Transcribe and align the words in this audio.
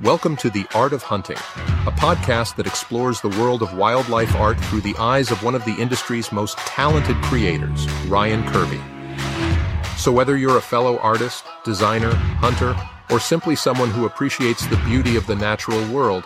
Welcome 0.00 0.36
to 0.38 0.50
The 0.50 0.66
Art 0.74 0.92
of 0.92 1.04
Hunting, 1.04 1.36
a 1.36 1.92
podcast 1.92 2.56
that 2.56 2.66
explores 2.66 3.20
the 3.20 3.28
world 3.28 3.62
of 3.62 3.78
wildlife 3.78 4.34
art 4.34 4.58
through 4.58 4.80
the 4.80 4.96
eyes 4.98 5.30
of 5.30 5.44
one 5.44 5.54
of 5.54 5.64
the 5.64 5.74
industry's 5.76 6.32
most 6.32 6.58
talented 6.58 7.14
creators, 7.22 7.88
Ryan 8.08 8.44
Kirby. 8.48 8.80
So, 9.96 10.10
whether 10.10 10.36
you're 10.36 10.56
a 10.56 10.60
fellow 10.60 10.98
artist, 10.98 11.44
designer, 11.64 12.12
hunter, 12.12 12.76
or 13.08 13.20
simply 13.20 13.54
someone 13.54 13.88
who 13.88 14.04
appreciates 14.04 14.66
the 14.66 14.78
beauty 14.78 15.14
of 15.14 15.28
the 15.28 15.36
natural 15.36 15.86
world, 15.92 16.24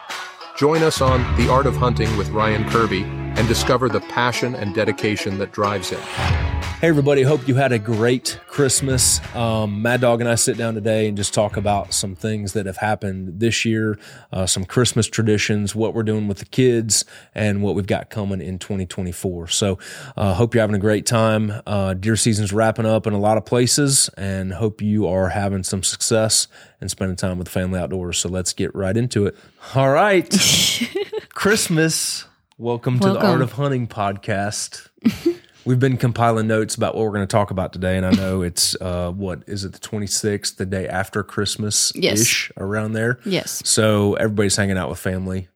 join 0.56 0.82
us 0.82 1.02
on 1.02 1.20
The 1.36 1.50
Art 1.50 1.66
of 1.66 1.76
Hunting 1.76 2.16
with 2.16 2.30
Ryan 2.30 2.66
Kirby 2.70 3.02
and 3.02 3.46
discover 3.46 3.90
the 3.90 4.00
passion 4.00 4.54
and 4.54 4.74
dedication 4.74 5.36
that 5.38 5.52
drives 5.52 5.90
him. 5.90 6.57
Hey, 6.80 6.86
everybody. 6.86 7.22
Hope 7.22 7.48
you 7.48 7.56
had 7.56 7.72
a 7.72 7.78
great 7.80 8.38
Christmas. 8.46 9.20
Um, 9.34 9.82
Mad 9.82 10.00
Dog 10.00 10.20
and 10.20 10.30
I 10.30 10.36
sit 10.36 10.56
down 10.56 10.74
today 10.74 11.08
and 11.08 11.16
just 11.16 11.34
talk 11.34 11.56
about 11.56 11.92
some 11.92 12.14
things 12.14 12.52
that 12.52 12.66
have 12.66 12.76
happened 12.76 13.40
this 13.40 13.64
year, 13.64 13.98
uh, 14.30 14.46
some 14.46 14.64
Christmas 14.64 15.08
traditions, 15.08 15.74
what 15.74 15.92
we're 15.92 16.04
doing 16.04 16.28
with 16.28 16.38
the 16.38 16.44
kids, 16.44 17.04
and 17.34 17.64
what 17.64 17.74
we've 17.74 17.88
got 17.88 18.10
coming 18.10 18.40
in 18.40 18.60
2024. 18.60 19.48
So, 19.48 19.76
uh, 20.16 20.34
hope 20.34 20.54
you're 20.54 20.60
having 20.60 20.76
a 20.76 20.78
great 20.78 21.04
time. 21.04 21.52
Uh, 21.66 21.94
deer 21.94 22.14
season's 22.14 22.52
wrapping 22.52 22.86
up 22.86 23.08
in 23.08 23.12
a 23.12 23.18
lot 23.18 23.38
of 23.38 23.44
places, 23.44 24.08
and 24.16 24.52
hope 24.52 24.80
you 24.80 25.08
are 25.08 25.30
having 25.30 25.64
some 25.64 25.82
success 25.82 26.46
and 26.80 26.88
spending 26.88 27.16
time 27.16 27.38
with 27.38 27.48
the 27.48 27.52
family 27.52 27.80
outdoors. 27.80 28.18
So, 28.18 28.28
let's 28.28 28.52
get 28.52 28.72
right 28.72 28.96
into 28.96 29.26
it. 29.26 29.36
All 29.74 29.90
right. 29.90 30.30
Christmas. 31.30 32.26
Welcome 32.56 33.00
to 33.00 33.14
the 33.14 33.18
Art 33.18 33.42
of 33.42 33.50
Hunting 33.54 33.88
podcast. 33.88 34.90
We've 35.64 35.78
been 35.78 35.96
compiling 35.98 36.46
notes 36.46 36.74
about 36.76 36.94
what 36.94 37.04
we're 37.04 37.12
going 37.12 37.26
to 37.26 37.30
talk 37.30 37.50
about 37.50 37.72
today, 37.72 37.96
and 37.96 38.06
I 38.06 38.10
know 38.12 38.42
it's 38.42 38.74
uh, 38.80 39.10
what 39.12 39.42
is 39.46 39.64
it 39.64 39.72
the 39.72 39.78
26th, 39.78 40.56
the 40.56 40.66
day 40.66 40.88
after 40.88 41.22
Christmas 41.22 41.94
ish, 41.94 42.50
around 42.56 42.92
there. 42.92 43.18
Yes. 43.24 43.62
So 43.68 44.14
everybody's 44.14 44.56
hanging 44.56 44.78
out 44.78 44.88
with 44.88 44.98
family. 44.98 45.48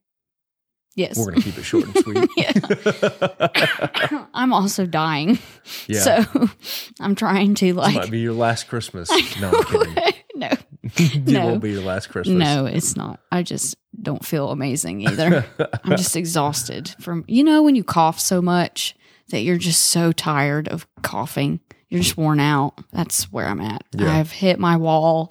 Yes. 0.94 1.16
We're 1.16 1.30
going 1.30 1.36
to 1.40 1.42
keep 1.42 1.56
it 1.56 1.62
short 1.62 1.84
and 1.86 1.96
sweet. 2.04 2.28
I'm 4.34 4.52
also 4.52 4.84
dying. 4.84 5.38
Yeah, 5.86 6.00
So 6.24 6.48
I'm 7.00 7.14
trying 7.14 7.54
to 7.54 7.66
this 7.68 7.74
like 7.76 7.94
might 7.94 8.10
be 8.10 8.18
your 8.20 8.34
last 8.34 8.68
Christmas. 8.68 9.08
No, 9.40 9.50
I'm 9.50 9.64
kidding. 9.64 9.94
no. 10.34 10.48
it 10.82 11.26
No. 11.28 11.46
won't 11.46 11.62
be 11.62 11.70
your 11.70 11.80
last 11.82 12.08
Christmas. 12.10 12.36
No, 12.36 12.66
it's 12.66 12.94
not. 12.94 13.20
I 13.30 13.42
just 13.42 13.74
don't 14.02 14.22
feel 14.22 14.50
amazing 14.50 15.00
either. 15.08 15.46
I'm 15.84 15.96
just 15.96 16.14
exhausted 16.14 16.94
from 17.00 17.24
you 17.26 17.42
know 17.42 17.62
when 17.62 17.74
you 17.74 17.84
cough 17.84 18.20
so 18.20 18.42
much 18.42 18.94
that 19.32 19.40
you're 19.40 19.58
just 19.58 19.82
so 19.88 20.12
tired 20.12 20.68
of 20.68 20.86
coughing. 21.02 21.60
You're 21.88 22.00
just 22.00 22.16
worn 22.16 22.40
out. 22.40 22.74
That's 22.92 23.24
where 23.32 23.46
I'm 23.46 23.60
at. 23.60 23.84
Yeah. 23.92 24.16
I've 24.16 24.30
hit 24.32 24.58
my 24.58 24.76
wall 24.78 25.30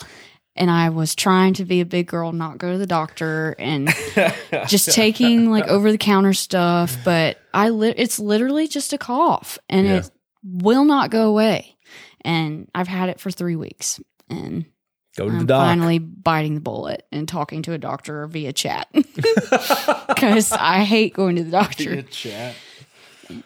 and 0.55 0.69
I 0.69 0.89
was 0.89 1.15
trying 1.15 1.53
to 1.55 1.65
be 1.65 1.81
a 1.81 1.85
big 1.85 2.05
girl, 2.07 2.33
not 2.33 2.57
go 2.59 2.71
to 2.73 2.77
the 2.77 2.85
doctor 2.85 3.55
and 3.57 3.89
just 4.67 4.91
taking 4.91 5.49
like 5.49 5.67
over 5.67 5.91
the 5.91 5.97
counter 5.97 6.33
stuff, 6.33 6.97
but 7.03 7.37
I 7.53 7.69
li- 7.69 7.93
it's 7.97 8.19
literally 8.19 8.67
just 8.67 8.93
a 8.93 8.97
cough 8.99 9.57
and 9.69 9.87
Yeah. 9.87 9.95
it 9.99 10.11
will 10.43 10.83
not 10.85 11.09
go 11.09 11.27
away. 11.29 11.77
And 12.23 12.69
I've 12.75 12.87
had 12.89 13.09
it 13.09 13.19
for 13.19 13.31
3 13.31 13.55
weeks 13.55 13.99
and 14.29 14.65
Go 15.17 15.25
to 15.25 15.31
the 15.31 15.37
I'm 15.39 15.45
doc. 15.45 15.65
finally 15.65 15.99
biting 15.99 16.55
the 16.55 16.61
bullet 16.61 17.05
and 17.11 17.27
talking 17.27 17.63
to 17.63 17.73
a 17.73 17.77
doctor 17.77 18.27
via 18.27 18.53
chat 18.53 18.87
because 18.93 20.51
I 20.51 20.83
hate 20.83 21.13
going 21.13 21.35
to 21.37 21.43
the 21.43 21.51
doctor. 21.63 21.89
Via 21.91 22.03
chat. 22.03 22.55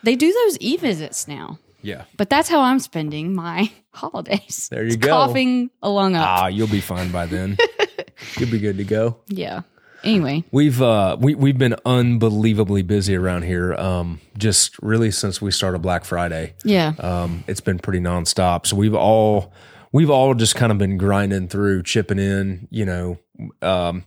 They 0.03 0.15
do 0.15 0.31
those 0.31 0.57
e 0.59 0.77
visits 0.77 1.27
now, 1.27 1.59
Yeah. 1.81 2.03
but 2.17 2.29
that's 2.29 2.49
how 2.49 2.61
I'm 2.61 2.79
spending 2.79 3.33
my 3.33 3.71
holidays. 3.93 4.67
There 4.71 4.81
you 4.83 4.87
It's 4.87 4.95
go. 4.97 5.09
Coughing 5.09 5.69
a 5.81 5.89
lung 5.89 6.15
up. 6.15 6.27
Ah, 6.27 6.47
you'll 6.47 6.67
be 6.67 6.81
fine 6.81 7.11
by 7.11 7.25
then. 7.25 7.57
you'll 8.37 8.51
be 8.51 8.59
good 8.59 8.77
to 8.77 8.83
go. 8.83 9.17
yeah. 9.27 9.61
Anyway, 10.03 10.43
We've 10.51 10.79
uh 10.83 11.17
we 11.19 11.33
we've 11.33 11.57
been 11.57 11.75
unbelievably 11.83 12.83
busy 12.83 13.15
around 13.15 13.41
here. 13.41 13.73
Um, 13.73 14.21
just 14.37 14.77
really 14.83 15.09
since 15.09 15.41
we 15.41 15.49
started 15.49 15.79
Black 15.81 16.05
Friday. 16.05 16.53
yeah. 16.63 16.93
Um, 16.99 17.43
it's 17.47 17.59
been 17.61 17.79
pretty 17.79 17.99
nonstop. 18.01 18.67
So 18.67 18.75
we've 18.75 18.93
all 18.93 19.51
we've 19.91 20.11
all 20.11 20.35
just 20.35 20.53
kind 20.55 20.71
of 20.71 20.77
been 20.77 20.97
grinding 20.99 21.47
through, 21.47 21.81
chipping 21.83 22.19
in. 22.19 22.67
You 22.69 22.85
know, 22.85 23.17
um, 23.63 24.03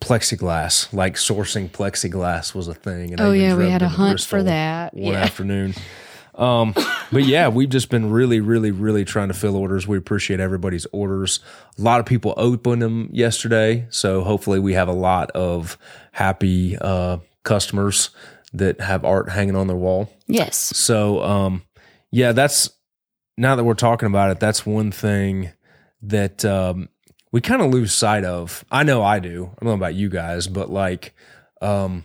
plexiglass, 0.00 0.92
like 0.92 1.14
sourcing 1.14 1.68
plexiglass 1.70 2.54
was 2.54 2.68
a 2.68 2.74
thing. 2.74 3.12
And 3.12 3.20
oh 3.20 3.32
yeah, 3.32 3.56
we 3.56 3.68
had 3.70 3.82
a 3.82 3.88
hunt 3.88 4.20
for 4.20 4.42
that. 4.42 4.94
one 4.94 5.12
Yeah. 5.14 5.20
afternoon. 5.20 5.74
Um, 6.34 6.72
but 7.10 7.24
yeah, 7.24 7.48
we've 7.48 7.68
just 7.68 7.90
been 7.90 8.10
really, 8.10 8.40
really, 8.40 8.70
really 8.70 9.04
trying 9.04 9.26
to 9.28 9.34
fill 9.34 9.56
orders. 9.56 9.88
We 9.88 9.98
appreciate 9.98 10.38
everybody's 10.38 10.86
orders. 10.92 11.40
A 11.76 11.82
lot 11.82 11.98
of 11.98 12.06
people 12.06 12.32
opened 12.36 12.80
them 12.80 13.08
yesterday, 13.12 13.86
so 13.90 14.22
hopefully 14.22 14.60
we 14.60 14.74
have 14.74 14.86
a 14.86 14.92
lot 14.92 15.32
of 15.32 15.76
happy 16.12 16.78
uh, 16.80 17.18
customers 17.42 18.10
that 18.52 18.80
have 18.80 19.04
art 19.04 19.30
hanging 19.30 19.56
on 19.56 19.66
their 19.66 19.76
wall. 19.76 20.12
Yes. 20.28 20.56
So, 20.56 21.22
um, 21.24 21.62
yeah, 22.12 22.30
that's 22.30 22.70
now 23.36 23.56
that 23.56 23.64
we're 23.64 23.74
talking 23.74 24.06
about 24.06 24.30
it, 24.30 24.38
that's 24.38 24.64
one 24.64 24.92
thing 24.92 25.50
that 26.02 26.44
um, 26.44 26.88
we 27.32 27.40
kind 27.40 27.62
of 27.62 27.70
lose 27.70 27.92
sight 27.92 28.24
of. 28.24 28.64
I 28.70 28.82
know 28.82 29.02
I 29.02 29.18
do. 29.18 29.50
I 29.52 29.64
don't 29.64 29.70
know 29.70 29.74
about 29.74 29.94
you 29.94 30.08
guys, 30.08 30.46
but 30.46 30.70
like, 30.70 31.14
um, 31.60 32.04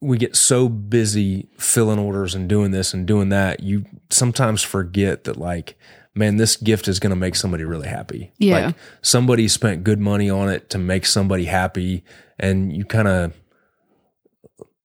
we 0.00 0.16
get 0.16 0.34
so 0.34 0.68
busy 0.68 1.48
filling 1.58 1.98
orders 1.98 2.34
and 2.34 2.48
doing 2.48 2.70
this 2.70 2.94
and 2.94 3.06
doing 3.06 3.28
that, 3.28 3.60
you 3.60 3.84
sometimes 4.08 4.62
forget 4.62 5.24
that 5.24 5.36
like, 5.36 5.78
man, 6.14 6.36
this 6.36 6.56
gift 6.56 6.88
is 6.88 6.98
going 6.98 7.10
to 7.10 7.16
make 7.16 7.36
somebody 7.36 7.64
really 7.64 7.88
happy. 7.88 8.32
Yeah. 8.38 8.66
Like 8.66 8.76
somebody 9.02 9.46
spent 9.46 9.84
good 9.84 10.00
money 10.00 10.30
on 10.30 10.48
it 10.48 10.70
to 10.70 10.78
make 10.78 11.04
somebody 11.04 11.44
happy, 11.44 12.04
and 12.38 12.74
you 12.74 12.84
kind 12.84 13.08
of 13.08 13.34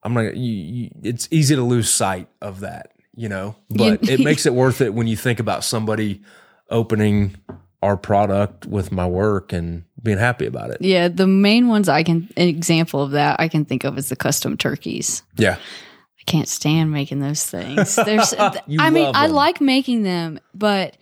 I'm 0.05 0.13
not. 0.13 0.37
You, 0.37 0.53
you, 0.53 0.89
it's 1.01 1.27
easy 1.31 1.55
to 1.55 1.63
lose 1.63 1.89
sight 1.89 2.29
of 2.39 2.59
that, 2.59 2.91
you 3.15 3.27
know. 3.27 3.55
But 3.69 4.07
it 4.07 4.19
makes 4.23 4.45
it 4.45 4.53
worth 4.53 4.79
it 4.79 4.93
when 4.93 5.07
you 5.07 5.17
think 5.17 5.39
about 5.39 5.63
somebody 5.63 6.21
opening 6.69 7.37
our 7.85 7.95
product 7.95 8.65
with 8.65 8.91
my 8.91 9.05
work 9.05 9.53
and 9.53 9.83
being 10.01 10.17
happy 10.17 10.45
about 10.45 10.71
it. 10.71 10.77
Yeah, 10.81 11.07
the 11.07 11.27
main 11.27 11.67
ones 11.67 11.87
I 11.87 12.03
can 12.03 12.27
an 12.35 12.47
example 12.47 13.01
of 13.01 13.11
that 13.11 13.39
I 13.39 13.47
can 13.47 13.63
think 13.63 13.83
of 13.83 13.97
is 13.97 14.09
the 14.09 14.15
custom 14.15 14.57
turkeys. 14.57 15.21
Yeah, 15.37 15.55
I 15.55 16.23
can't 16.25 16.47
stand 16.47 16.91
making 16.91 17.19
those 17.19 17.45
things. 17.45 17.95
There's, 17.95 18.33
I 18.39 18.61
mean, 18.67 19.03
love 19.03 19.15
I 19.15 19.27
like 19.27 19.61
making 19.61 20.03
them, 20.03 20.39
but 20.53 20.97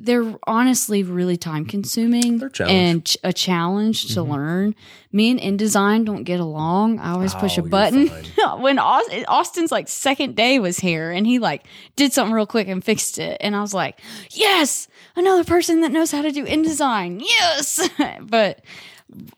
they're 0.00 0.34
honestly 0.46 1.02
really 1.04 1.36
time 1.36 1.64
consuming 1.64 2.38
They're 2.38 2.48
a 2.48 2.52
challenge. 2.52 2.72
and 2.74 3.04
ch- 3.04 3.16
a 3.22 3.32
challenge 3.32 4.12
to 4.14 4.20
Mhm. 4.20 4.28
learn. 4.28 4.74
Me 5.12 5.30
and 5.30 5.38
InDesign 5.40 6.04
don't 6.04 6.24
get 6.24 6.40
along. 6.40 6.98
I 6.98 7.12
always 7.12 7.32
push 7.34 7.58
Oh, 7.58 7.62
a 7.64 7.68
button. 7.68 8.08
when 8.58 8.78
Aus- 8.80 9.08
Austin's 9.28 9.70
like 9.70 9.88
second 9.88 10.34
day 10.34 10.58
was 10.58 10.80
here 10.80 11.12
and 11.12 11.26
he 11.26 11.38
like 11.38 11.64
did 11.94 12.12
something 12.12 12.34
real 12.34 12.44
quick 12.46 12.66
and 12.66 12.82
fixed 12.84 13.18
it, 13.18 13.36
and 13.40 13.54
I 13.54 13.60
was 13.60 13.72
like, 13.72 14.00
yes, 14.32 14.88
another 15.14 15.44
person 15.44 15.80
that 15.82 15.92
knows 15.92 16.10
how 16.10 16.22
to 16.22 16.32
do 16.32 16.44
InDesign. 16.44 17.22
Yes, 17.24 17.88
but 18.22 18.62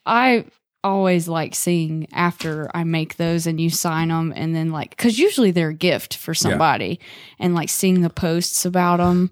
I 0.07 0.47
always 0.83 1.27
like 1.29 1.55
seeing 1.55 2.07
after 2.13 2.71
I 2.75 2.85
make 2.85 3.17
those 3.17 3.47
and 3.47 3.61
you 3.61 3.71
sign 3.71 4.09
them 4.09 4.33
and 4.37 4.55
then 4.55 4.71
like 4.71 4.91
because 4.91 5.19
usually 5.19 5.51
they're 5.51 5.71
a 5.71 5.75
gift 5.75 6.17
for 6.17 6.33
somebody 6.33 7.01
and 7.41 7.55
like 7.55 7.69
seeing 7.69 8.01
the 8.03 8.11
posts 8.11 8.65
about 8.65 8.99
them. 8.99 9.31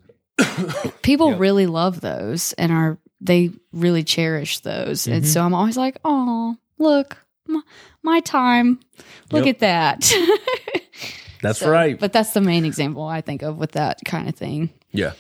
People 1.03 1.31
Yep. 1.33 1.41
really 1.41 1.67
love 1.67 2.01
those 2.01 2.53
and 2.55 2.73
are 2.73 2.99
they 3.21 3.51
really 3.73 4.03
cherish 4.05 4.61
those 4.61 5.07
and 5.07 5.25
Mhm. 5.25 5.27
so 5.27 5.43
I'm 5.43 5.55
always 5.55 5.77
like, 5.77 5.99
oh 6.05 6.57
look 6.79 7.17
my, 7.47 7.61
my 8.03 8.21
time, 8.21 8.81
look 9.31 9.47
Yep. 9.47 9.57
at 9.57 9.59
that. 9.61 10.13
that's 11.43 11.59
So, 11.61 11.71
right. 11.71 11.99
But 11.99 12.13
that's 12.13 12.33
the 12.33 12.41
main 12.41 12.65
example 12.65 13.05
I 13.05 13.21
think 13.21 13.43
of 13.43 13.59
with 13.59 13.73
that 13.73 13.99
kind 14.05 14.29
of 14.29 14.35
thing. 14.35 14.71
Yeah, 14.93 15.13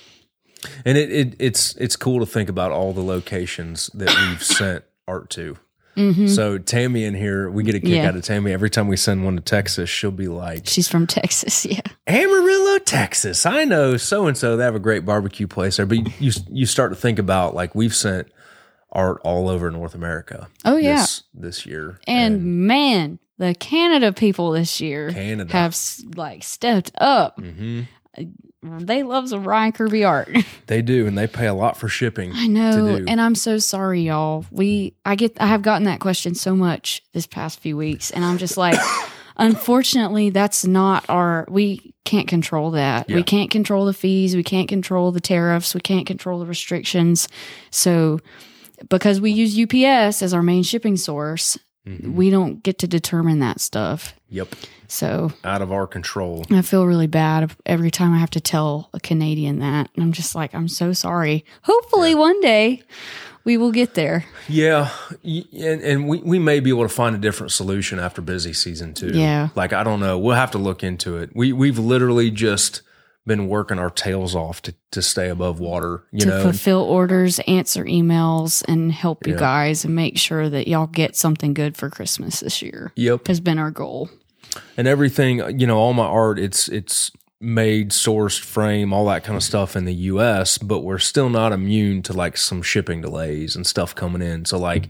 and 0.84 0.96
it, 0.98 1.10
it 1.12 1.36
it's 1.38 1.74
it's 1.76 1.96
cool 1.96 2.20
to 2.20 2.26
think 2.26 2.48
about 2.48 2.72
all 2.72 2.92
the 2.92 3.02
locations 3.02 3.90
that 3.94 4.08
we've 4.14 4.42
sent 4.42 4.84
art 5.06 5.30
to. 5.30 5.56
Hmm 5.94 6.26
So 6.26 6.58
Tammy 6.58 7.04
in 7.04 7.14
here, 7.14 7.48
we 7.50 7.62
get 7.62 7.74
a 7.74 7.80
kick 7.80 7.90
Yeah. 7.90 8.08
out 8.08 8.16
of 8.16 8.22
Tammy 8.22 8.52
every 8.52 8.70
time 8.70 8.88
we 8.88 8.96
send 8.96 9.24
one 9.24 9.36
to 9.36 9.42
Texas. 9.42 9.88
She'll 9.88 10.10
be 10.10 10.28
like, 10.28 10.66
She's 10.66 10.88
from 10.88 11.06
Texas, 11.06 11.64
yeah. 11.70 11.80
Amarillo, 12.06 12.78
Texas. 12.78 13.46
I 13.46 13.64
know 13.64 13.96
so 13.96 14.26
and 14.26 14.36
so. 14.36 14.56
They 14.56 14.64
have 14.64 14.74
a 14.74 14.80
great 14.80 15.04
barbecue 15.04 15.46
place 15.46 15.76
there. 15.76 15.86
But 15.86 15.98
you 16.20 16.32
you 16.50 16.66
start 16.66 16.92
to 16.92 16.96
think 16.96 17.18
about 17.18 17.54
like 17.54 17.74
we've 17.74 17.94
sent 17.94 18.28
art 18.92 19.20
all 19.24 19.48
over 19.48 19.70
North 19.70 19.94
America. 19.94 20.48
Oh 20.64 20.76
yeah. 20.76 20.96
this, 21.00 21.22
this 21.34 21.66
year 21.66 21.98
And, 22.06 22.66
man, 22.66 23.18
the 23.38 23.54
Canada 23.54 24.12
people 24.12 24.52
this 24.52 24.80
year 24.80 25.10
Canada. 25.10 25.52
have 25.52 25.76
like 26.14 26.44
stepped 26.44 26.92
up. 26.98 27.38
hmm 27.40 27.82
They 28.64 29.02
love 29.02 29.28
some 29.28 29.46
Ryan 29.46 29.72
Kirby 29.72 30.04
art. 30.04 30.34
they 30.66 30.82
do, 30.82 31.06
and 31.06 31.16
they 31.16 31.26
pay 31.26 31.46
a 31.46 31.54
lot 31.54 31.76
for 31.76 31.88
shipping. 31.88 32.32
I 32.34 32.46
know, 32.46 33.04
and 33.06 33.20
I'm 33.20 33.34
so 33.34 33.58
sorry, 33.58 34.02
y'all. 34.02 34.46
We 34.50 34.94
I 35.04 35.16
get 35.16 35.40
I 35.40 35.46
have 35.46 35.62
gotten 35.62 35.84
that 35.84 36.00
question 36.00 36.34
so 36.34 36.56
much 36.56 37.02
this 37.12 37.26
past 37.26 37.60
few 37.60 37.76
weeks, 37.76 38.10
and 38.10 38.24
I'm 38.24 38.38
just 38.38 38.56
like, 38.56 38.78
unfortunately, 39.36 40.30
that's 40.30 40.64
not 40.64 41.04
our. 41.08 41.46
We 41.48 41.94
can't 42.04 42.28
control 42.28 42.72
that. 42.72 43.08
Yeah. 43.08 43.16
We 43.16 43.22
can't 43.22 43.50
control 43.50 43.84
the 43.84 43.94
fees. 43.94 44.34
We 44.34 44.42
can't 44.42 44.68
control 44.68 45.12
the 45.12 45.20
tariffs. 45.20 45.74
We 45.74 45.80
can't 45.80 46.06
control 46.06 46.38
the 46.38 46.46
restrictions. 46.46 47.28
So 47.70 48.20
because 48.88 49.20
we 49.20 49.30
use 49.30 49.58
UPS 49.58 50.22
as 50.22 50.34
our 50.34 50.42
main 50.42 50.62
shipping 50.62 50.96
source, 50.96 51.58
Mm-hmm. 51.86 52.14
we 52.14 52.30
don't 52.30 52.62
get 52.62 52.78
to 52.78 52.86
determine 52.86 53.40
that 53.40 53.60
stuff. 53.60 54.14
Yep. 54.30 54.54
So 54.88 55.32
Out 55.44 55.60
of 55.60 55.70
our 55.70 55.86
control. 55.86 56.44
I 56.50 56.62
feel 56.62 56.86
really 56.86 57.06
bad 57.06 57.54
every 57.66 57.90
time 57.90 58.14
I 58.14 58.18
have 58.18 58.30
to 58.30 58.40
tell 58.40 58.88
a 58.94 59.00
Canadian 59.00 59.58
that. 59.58 59.90
And 59.94 60.02
I'm 60.02 60.12
just 60.12 60.34
like, 60.34 60.54
I'm 60.54 60.68
so 60.68 60.92
sorry. 60.94 61.44
Hopefully 61.62 62.14
one 62.14 62.40
day 62.40 62.82
we 63.44 63.58
will 63.58 63.70
get 63.72 63.94
there. 63.94 64.24
Yeah, 64.48 64.90
and, 65.22 65.82
and 65.82 66.08
we, 66.08 66.18
we 66.18 66.38
may 66.38 66.60
be 66.60 66.70
able 66.70 66.84
to 66.84 66.88
find 66.88 67.14
a 67.14 67.18
different 67.18 67.52
solution 67.52 67.98
after 67.98 68.22
busy 68.22 68.54
season 68.54 68.94
too. 68.94 69.10
Yeah. 69.12 69.50
like 69.54 69.74
I 69.74 69.82
don't 69.84 70.00
know. 70.00 70.18
We'll 70.18 70.36
have 70.36 70.52
to 70.52 70.58
look 70.58 70.82
into 70.82 71.18
it. 71.18 71.30
We 71.34 71.52
we've 71.52 71.78
literally 71.78 72.30
just 72.30 72.80
been 73.26 73.48
working 73.48 73.78
our 73.78 73.90
tails 73.90 74.34
off 74.34 74.60
to, 74.62 74.74
to 74.92 75.00
stay 75.00 75.28
above 75.30 75.58
water. 75.60 76.04
You 76.12 76.20
to 76.20 76.26
know, 76.26 76.42
fulfill 76.42 76.82
orders, 76.82 77.38
answer 77.46 77.84
emails, 77.84 78.62
and 78.68 78.92
help 78.92 79.26
you 79.26 79.32
Yeah. 79.34 79.38
guys 79.40 79.84
and 79.84 79.94
make 79.94 80.18
sure 80.18 80.50
that 80.50 80.68
y'all 80.68 80.86
get 80.86 81.16
something 81.16 81.54
good 81.54 81.76
for 81.76 81.88
Christmas 81.88 82.40
this 82.40 82.60
year. 82.60 82.92
yep. 82.96 83.26
Has 83.26 83.40
been 83.40 83.58
our 83.58 83.70
goal. 83.70 84.10
And 84.76 84.86
everything, 84.86 85.58
you 85.58 85.66
know, 85.66 85.78
all 85.78 85.94
my 85.94 86.04
art, 86.04 86.38
it's 86.38 86.68
it's 86.68 87.10
made, 87.40 87.90
sourced, 87.90 88.38
frame, 88.40 88.92
all 88.92 89.06
that 89.06 89.24
kind 89.24 89.36
of 89.36 89.42
stuff 89.42 89.74
in 89.74 89.84
the 89.84 89.94
U.S. 89.94 90.58
But 90.58 90.80
we're 90.80 90.98
still 90.98 91.28
not 91.28 91.52
immune 91.52 92.02
to 92.02 92.12
like 92.12 92.36
some 92.36 92.62
shipping 92.62 93.00
delays 93.00 93.56
and 93.56 93.66
stuff 93.66 93.94
coming 93.94 94.22
in. 94.22 94.44
So 94.44 94.58
like 94.58 94.88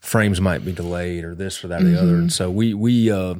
frames 0.00 0.40
might 0.40 0.64
be 0.64 0.72
delayed 0.72 1.24
or 1.24 1.34
this 1.34 1.62
or 1.64 1.68
that 1.68 1.82
or 1.82 1.84
the 1.84 2.00
other. 2.00 2.16
And 2.16 2.32
so 2.32 2.50
we 2.50 2.72
we 2.72 3.10
uh, 3.10 3.34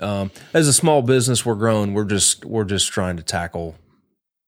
um, 0.00 0.30
as 0.54 0.66
a 0.68 0.72
small 0.72 1.02
business, 1.02 1.44
we're 1.46 1.54
growing. 1.54 1.94
We're 1.94 2.04
just 2.04 2.44
we're 2.44 2.64
just 2.64 2.90
trying 2.92 3.16
to 3.16 3.22
tackle 3.22 3.76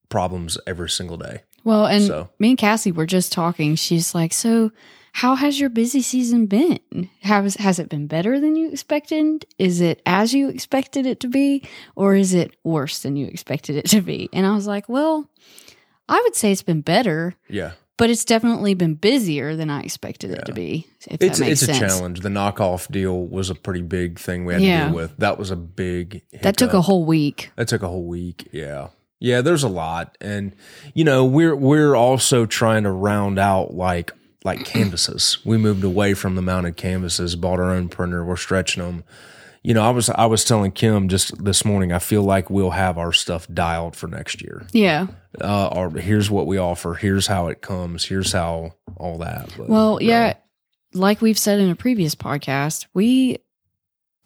problems 0.09 0.59
every 0.67 0.91
single 0.91 1.17
day. 1.17 1.43
Well, 1.65 1.87
and 1.87 2.05
So- 2.05 2.29
me 2.39 2.51
and 2.51 2.59
Cassie 2.59 2.93
were 2.93 3.07
just 3.07 3.33
talking. 3.33 3.77
She's 3.77 4.15
like, 4.15 4.33
"So, 4.33 4.73
how 5.13 5.35
has 5.37 5.61
your 5.61 5.71
busy 5.71 6.03
season 6.03 6.47
been? 6.47 7.09
Has 7.23 7.55
has 7.57 7.79
it 7.79 7.89
been 7.89 8.07
better 8.07 8.41
than 8.41 8.57
you 8.57 8.71
expected? 8.71 9.47
Is 9.59 9.81
it 9.81 10.03
as 10.07 10.35
you 10.35 10.49
expected 10.49 11.07
it 11.07 11.21
to 11.21 11.29
be, 11.29 11.63
or 11.95 12.15
is 12.15 12.35
it 12.35 12.57
worse 12.65 12.99
than 13.01 13.17
you 13.17 13.27
expected 13.27 13.77
it 13.77 13.87
to 13.91 14.01
be?" 14.01 14.29
And 14.33 14.45
I 14.47 14.55
was 14.55 14.67
like, 14.67 14.89
"Well, 14.89 15.29
I 16.09 16.21
would 16.21 16.35
say 16.35 16.51
it's 16.51 16.63
been 16.63 16.81
better, 16.81 17.35
Yeah, 17.49 17.73
but 17.97 18.11
it's 18.11 18.25
definitely 18.25 18.75
been 18.75 18.95
busier 18.95 19.55
than 19.57 19.71
I 19.71 19.83
expected 19.83 20.31
it 20.31 20.45
to 20.47 20.53
be." 20.53 20.87
If 21.09 21.21
it's 21.23 21.39
that 21.39 21.45
makes 21.45 21.63
it's 21.63 21.71
a 21.71 21.75
sense. 21.75 21.79
challenge. 21.79 22.21
The 22.21 22.29
knockoff 22.29 22.91
deal 22.91 23.27
was 23.27 23.51
a 23.51 23.55
pretty 23.55 23.83
big 23.83 24.19
thing 24.19 24.45
we 24.45 24.55
had 24.55 24.63
Yeah. 24.63 24.81
to 24.85 24.87
deal 24.89 24.97
with. 24.97 25.17
That 25.19 25.39
was 25.39 25.51
a 25.51 25.57
big. 25.57 26.23
That 26.43 26.57
took 26.57 26.73
a 26.73 26.83
whole 26.83 27.05
week. 27.05 27.51
That 27.57 27.69
took 27.69 27.83
a 27.83 27.89
whole 27.89 28.05
week. 28.07 28.49
Yeah. 28.53 28.89
Yeah, 29.21 29.41
there's 29.41 29.63
a 29.63 29.69
lot. 29.69 30.17
And 30.21 30.53
you 30.95 31.05
know, 31.05 31.25
we're 31.25 31.55
we're 31.55 31.95
also 31.95 32.45
trying 32.47 32.83
to 32.83 32.91
round 32.91 33.39
out 33.39 33.73
like 33.75 34.11
like 34.45 34.65
canvases. 34.65 35.39
We 35.45 35.57
moved 35.57 35.85
away 35.85 36.15
from 36.15 36.35
the 36.35 36.43
mounted 36.43 36.77
canvases, 36.77 37.37
bought 37.37 37.61
our 37.61 37.71
own 37.71 37.89
printer, 37.89 38.25
we're 38.25 38.37
stretching 38.37 38.83
them. 38.83 39.05
You 39.65 39.75
know, 39.75 39.83
I 39.83 39.91
was 39.91 40.11
I 40.11 40.27
was 40.27 40.45
telling 40.45 40.73
Kim 40.73 41.09
just 41.09 41.43
this 41.45 41.65
morning, 41.65 41.93
I 41.93 41.99
feel 42.01 42.23
like 42.25 42.51
we'll 42.51 42.71
have 42.71 42.99
our 42.99 43.13
stuff 43.13 43.47
dialed 43.53 43.95
for 43.95 44.09
next 44.09 44.43
year. 44.43 44.67
Yeah. 44.73 45.07
Uh 45.41 45.69
or 45.69 45.91
here's 45.91 46.31
what 46.31 46.47
we 46.49 46.59
offer, 46.59 46.95
here's 46.95 47.29
how 47.29 47.47
it 47.47 47.63
comes, 47.63 48.05
here's 48.07 48.33
how 48.33 48.73
all 48.97 49.19
that. 49.19 49.51
But, 49.57 49.69
Well, 49.69 50.03
yeah, 50.03 50.35
like 50.95 51.21
we've 51.21 51.39
said 51.39 51.61
in 51.61 51.71
a 51.71 51.77
previous 51.77 52.15
podcast, 52.17 52.87
we 52.93 53.39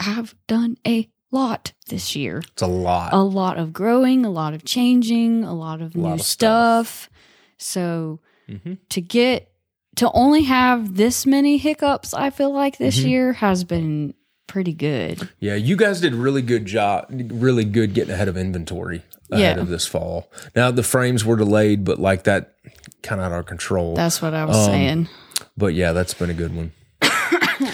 have 0.01 0.35
done 0.47 0.79
a 0.87 1.09
lot 1.31 1.73
this 1.89 2.17
year. 2.17 2.39
it's 2.53 2.63
a 2.63 2.67
lot. 2.67 3.13
A 3.13 3.19
lot 3.19 3.59
of 3.59 3.73
growing, 3.75 4.25
a 4.25 4.31
lot 4.31 4.55
of 4.55 4.65
changing, 4.65 5.45
a 5.45 5.53
lot 5.55 5.83
of 5.83 5.95
A 5.95 5.99
lot 5.99 6.09
new 6.09 6.15
of 6.15 6.23
stuff. 6.23 6.87
stuff. 6.89 7.11
So 7.59 8.21
Mhm. 8.49 8.79
to 8.89 9.01
get 9.03 9.51
to 9.97 10.11
only 10.13 10.43
have 10.45 10.97
this 10.97 11.27
many 11.27 11.59
hiccups, 11.59 12.15
I 12.15 12.31
feel 12.31 12.53
like 12.53 12.79
this 12.79 12.99
Mhm. 13.01 13.09
year 13.09 13.33
has 13.35 13.65
been 13.65 14.15
pretty 14.47 14.73
good. 14.73 15.29
Yeah, 15.41 15.55
you 15.55 15.77
guys 15.77 16.01
did 16.01 16.15
really 16.15 16.43
good 16.43 16.67
job, 16.67 17.07
really 17.11 17.65
good 17.65 17.95
getting 17.95 18.13
ahead 18.15 18.29
of 18.29 18.37
inventory 18.37 19.03
ahead 19.31 19.57
Yeah. 19.57 19.63
of 19.63 19.69
this 19.69 19.87
fall. 19.87 20.31
Now 20.55 20.71
the 20.71 20.83
frames 20.83 21.25
were 21.25 21.37
delayed, 21.37 21.85
but 21.85 21.99
like 21.99 22.25
that 22.25 22.55
kind 23.03 23.21
of 23.21 23.25
out 23.27 23.33
of 23.33 23.37
our 23.39 23.43
control. 23.43 23.95
That's 23.97 24.23
what 24.23 24.35
I 24.35 24.45
was 24.45 24.57
Um, 24.57 24.65
saying. 24.67 25.09
but 25.57 25.75
yeah, 25.75 25.93
that's 25.93 26.15
been 26.15 26.31
a 26.31 26.35
good 26.35 26.55
one. 26.55 26.73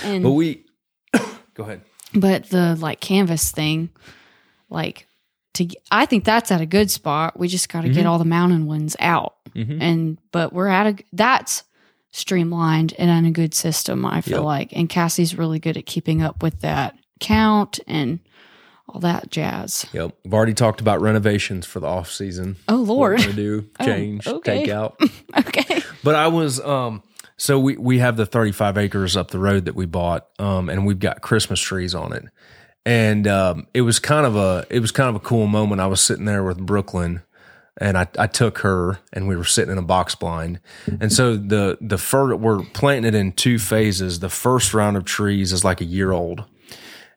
And 0.04 0.22
But 0.22 0.32
we 0.32 0.64
go 1.54 1.64
ahead. 1.64 1.82
But 2.14 2.44
the 2.50 2.76
like 2.76 3.00
canvas 3.00 3.50
thing, 3.50 3.90
like 4.70 5.06
to 5.54 5.69
I 5.90 6.06
think 6.06 6.24
that's 6.24 6.50
at 6.50 6.60
a 6.60 6.66
good 6.66 6.90
spot. 6.90 7.38
We 7.38 7.48
just 7.48 7.69
got 7.69 7.82
to 7.82 7.88
get 7.90 8.06
all 8.06 8.19
the 8.19 8.24
mountain 8.24 8.66
ones 8.66 8.96
out, 9.00 9.34
Mhm. 9.54 9.78
and 9.80 10.19
but 10.30 10.52
we're 10.52 10.69
at 10.69 10.86
a 10.86 11.04
that's 11.12 11.64
streamlined 12.12 12.94
and 12.98 13.10
in 13.10 13.24
a 13.24 13.30
good 13.32 13.54
system. 13.54 14.06
I 14.06 14.20
feel 14.20 14.38
Yep. 14.38 14.44
like, 14.44 14.72
and 14.72 14.88
Cassie's 14.88 15.36
really 15.36 15.58
good 15.58 15.76
at 15.76 15.86
keeping 15.86 16.22
up 16.22 16.42
with 16.42 16.60
that 16.60 16.94
count 17.20 17.80
and 17.86 18.20
all 18.88 19.00
that 19.00 19.30
jazz. 19.30 19.86
Yep, 19.92 20.12
we've 20.24 20.34
already 20.34 20.54
talked 20.54 20.80
about 20.80 21.00
renovations 21.00 21.66
for 21.66 21.80
the 21.80 21.86
off 21.86 22.10
season. 22.10 22.56
Oh 22.68 22.78
What 22.82 22.86
we're 22.88 22.94
Lord, 22.94 23.18
gonna 23.20 23.32
do 23.32 23.68
Oh, 23.80 23.84
change, 23.86 24.26
okay. 24.26 24.60
take 24.64 24.68
out. 24.70 25.00
okay, 25.38 25.82
But 26.04 26.14
I 26.14 26.28
was 26.28 26.60
um 26.60 27.02
so 27.38 27.58
we 27.58 27.76
we 27.76 27.98
have 27.98 28.16
the 28.16 28.26
35 28.26 28.76
acres 28.78 29.16
up 29.16 29.30
the 29.30 29.38
road 29.38 29.64
that 29.64 29.74
we 29.74 29.86
bought 29.86 30.26
um 30.38 30.68
and 30.68 30.84
we've 30.86 30.98
got 31.00 31.22
Christmas 31.22 31.60
trees 31.60 31.94
on 31.94 32.12
it. 32.12 32.24
And 32.84 33.26
um 33.26 33.66
it 33.72 33.82
was 33.82 33.98
kind 33.98 34.26
of 34.26 34.36
a 34.36 34.66
it 34.68 34.80
was 34.80 34.90
kind 34.92 35.08
of 35.08 35.14
a 35.14 35.20
cool 35.20 35.46
moment. 35.46 35.80
I 35.80 35.86
was 35.86 36.00
sitting 36.00 36.24
there 36.26 36.42
with 36.44 36.58
Brooklyn 36.58 37.22
and 37.80 37.96
I, 37.96 38.06
I 38.19 38.26
took 38.26 38.58
her 38.58 38.98
and 39.12 39.28
we 39.28 39.36
were 39.36 39.44
sitting 39.44 39.72
in 39.72 39.78
a 39.78 39.82
box 39.82 40.14
blind. 40.14 40.60
And 41.00 41.12
so 41.12 41.36
the 41.36 41.78
the 41.80 41.98
fir 41.98 42.34
we're 42.36 42.62
planting 42.64 43.08
it 43.08 43.14
in 43.14 43.32
two 43.32 43.58
phases. 43.58 44.20
The 44.20 44.28
first 44.28 44.74
round 44.74 44.96
of 44.96 45.04
trees 45.04 45.52
is 45.52 45.64
like 45.64 45.80
a 45.80 45.84
year 45.84 46.12
old 46.12 46.44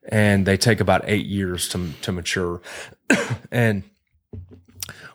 and 0.07 0.45
they 0.45 0.55
take 0.55 0.79
about 0.79 1.03
8 1.05 1.25
years 1.25 1.67
to 1.69 1.91
to 2.01 2.11
mature. 2.11 2.61
and 3.51 3.83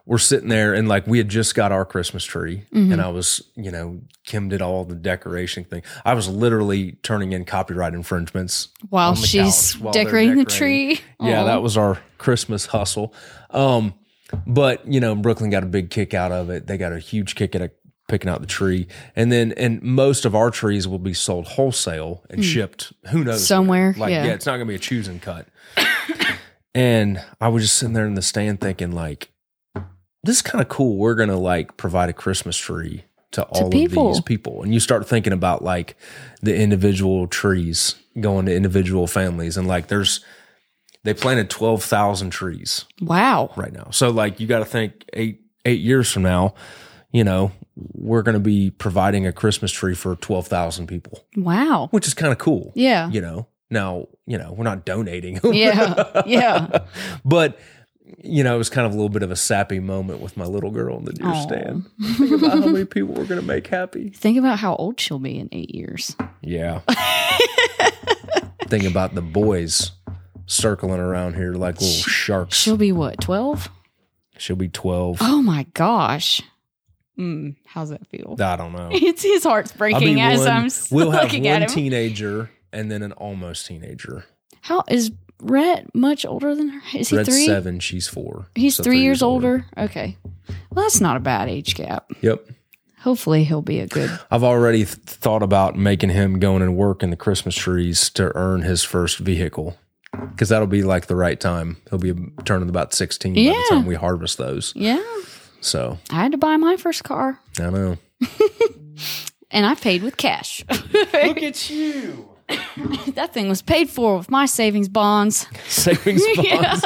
we're 0.05 0.19
sitting 0.19 0.49
there 0.49 0.75
and 0.75 0.89
like 0.89 1.07
we 1.07 1.19
had 1.19 1.29
just 1.29 1.55
got 1.55 1.73
our 1.73 1.85
Christmas 1.85 2.25
tree 2.25 2.65
and 2.73 3.01
I 3.01 3.09
was, 3.09 3.41
you 3.55 3.71
know, 3.71 4.01
Kim 4.25 4.49
did 4.49 4.61
all 4.61 4.85
the 4.85 4.97
decoration 4.97 5.63
thing. 5.65 5.83
I 6.05 6.15
was 6.15 6.29
literally 6.29 6.93
turning 7.03 7.33
in 7.33 7.45
copyright 7.45 7.95
infringements 7.95 8.69
while 8.89 9.15
she's 9.15 9.73
couch 9.73 9.81
while 9.81 9.93
they're 9.93 10.05
decorating 10.05 10.37
the 10.37 10.45
tree. 10.45 11.01
Yeah, 11.21 11.43
Aw. 11.43 11.45
that 11.47 11.63
was 11.63 11.77
our 11.77 11.99
Christmas 12.19 12.67
hustle. 12.67 13.15
Um, 13.51 13.95
but 14.47 14.87
you 14.87 15.01
know, 15.01 15.15
Brooklyn 15.15 15.51
got 15.51 15.63
a 15.63 15.67
big 15.67 15.91
kick 15.91 16.15
out 16.15 16.33
of 16.33 16.51
it. 16.51 16.67
They 16.67 16.77
got 16.77 16.93
a 16.93 16.99
huge 16.99 17.35
kick 17.35 17.55
at 17.55 17.63
picking 18.11 18.29
out 18.29 18.41
the 18.41 18.47
tree, 18.47 18.87
and 19.17 19.31
then 19.31 19.53
and 19.53 19.81
most 19.83 20.25
of 20.25 20.35
our 20.35 20.51
trees 20.51 20.87
will 20.87 20.99
be 20.99 21.15
sold 21.15 21.47
wholesale 21.47 22.25
and 22.29 22.41
hmm. 22.41 22.47
shipped. 22.47 22.93
Who 23.11 23.25
knows. 23.25 23.47
Somewhere, 23.47 23.93
where. 23.93 24.01
Like, 24.01 24.11
yeah. 24.11 24.27
yeah, 24.27 24.33
it's 24.33 24.47
not 24.47 24.53
gonna 24.53 24.67
be 24.67 24.75
a 24.75 24.79
choosing 24.79 25.21
cut. 25.21 25.47
and 26.75 27.25
I 27.41 27.49
was 27.49 27.63
just 27.63 27.77
sitting 27.77 27.95
there 27.95 28.07
in 28.07 28.15
the 28.15 28.23
stand 28.23 28.61
thinking, 28.61 28.93
like, 28.93 29.31
this 30.23 30.37
is 30.37 30.43
kind 30.43 30.61
of 30.61 30.69
cool. 30.69 30.97
We're 30.97 31.15
gonna 31.15 31.39
like 31.39 31.77
provide 31.77 32.11
a 32.11 32.15
Christmas 32.15 32.57
tree 32.57 33.05
to 33.33 33.45
all 33.45 33.67
of 33.67 33.71
these 33.71 34.21
people, 34.23 34.63
and 34.63 34.75
you 34.75 34.81
start 34.81 35.09
thinking 35.09 35.33
about 35.33 35.63
like 35.63 35.97
the 36.43 36.55
individual 36.55 37.27
trees 37.29 37.95
going 38.19 38.47
to 38.47 38.55
individual 38.55 39.07
families, 39.07 39.57
and 39.57 39.69
like 39.69 39.87
there's 39.87 40.25
they 41.05 41.15
planted 41.15 41.51
12,000 41.51 42.31
trees 42.31 42.85
wow. 43.01 43.51
right 43.57 43.73
now. 43.73 43.89
So 43.91 44.11
like 44.11 44.41
you 44.41 44.47
got 44.47 44.59
to 44.61 44.65
think 44.65 45.05
8 45.13 45.41
8 45.65 45.81
years 45.81 46.11
from 46.11 46.23
now, 46.23 46.55
you 47.13 47.25
know, 47.25 47.53
we're 47.77 48.23
going 48.23 48.35
to 48.35 48.41
be 48.41 48.71
providing 48.71 49.27
a 49.27 49.33
Christmas 49.33 49.73
tree 49.73 49.95
for 49.95 50.17
12,000 50.17 50.87
people, 50.87 51.25
Wow. 51.37 51.89
which 51.91 52.07
is 52.07 52.15
kind 52.15 52.33
of 52.33 52.39
cool. 52.39 52.73
Yeah. 52.75 53.11
You 53.11 53.21
know. 53.21 53.47
Now, 53.73 54.09
you 54.27 54.37
know, 54.37 54.53
we're 54.53 54.65
not 54.65 54.85
donating. 54.85 55.39
Yeah. 55.53 56.23
Yeah. 56.27 56.85
but 57.25 57.59
you 58.25 58.43
know, 58.43 58.57
it 58.57 58.59
was 58.59 58.69
kind 58.69 58.87
of 58.87 58.93
a 58.93 58.97
little 58.97 59.09
bit 59.09 59.23
of 59.23 59.31
a 59.31 59.37
sappy 59.37 59.79
moment 59.79 60.21
with 60.21 60.37
my 60.37 60.45
little 60.45 60.71
girl 60.73 60.99
in 60.99 61.05
the 61.05 61.13
deer 61.13 61.29
Aw. 61.29 61.43
stand. 61.43 61.89
Think 62.17 62.33
about 62.33 62.59
how 62.59 62.67
many 62.67 62.85
people 62.85 63.15
we're 63.15 63.25
going 63.25 63.41
to 63.41 63.47
make 63.47 63.69
happy. 63.69 64.11
Think 64.11 64.37
about 64.37 64.59
how 64.59 64.75
old 64.75 64.99
she'll 64.99 65.21
be 65.21 65.39
in 65.39 65.49
eight 65.53 65.73
years. 65.75 66.17
Yeah. 66.43 66.81
Think 68.67 68.85
about 68.85 69.15
the 69.15 69.23
boys 69.23 69.93
circling 70.51 71.01
around 71.01 71.35
here 71.37 71.53
like 71.53 71.77
little 71.81 71.89
sharks. 71.89 72.57
She'll 72.57 72.77
be 72.77 72.93
what, 72.93 73.21
12? 73.21 73.69
She'll 74.39 74.57
be 74.57 74.69
12. 74.69 75.19
Oh 75.21 75.43
my 75.43 75.65
gosh. 75.75 76.43
Mm, 77.19 77.57
how's 77.67 77.91
that 77.91 78.07
feel? 78.09 78.37
I 78.41 78.57
don't 78.57 78.73
know. 78.73 78.89
It's 78.93 79.23
his 79.23 79.45
heart's 79.45 79.73
breaking 79.73 80.21
as 80.21 80.41
one- 80.41 80.49
I'm 80.49 80.69
we'll 80.91 81.11
have 81.11 81.25
looking 81.25 81.47
at 81.47 81.53
one 81.55 81.63
him. 81.63 81.69
teenager 81.69 82.51
and 82.73 82.91
then 82.91 83.03
an 83.03 83.13
almost 83.13 83.67
teenager. 83.67 84.25
How 84.63 84.83
is 84.89 85.11
Rhett 85.43 85.95
much 85.95 86.25
older 86.27 86.55
than 86.55 86.69
her? 86.69 86.81
Is 86.99 87.09
he 87.11 87.17
Rhett's 87.17 87.29
three? 87.29 87.47
seven, 87.47 87.79
she's 87.81 88.09
four. 88.09 88.47
He's 88.55 88.77
So 88.77 88.83
three, 88.83 89.01
years 89.01 89.23
older. 89.23 89.67
Okay. 89.77 90.17
Well, 90.71 90.85
that's 90.85 91.01
not 91.01 91.17
a 91.17 91.21
bad 91.21 91.49
age 91.49 91.75
gap. 91.75 92.11
Yep. 92.21 92.47
Hopefully, 93.01 93.45
he'll 93.45 93.63
be 93.63 93.81
a 93.81 93.87
good. 93.87 94.11
I've 94.31 94.45
already 94.45 94.85
th- 94.85 94.97
thought 94.99 95.43
about 95.43 95.77
making 95.79 96.11
him 96.11 96.39
going 96.39 96.61
and 96.63 96.77
work 96.77 97.03
in 97.03 97.09
the 97.09 97.17
Christmas 97.17 97.55
trees 97.55 98.11
to 98.11 98.31
earn 98.37 98.61
his 98.63 98.83
first 98.85 99.19
vehicle. 99.19 99.79
Because 100.13 100.49
that'll 100.49 100.67
be 100.67 100.83
like 100.83 101.07
the 101.07 101.17
right 101.17 101.39
time. 101.39 101.77
He'll 101.89 101.99
be 101.99 102.15
turning 102.45 102.69
about 102.69 102.93
16 102.93 103.35
by 103.35 103.41
Yeah. 103.41 103.53
the 103.53 103.67
time 103.77 103.87
we 103.87 103.95
harvest 103.95 104.39
those. 104.39 104.73
Yeah. 104.77 105.03
So 105.61 105.99
I 106.11 106.17
had 106.17 106.33
to 106.33 106.39
buy 106.39 106.57
my 106.57 106.77
first 106.77 107.05
car. 107.05 107.39
I 107.59 107.71
know. 107.71 107.97
and 109.51 109.67
I 109.67 109.75
paid 109.75 110.03
with 110.03 110.17
cash. 110.17 110.65
Look 110.71 111.43
at 111.43 111.71
you. 111.71 112.29
that 113.15 113.33
thing 113.33 113.49
was 113.49 113.63
paid 113.63 113.89
for 113.89 114.17
with 114.19 114.31
my 114.31 114.45
savings 114.47 114.89
bonds. 114.89 115.47
Savings 115.69 116.23
bonds. 116.37 116.85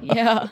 Yeah. 0.00 0.48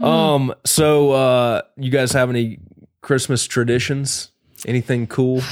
Um. 0.00 0.52
So, 0.64 1.12
uh, 1.12 1.62
you 1.76 1.90
guys 1.90 2.10
have 2.12 2.30
any 2.30 2.58
Christmas 3.00 3.46
traditions? 3.46 4.30
Anything 4.66 5.06
cool? 5.06 5.42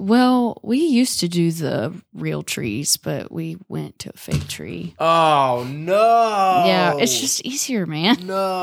Well, 0.00 0.60
we 0.62 0.78
used 0.78 1.18
to 1.20 1.28
do 1.28 1.50
the 1.50 1.92
real 2.14 2.44
trees, 2.44 2.96
but 2.96 3.32
we 3.32 3.56
went 3.68 3.98
to 4.00 4.10
a 4.14 4.16
fake 4.16 4.46
tree. 4.46 4.94
Oh 5.00 5.66
no! 5.68 6.62
Yeah, 6.66 6.94
it's 6.98 7.20
just 7.20 7.44
easier, 7.44 7.84
man. 7.84 8.16
no. 8.26 8.62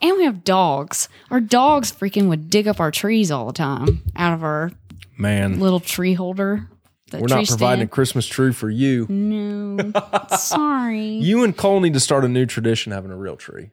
And 0.00 0.16
we 0.16 0.24
have 0.24 0.44
dogs. 0.44 1.08
Our 1.30 1.40
dogs 1.40 1.90
freaking 1.90 2.28
would 2.28 2.50
dig 2.50 2.68
up 2.68 2.78
our 2.78 2.92
trees 2.92 3.32
all 3.32 3.46
the 3.46 3.52
time 3.52 4.02
out 4.14 4.32
of 4.32 4.44
our 4.44 4.70
Man, 5.16 5.58
little 5.58 5.80
tree 5.80 6.14
holder. 6.14 6.68
we're 7.12 7.26
tree 7.26 7.38
not 7.38 7.46
providing 7.48 7.84
a. 7.86 7.88
Christmas 7.88 8.24
tree 8.26 8.52
for 8.52 8.70
you. 8.70 9.06
No, 9.08 9.92
sorry. 10.38 11.14
You 11.16 11.42
and 11.42 11.56
Cole 11.56 11.80
need 11.80 11.94
to 11.94 12.00
start 12.00 12.24
a 12.24 12.28
new 12.28 12.46
tradition, 12.46 12.92
having 12.92 13.10
a 13.10 13.16
real 13.16 13.36
tree. 13.36 13.70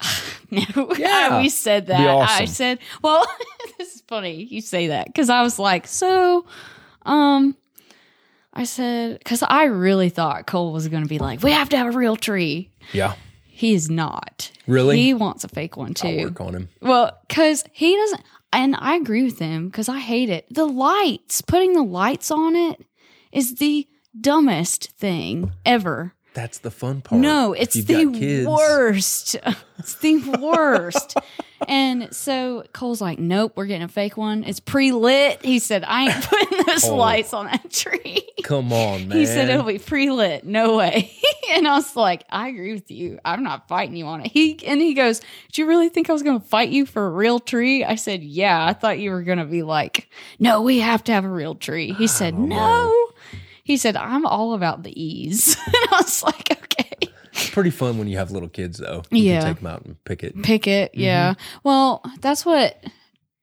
No, 0.52 0.92
Yeah. 0.98 1.40
we 1.40 1.48
said 1.48 1.86
that. 1.86 2.00
awesome. 2.08 2.42
I 2.42 2.44
said, 2.46 2.78
well, 3.02 3.24
this 3.78 3.94
is 3.94 4.00
funny. 4.08 4.42
You 4.44 4.60
say 4.60 4.88
that 4.88 5.06
because 5.06 5.30
I 5.30 5.42
was 5.42 5.60
like, 5.60 5.86
so, 5.86 6.44
um, 7.02 7.56
I 8.52 8.64
said 8.64 9.18
because 9.20 9.44
I 9.44 9.64
really 9.64 10.08
thought 10.08 10.48
Cole 10.48 10.72
was 10.72 10.88
going 10.88 11.04
to 11.04 11.08
be 11.08 11.20
like, 11.20 11.42
we 11.44 11.52
have 11.52 11.68
to 11.68 11.76
have 11.76 11.94
a 11.94 11.96
real 11.96 12.16
tree. 12.16 12.68
Yeah, 12.92 13.14
He 13.44 13.74
is 13.74 13.88
not. 13.88 14.50
Really? 14.66 14.96
He 15.00 15.14
wants 15.14 15.44
a 15.44 15.48
fake 15.48 15.76
one 15.76 15.90
I'll 15.90 15.94
too. 15.94 16.24
work 16.24 16.40
on 16.40 16.54
him. 16.56 16.68
Well, 16.82 17.16
because 17.28 17.62
he 17.72 17.94
doesn't, 17.94 18.22
and 18.52 18.74
I 18.76 18.96
agree 18.96 19.22
with 19.22 19.38
him 19.38 19.68
because 19.68 19.88
I 19.88 20.00
hate 20.00 20.30
it. 20.30 20.46
The 20.52 20.64
lights, 20.66 21.42
putting 21.42 21.74
the 21.74 21.84
lights 21.84 22.32
on 22.32 22.56
it 22.56 22.84
is 23.30 23.54
the 23.56 23.86
dumbest 24.20 24.90
thing 24.98 25.52
ever. 25.64 26.14
That's 26.32 26.58
the 26.58 26.70
fun 26.70 27.00
part. 27.02 27.20
No, 27.20 27.52
it's 27.52 27.74
the 27.74 28.06
worst. 28.46 29.36
It's 29.80 29.94
the 29.94 30.18
worst. 30.38 31.14
and 31.66 32.14
so 32.14 32.64
Cole's 32.74 33.00
like, 33.00 33.18
nope, 33.18 33.52
we're 33.56 33.64
getting 33.64 33.84
a 33.84 33.88
fake 33.88 34.18
one. 34.18 34.44
It's 34.44 34.60
pre 34.60 34.92
lit. 34.92 35.42
He 35.42 35.58
said, 35.58 35.84
I 35.86 36.10
ain't 36.10 36.22
putting 36.22 36.58
those 36.66 36.84
Oh. 36.84 36.96
lights 36.96 37.32
on 37.32 37.46
that 37.46 37.70
tree. 37.70 38.28
Come 38.44 38.74
on, 38.74 39.08
man. 39.08 39.16
He 39.16 39.24
said 39.24 39.48
it'll 39.48 39.64
be 39.64 39.78
pre 39.78 40.10
lit. 40.10 40.44
No 40.44 40.76
way. 40.76 41.10
and 41.50 41.66
I 41.66 41.76
was 41.76 41.96
like, 41.96 42.24
I 42.28 42.48
agree 42.48 42.74
with 42.74 42.90
you. 42.90 43.20
I'm 43.24 43.42
not 43.42 43.68
fighting 43.68 43.96
you 43.96 44.04
on 44.04 44.20
it. 44.20 44.26
He 44.30 44.62
and 44.66 44.82
he 44.82 44.92
goes, 44.92 45.22
Do 45.52 45.62
you 45.62 45.66
really 45.66 45.88
think 45.88 46.10
I 46.10 46.12
was 46.12 46.22
gonna 46.22 46.40
fight 46.40 46.68
you 46.68 46.84
for 46.84 47.06
a 47.06 47.10
real 47.10 47.40
tree? 47.40 47.82
I 47.82 47.94
said, 47.94 48.22
Yeah, 48.22 48.62
I 48.62 48.74
thought 48.74 48.98
you 48.98 49.12
were 49.12 49.22
gonna 49.22 49.46
be 49.46 49.62
like, 49.62 50.10
No, 50.38 50.60
we 50.60 50.80
have 50.80 51.02
to 51.04 51.12
have 51.12 51.24
a 51.24 51.30
real 51.30 51.54
tree. 51.54 51.92
He 51.94 52.06
said, 52.06 52.38
No. 52.38 52.99
He 53.70 53.76
said, 53.76 53.96
I'm 53.96 54.26
all 54.26 54.54
about 54.54 54.82
the 54.82 54.92
ease. 55.00 55.56
and 55.66 55.74
I 55.92 56.00
was 56.02 56.22
like, 56.24 56.50
Okay. 56.50 57.12
It's 57.32 57.50
pretty 57.50 57.70
fun 57.70 57.98
when 57.98 58.08
you 58.08 58.16
have 58.18 58.32
little 58.32 58.48
kids, 58.48 58.78
though. 58.78 59.02
You 59.12 59.22
Yeah. 59.22 59.40
can 59.42 59.54
take 59.54 59.62
them 59.62 59.72
out 59.72 59.84
and 59.84 60.04
pick 60.04 60.24
it. 60.24 60.42
Pick 60.42 60.66
it. 60.66 60.90
Yeah. 60.94 61.34
Well, 61.62 62.02
that's 62.20 62.44
what 62.44 62.82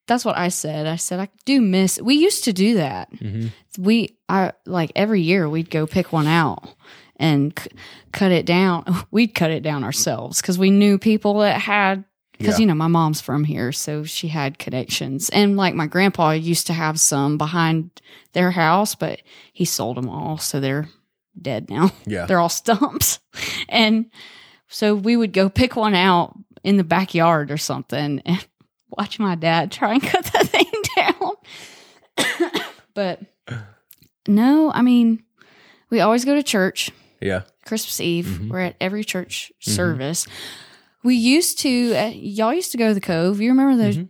that's 0.08 0.26
what 0.26 0.38
I 0.38 0.50
said. 0.50 0.86
I 0.86 0.98
said 0.98 1.20
I 1.22 1.30
do 1.46 1.62
miss 1.62 2.00
we 2.02 2.16
used 2.16 2.44
to 2.44 2.54
do 2.54 2.76
that. 2.76 3.10
Mhm. 3.14 3.52
we 3.80 4.18
I 4.28 4.52
like 4.66 4.92
every 4.96 5.22
year 5.22 5.48
we'd 5.50 5.70
go 5.70 5.88
pick 5.88 6.12
one 6.12 6.28
out 6.28 6.74
and 7.16 7.58
c- 7.58 7.70
cut 8.12 8.32
it 8.34 8.46
down. 8.46 8.84
We'd 9.12 9.34
cut 9.34 9.50
it 9.52 9.64
down 9.64 9.84
ourselves 9.86 10.42
because 10.42 10.60
we 10.60 10.70
knew 10.70 10.98
people 11.00 11.40
that 11.40 11.60
had. 11.62 12.04
Because 12.38 12.56
Yeah. 12.56 12.62
you 12.62 12.66
know 12.68 12.76
my 12.76 12.88
mom's 12.88 13.20
from 13.22 13.44
here, 13.44 13.72
so 13.72 14.04
she 14.04 14.28
had 14.28 14.60
connections, 14.60 15.30
and 15.30 15.58
like 15.58 15.74
my 15.76 15.88
grandpa 15.88 16.32
used 16.32 16.68
to 16.68 16.74
have 16.74 17.00
some 17.00 17.38
behind 17.38 17.90
their 18.34 18.52
house, 18.52 18.94
but 18.96 19.22
he 19.54 19.66
sold 19.66 19.98
them 19.98 20.08
all, 20.10 20.38
so 20.38 20.60
they're 20.60 20.88
dead 21.42 21.70
now. 21.70 21.92
Yeah. 22.06 22.26
They're 22.26 22.40
all 22.40 22.50
stumps, 22.50 23.20
and 23.70 24.06
so 24.68 24.94
we 24.96 25.16
would 25.18 25.34
go 25.34 25.50
pick 25.50 25.76
one 25.76 25.96
out 25.96 26.38
in 26.64 26.78
the 26.78 26.84
backyard 26.84 27.50
or 27.52 27.58
something, 27.58 28.22
and 28.26 28.48
watch 28.90 29.18
my 29.20 29.36
dad 29.36 29.72
try 29.72 29.94
and 29.94 30.04
cut 30.04 30.26
that 30.26 30.48
thing 30.48 30.72
down. 30.96 32.62
but 32.94 33.22
no, 34.28 34.72
I 34.72 34.82
mean, 34.82 35.24
we 35.90 36.00
always 36.02 36.26
go 36.26 36.36
to 36.36 36.44
church 36.44 36.92
Yeah. 37.22 37.42
Christmas 37.66 38.00
Eve. 38.00 38.26
Mhm. 38.42 38.50
We're 38.50 38.60
at 38.60 38.76
every 38.82 39.04
church 39.04 39.52
Mhm. 39.66 39.72
service. 39.76 40.28
We 41.08 41.16
used 41.16 41.60
to, 41.60 41.94
uh, 41.96 42.12
y'all 42.14 42.54
used 42.54 42.74
to 42.74 42.78
go 42.78 42.90
to 42.90 42.94
the 42.94 43.00
Cove. 43.00 43.40
You 43.40 43.50
remember 43.52 43.82
the 43.82 43.98
Mhm. 43.98 44.10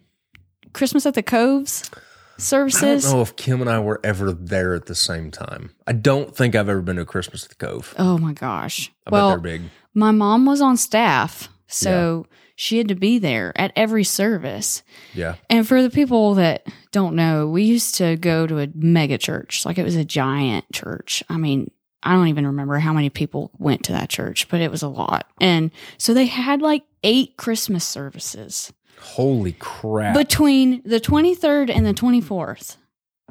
Christmas 0.73 1.05
at 1.05 1.13
the 1.13 1.21
Coves 1.21 1.91
services? 2.39 3.05
I 3.05 3.09
don't 3.09 3.17
know 3.17 3.21
if 3.21 3.35
Kim 3.35 3.61
and 3.61 3.69
I 3.69 3.77
were 3.77 3.99
ever 4.03 4.31
there 4.31 4.73
at 4.73 4.87
the 4.87 4.95
same 4.95 5.29
time. 5.29 5.69
I 5.85 5.91
don't 5.91 6.35
think 6.35 6.55
I've 6.55 6.67
ever 6.69 6.81
been 6.81 6.95
to 6.95 7.03
a 7.03 7.05
Christmas 7.05 7.43
at 7.43 7.49
the 7.49 7.55
Cove. 7.63 7.93
Oh 7.99 8.17
my 8.17 8.33
gosh. 8.33 8.91
I 9.05 9.11
well, 9.11 9.29
bet 9.35 9.43
they're 9.43 9.59
big. 9.59 9.69
my 9.93 10.09
mom 10.09 10.47
was 10.47 10.59
on 10.59 10.75
staff, 10.75 11.49
so 11.67 12.25
she 12.55 12.79
had 12.79 12.87
to 12.87 12.95
be 12.95 13.19
there 13.19 13.53
at 13.55 13.71
every 13.75 14.03
service. 14.03 14.81
Yeah. 15.13 15.35
And 15.51 15.67
for 15.67 15.83
the 15.83 15.91
people 15.91 16.33
that 16.33 16.65
don't 16.91 17.15
know, 17.15 17.47
we 17.47 17.61
used 17.61 17.93
to 17.95 18.15
go 18.15 18.47
to 18.47 18.57
a 18.57 18.69
mega 18.73 19.19
church. 19.19 19.67
Like 19.67 19.77
it 19.77 19.83
was 19.83 19.95
a 19.95 20.03
giant 20.03 20.65
church. 20.73 21.23
I 21.29 21.37
mean, 21.37 21.69
I 22.03 22.13
don't 22.13 22.27
even 22.27 22.47
remember 22.47 22.79
how 22.79 22.93
many 22.93 23.09
people 23.09 23.51
went 23.57 23.83
to 23.85 23.91
that 23.91 24.09
church, 24.09 24.47
but 24.49 24.61
it 24.61 24.71
was 24.71 24.83
a 24.83 24.87
lot. 24.87 25.27
And 25.41 25.71
so 25.97 26.13
they 26.13 26.25
had 26.27 26.61
like 26.61 26.83
eight 27.03 27.37
Christmas 27.37 27.85
services 27.85 28.71
Holy 28.99 29.53
crap. 29.53 30.15
between 30.15 30.81
the 30.83 30.99
23rd 30.99 31.69
and 31.75 31.85
the 31.85 31.93
24th. 31.93 32.77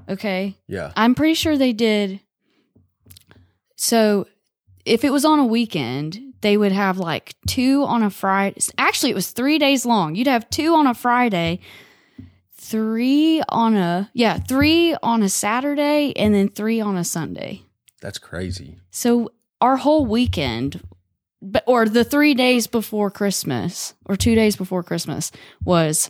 Okay. 0.09 0.57
yeah. 0.67 0.93
I'm 0.97 1.15
pretty 1.15 1.35
sure 1.35 1.57
they 1.57 1.73
did. 1.73 2.21
So 3.77 4.27
if 4.85 5.05
it 5.05 5.11
was 5.11 5.25
on 5.25 5.39
a 5.39 5.45
weekend, 5.45 6.35
they 6.41 6.57
would 6.57 6.73
have 6.73 6.99
like 6.99 7.35
two 7.47 7.85
on 7.85 8.03
a 8.03 8.11
Friday. 8.11 8.61
Actually, 8.79 9.11
it 9.11 9.17
was 9.17 9.31
three 9.31 9.59
days 9.59 9.85
long. 9.85 10.15
You'd 10.15 10.29
have 10.29 10.49
two 10.49 10.75
on 10.75 10.87
a 10.87 10.95
Friday, 10.95 11.61
three 12.55 13.43
on 13.49 13.77
a, 13.77 14.11
yeah, 14.13 14.39
three 14.39 14.95
on 15.03 15.23
a 15.23 15.29
Saturday, 15.29 16.13
and 16.17 16.35
then 16.35 16.49
three 16.49 16.81
on 16.81 16.97
a 16.97 17.05
Sunday. 17.05 17.63
That's 18.07 18.19
crazy. 18.19 18.77
So 18.93 19.33
our 19.61 19.77
whole 19.77 20.07
weekend, 20.07 20.81
but 21.43 21.65
or 21.67 21.89
the 21.89 22.05
three 22.05 22.35
days 22.35 22.69
before 22.69 23.11
Christmas, 23.11 23.95
or 24.05 24.15
two 24.15 24.37
days 24.37 24.55
before 24.55 24.85
Christmas, 24.85 25.33
was 25.65 26.09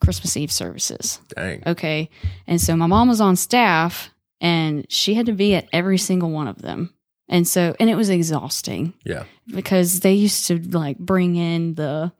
Christmas 0.00 0.36
Eve 0.36 0.52
services. 0.52 1.20
Dang. 1.34 1.64
Okay. 1.66 2.08
And 2.46 2.60
so 2.60 2.76
my 2.76 2.86
mom 2.86 3.08
was 3.08 3.20
on 3.20 3.34
staff 3.34 4.10
and 4.40 4.86
she 4.88 5.14
had 5.14 5.26
to 5.26 5.32
be 5.32 5.56
at 5.56 5.66
every 5.72 5.98
single 5.98 6.30
one 6.30 6.46
of 6.46 6.62
them. 6.62 6.94
And 7.28 7.48
so, 7.48 7.74
and 7.80 7.90
it 7.90 7.96
was 7.96 8.10
exhausting 8.10 8.94
Yeah. 9.04 9.24
because 9.48 9.98
they 10.00 10.14
used 10.14 10.46
to 10.46 10.60
like 10.70 10.98
bring 10.98 11.34
in 11.34 11.74
the 11.74 12.12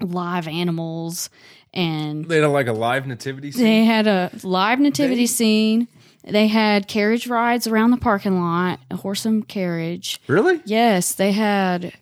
live 0.00 0.46
animals 0.46 1.30
and 1.74 2.24
They 2.26 2.38
had 2.40 2.46
like 2.46 2.68
a 2.68 2.72
live 2.72 3.06
nativity 3.08 3.50
scene. 3.50 3.64
they 3.64 3.84
had 3.84 4.06
a 4.06 4.30
live 4.44 4.78
nativity 4.78 5.22
They- 5.22 5.26
scene. 5.26 5.88
They 6.24 6.46
had 6.48 6.88
carriage 6.88 7.26
rides 7.26 7.66
around 7.66 7.90
the 7.92 7.96
parking 7.96 8.40
lot, 8.40 8.80
a 8.90 8.96
horse 8.96 9.24
and 9.24 9.46
carriage. 9.46 10.20
really? 10.26 10.60
Yes, 10.66 11.12
they 11.14 11.32
had 11.32 11.92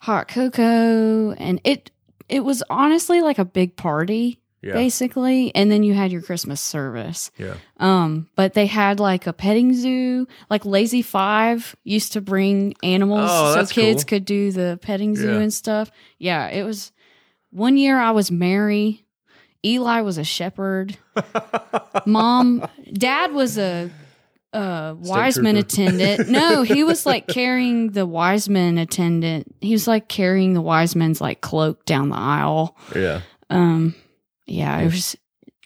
hot 0.00 0.28
cocoa 0.28 1.32
and 1.32 1.60
it 1.64 1.90
it 2.28 2.40
was 2.44 2.62
honestly 2.70 3.20
like 3.20 3.38
a 3.38 3.44
big 3.44 3.74
party 3.76 4.38
Yeah. 4.62 4.74
basically 4.74 5.52
and 5.56 5.70
then 5.72 5.82
you 5.82 5.92
had 5.92 6.12
your 6.12 6.22
christmas 6.22 6.60
service 6.60 7.32
Yeah. 7.36 7.54
um 7.78 8.28
but 8.36 8.54
they 8.54 8.66
had 8.66 9.00
like 9.00 9.26
a 9.26 9.32
petting 9.32 9.74
zoo 9.74 10.28
like 10.50 10.64
lazy 10.64 11.02
five 11.02 11.74
used 11.82 12.12
to 12.12 12.20
bring 12.20 12.74
animals 12.84 13.28
Oh, 13.32 13.64
so 13.64 13.74
kids 13.74 14.04
cool. 14.04 14.08
could 14.08 14.24
do 14.24 14.52
the 14.52 14.78
petting 14.82 15.16
zoo 15.16 15.32
Yeah. 15.34 15.40
and 15.40 15.52
stuff 15.52 15.90
yeah 16.18 16.46
it 16.46 16.62
was 16.62 16.92
one 17.50 17.76
year 17.76 17.98
i 17.98 18.12
was 18.12 18.30
mary 18.30 19.04
eli 19.64 20.00
was 20.02 20.18
a 20.18 20.24
shepherd 20.24 20.96
mom 22.06 22.66
dad 22.92 23.32
was 23.32 23.58
a 23.58 23.90
uh 24.52 24.94
wiseman 24.98 25.54
trooper. 25.56 25.66
attendant 25.66 26.28
no 26.28 26.62
he 26.62 26.82
was 26.84 27.04
like 27.04 27.26
carrying 27.26 27.90
the 27.90 28.06
wiseman 28.06 28.78
attendant 28.78 29.54
he 29.60 29.72
was 29.72 29.86
like 29.86 30.08
carrying 30.08 30.54
the 30.54 30.62
wiseman's 30.62 31.20
like 31.20 31.40
cloak 31.40 31.84
down 31.84 32.08
the 32.08 32.16
aisle 32.16 32.76
Yeah. 32.94 33.20
um, 33.50 33.94
yeah, 34.46 34.78
it 34.80 34.86
was 34.86 35.14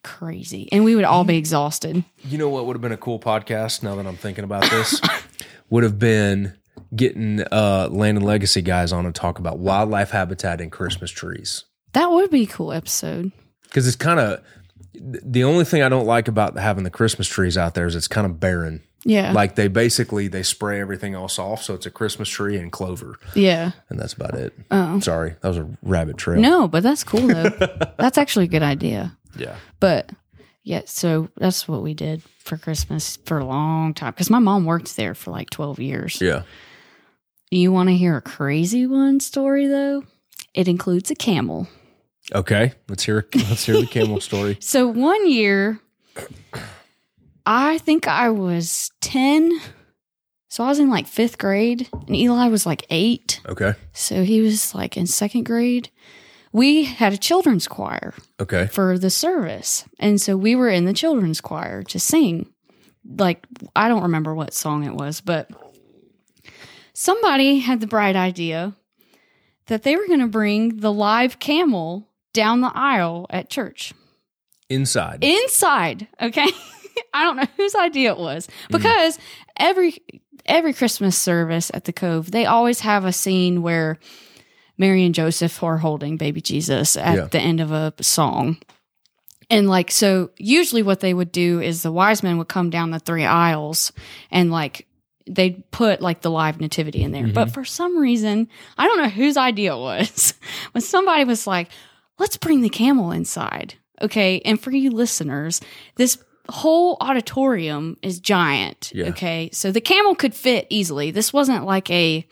crazy, 0.03 0.69
and 0.73 0.83
we 0.83 0.97
would 0.97 1.05
all 1.05 1.23
be 1.23 1.37
exhausted. 1.37 2.03
You 2.25 2.37
know 2.37 2.49
what 2.49 2.67
would 2.67 2.75
have 2.75 2.81
been 2.81 2.91
a 2.91 2.97
cool 2.97 3.21
podcast 3.21 3.85
now 3.85 3.95
that 3.95 4.05
I'm 4.09 4.17
thinking 4.17 4.43
about 4.43 4.69
this? 4.69 5.01
would 5.71 5.85
have 5.85 6.01
been 6.01 6.55
getting 6.97 7.43
uh 7.53 7.87
land 7.93 8.19
and 8.19 8.27
legacy 8.27 8.61
guys 8.61 8.93
on 8.93 9.07
and 9.07 9.15
talk 9.15 9.39
about 9.39 9.61
wildlife 9.61 10.11
habitat 10.11 10.61
and 10.61 10.73
Christmas 10.73 11.13
trees. 11.13 11.65
That 11.93 12.11
would 12.11 12.31
be 12.31 12.43
a 12.43 12.47
cool 12.47 12.73
episode. 12.73 13.31
Because 13.73 13.87
it's 13.87 13.97
kind 13.97 14.21
of 14.21 14.43
the 14.95 15.45
only 15.45 15.64
thing 15.64 15.83
I 15.83 15.88
don't 15.88 16.05
like 16.05 16.29
about 16.29 16.57
having 16.59 16.85
the 16.85 16.91
Christmas 16.91 17.26
trees 17.26 17.57
out 17.57 17.75
there 17.75 17.87
is 17.87 17.97
it's 17.97 18.09
kind 18.09 18.26
of 18.26 18.38
barren. 18.38 18.83
Yeah, 19.05 19.33
Like 19.33 19.57
they 19.57 19.67
basically 19.67 20.29
they 20.29 20.45
spray 20.45 20.81
everything 20.81 21.14
else 21.14 21.37
off, 21.37 21.64
so 21.64 21.75
it's 21.75 21.87
a 21.87 21.91
Christmas 21.91 22.29
tree 22.29 22.57
and 22.57 22.71
clover, 22.71 23.17
yeah. 23.35 23.73
and 23.88 23.99
that's 23.99 24.12
about 24.12 24.35
it. 24.35 24.57
Oh 24.71 25.00
Sorry, 25.00 25.35
that 25.41 25.49
was 25.49 25.57
a 25.57 25.69
rabbit 25.83 26.19
trail. 26.19 26.41
no, 26.41 26.69
but 26.69 26.85
that's 26.85 27.02
cool 27.02 27.26
though. 27.26 27.49
that's 27.99 28.17
actually 28.17 28.45
a 28.45 28.49
good 28.49 28.62
idea. 28.62 29.17
Yeah. 29.37 29.57
But 29.81 30.12
yeah, 30.62 30.83
so 30.85 31.31
that's 31.37 31.67
what 31.67 31.83
we 31.83 31.95
did 31.95 32.23
for 32.38 32.57
Christmas 32.57 33.17
for 33.25 33.38
a 33.38 33.45
long 33.45 33.93
time 33.93 34.12
because 34.12 34.31
my 34.31 34.38
mom 34.38 34.67
worked 34.67 34.97
there 34.97 35.14
for 35.14 35.33
like 35.33 35.50
12 35.50 35.81
years. 35.81 36.21
Yeah. 36.21 36.43
You 37.50 37.73
want 37.73 37.88
to 37.88 37.97
hear 37.97 38.17
a 38.17 38.23
crazy 38.23 38.87
one 38.87 39.19
story 39.19 39.67
though? 39.67 40.05
It 40.55 40.69
includes 40.69 41.11
a 41.11 41.14
camel. 41.17 41.67
Okay. 42.35 42.73
Let's 42.89 43.05
hear 43.05 43.27
let's 43.35 43.65
hear 43.65 43.81
the 43.81 43.87
camel 43.87 44.21
story. 44.29 44.57
So 44.61 44.89
one 44.89 45.29
year, 45.29 45.81
I 47.47 47.79
think 47.79 48.09
I 48.09 48.31
was 48.31 48.91
10. 49.01 49.51
So 50.49 50.65
I 50.65 50.69
was 50.69 50.79
in 50.79 50.91
like 50.91 51.07
fifth 51.07 51.39
grade 51.39 51.89
and 51.93 52.15
Eli 52.17 52.49
was 52.49 52.67
like 52.67 52.87
eight. 52.91 53.41
Okay. 53.49 53.75
So 53.93 54.23
he 54.23 54.41
was 54.41 54.75
like 54.75 54.97
in 54.97 55.07
second 55.07 55.45
grade. 55.45 55.91
We 56.53 56.85
had 56.85 57.15
a 57.15 57.19
children's 57.19 57.67
choir 57.67 58.12
Okay. 58.39 58.67
for 58.67 58.99
the 58.99 59.09
service. 59.09 59.85
And 59.99 60.21
so 60.21 60.37
we 60.37 60.55
were 60.55 60.69
in 60.69 60.85
the 60.85 60.93
children's 60.93 61.41
choir 61.41 61.83
to 61.85 61.99
sing. 61.99 62.51
Like, 63.07 63.47
I 63.75 63.89
don't 63.89 64.03
remember 64.03 64.35
what 64.35 64.53
song 64.53 64.85
it 64.85 64.95
was, 64.95 65.23
but 65.23 65.49
somebody 66.93 67.61
had 67.61 67.81
the 67.81 67.87
bright 67.87 68.17
idea 68.17 68.75
that 69.67 69.83
they 69.83 69.97
were 69.97 70.07
going 70.07 70.21
to 70.21 70.27
bring 70.27 70.77
the 70.81 70.93
live 70.93 71.39
camel 71.39 72.09
down 72.33 72.61
the 72.61 72.73
aisle 72.75 73.27
at 73.31 73.51
church. 73.51 73.93
Inside. 74.69 75.23
inside 75.23 76.09
okay? 76.21 76.47
I 77.15 77.25
don't 77.25 77.37
know 77.37 77.47
whose 77.57 77.75
idea 77.75 78.12
it 78.12 78.19
was. 78.19 78.47
Mm. 78.47 78.51
Because 78.71 79.19
every 79.57 80.03
every 80.47 80.73
christmas 80.73 81.17
service 81.17 81.71
at 81.73 81.85
the 81.85 81.93
cove 81.93 82.33
they 82.33 82.47
always 82.47 82.81
have 82.81 83.05
a 83.05 83.12
scene 83.12 83.62
where 83.62 83.97
mary 84.77 85.05
and 85.05 85.15
joseph 85.15 85.62
are 85.62 85.79
holding 85.79 86.17
baby 86.17 86.41
jesus 86.41 86.97
at 86.97 87.15
Yeah. 87.17 87.25
the 87.27 87.39
end 87.39 87.61
of 87.61 87.71
a 87.71 87.93
song. 88.01 88.57
And 89.51 89.69
like 89.69 89.91
so 89.91 90.31
usually 90.39 90.83
what 90.83 91.01
they 91.01 91.12
would 91.15 91.31
do 91.31 91.61
is 91.61 91.83
the 91.83 91.93
wise 91.93 92.23
men 92.23 92.39
would 92.39 92.49
come 92.49 92.71
down 92.71 92.91
the 92.91 92.99
three 92.99 93.25
aisles 93.25 93.93
and 94.31 94.51
like 94.51 94.87
they'd 95.29 95.71
put 95.71 96.01
like 96.01 96.23
the 96.23 96.31
live 96.31 96.61
nativity 96.61 97.03
in 97.03 97.12
there. 97.12 97.29
But 97.29 97.49
mm-hmm. 97.49 97.55
for 97.55 97.65
some 97.65 97.99
reason 97.99 98.49
i 98.79 98.87
don't 98.87 98.99
know 98.99 99.11
whose 99.11 99.37
idea 99.37 99.75
it 99.77 99.79
was 99.79 100.35
but 100.73 100.83
somebody 100.83 101.25
was 101.25 101.47
like 101.47 101.69
let's 102.23 102.37
bring 102.37 102.61
the 102.62 102.69
camel 102.71 103.11
inside 103.11 103.75
okay 104.00 104.41
and 104.45 104.61
for 104.61 104.71
you 104.71 104.91
listeners 104.91 105.61
this 105.97 106.17
whole 106.49 106.97
auditorium 107.00 107.97
is 108.02 108.21
giant 108.21 108.91
Yeah. 108.95 109.09
okay 109.11 109.50
so 109.52 109.71
the 109.73 109.81
camel 109.81 110.14
could 110.14 110.35
fit 110.35 110.67
easily 110.71 111.11
this 111.11 111.33
wasn't 111.33 111.64
like 111.67 111.91
a 111.91 112.26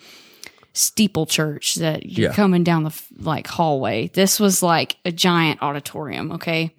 steeple 0.72 1.26
church 1.26 1.74
that 1.76 2.06
you're 2.06 2.30
Yeah. 2.30 2.34
coming 2.34 2.62
down 2.64 2.84
the 2.84 2.94
like 3.18 3.46
hallway 3.48 4.08
this 4.14 4.38
was 4.40 4.62
like 4.62 4.96
a 5.04 5.12
giant 5.12 5.60
auditorium 5.62 6.32
okay 6.32 6.74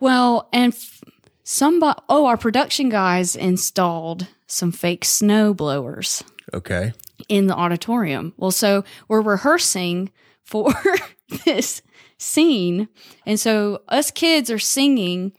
well 0.00 0.48
and 0.52 0.72
f- 0.72 1.02
somebody 1.42 1.98
oh 2.08 2.26
our 2.26 2.36
production 2.36 2.88
guys 2.88 3.34
installed 3.36 4.26
some 4.46 4.72
fake 4.72 5.04
snow 5.04 5.52
blowers 5.54 6.22
Okay. 6.54 6.92
in 7.28 7.48
the 7.48 7.54
auditorium. 7.56 8.32
Well, 8.36 8.52
so 8.52 8.84
we're 9.08 9.20
rehearsing 9.20 10.10
for 10.44 10.72
this 11.44 11.82
scene. 12.18 12.88
And 13.24 13.38
so 13.38 13.82
us 13.88 14.10
kids 14.10 14.50
are 14.50 14.58
singing, 14.58 15.32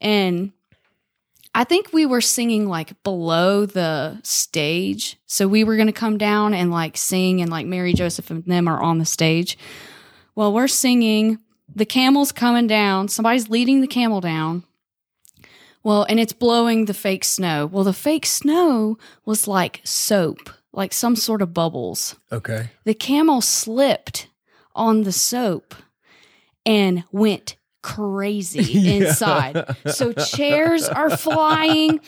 and 0.00 0.52
I 1.54 1.64
think 1.64 1.92
we 1.92 2.04
were 2.04 2.20
singing 2.20 2.68
like 2.68 3.02
below 3.02 3.64
the 3.66 4.20
stage. 4.22 5.18
So 5.26 5.48
we 5.48 5.64
were 5.64 5.76
going 5.76 5.86
to 5.86 5.92
come 5.92 6.18
down 6.18 6.54
and 6.54 6.70
like 6.70 6.96
sing, 6.96 7.40
and 7.40 7.50
like 7.50 7.66
Mary, 7.66 7.94
Joseph, 7.94 8.30
and 8.30 8.44
them 8.44 8.68
are 8.68 8.82
on 8.82 8.98
the 8.98 9.04
stage. 9.04 9.56
Well, 10.34 10.52
we're 10.52 10.68
singing. 10.68 11.38
The 11.74 11.86
camel's 11.86 12.32
coming 12.32 12.66
down. 12.66 13.08
Somebody's 13.08 13.48
leading 13.48 13.80
the 13.80 13.86
camel 13.86 14.20
down. 14.20 14.64
Well, 15.82 16.04
and 16.08 16.18
it's 16.18 16.32
blowing 16.32 16.86
the 16.86 16.94
fake 16.94 17.24
snow. 17.24 17.66
Well, 17.66 17.84
the 17.84 17.92
fake 17.92 18.26
snow 18.26 18.98
was 19.24 19.46
like 19.46 19.80
soap, 19.84 20.50
like 20.72 20.92
some 20.92 21.14
sort 21.14 21.42
of 21.42 21.54
bubbles. 21.54 22.16
Okay. 22.32 22.70
The 22.84 22.94
camel 22.94 23.40
slipped 23.40 24.28
on 24.74 25.04
the 25.04 25.12
soap 25.12 25.76
and 26.66 27.04
went 27.12 27.56
crazy 27.82 28.62
Yeah. 28.80 28.92
inside. 29.06 29.76
So 29.86 30.12
chairs 30.12 30.88
are 30.88 31.16
flying. 31.16 32.00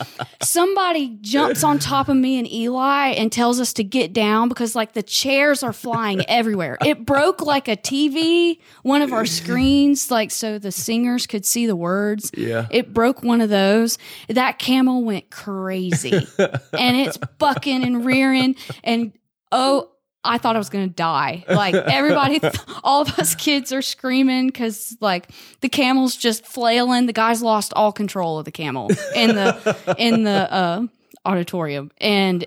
Somebody 0.42 1.16
jumps 1.21 1.62
on 1.62 1.79
top 1.79 2.09
of 2.09 2.16
me 2.16 2.37
and 2.37 2.51
Eli 2.53 3.11
and 3.11 3.31
tells 3.31 3.61
us 3.61 3.73
to 3.75 3.85
get 3.85 4.12
down 4.12 4.49
because 4.49 4.75
like 4.75 4.94
the 4.94 5.05
chairs 5.05 5.62
are 5.62 5.73
flying 5.73 6.29
everywhere. 6.29 6.79
It 6.85 7.07
broke 7.07 7.42
like 7.42 7.68
a 7.68 7.77
TV, 7.77 8.59
one 8.83 9.03
of 9.03 9.12
our 9.12 9.25
screens, 9.25 10.11
like 10.11 10.33
so 10.33 10.59
the 10.59 10.73
singers 10.73 11.29
could 11.29 11.47
see 11.47 11.66
the 11.66 11.77
words. 11.77 12.33
Yeah. 12.37 12.66
It 12.73 12.92
broke 12.92 13.23
one 13.23 13.40
of 13.40 13.49
those. 13.49 13.99
That 14.29 14.59
camel 14.59 15.05
went 15.05 15.31
crazy 15.31 16.11
and 16.38 16.97
it's 16.97 17.18
bucking 17.38 17.85
and 17.85 18.05
rearing. 18.05 18.57
And 18.83 19.12
oh, 19.53 19.92
I 20.24 20.38
thought 20.38 20.57
I 20.57 20.59
was 20.59 20.68
going 20.68 20.88
to 20.88 20.94
die. 20.94 21.44
Like 21.48 21.74
everybody, 21.74 22.40
all 22.85 23.02
of 23.02 23.18
us 23.18 23.35
kids 23.35 23.72
are 23.72 23.83
screaming 23.83 24.48
because 24.48 24.96
like 25.00 25.31
the 25.61 25.68
camel's 25.68 26.16
just 26.16 26.44
flailing. 26.44 27.07
The 27.07 27.12
guy's 27.12 27.40
lost 27.42 27.72
all 27.74 27.92
control 27.92 28.38
of 28.38 28.44
the 28.44 28.50
camel 28.52 28.90
in 29.14 29.35
the, 29.35 29.94
in 29.98 30.24
the, 30.24 30.52
uh, 30.52 30.87
auditorium. 31.24 31.90
And 31.98 32.44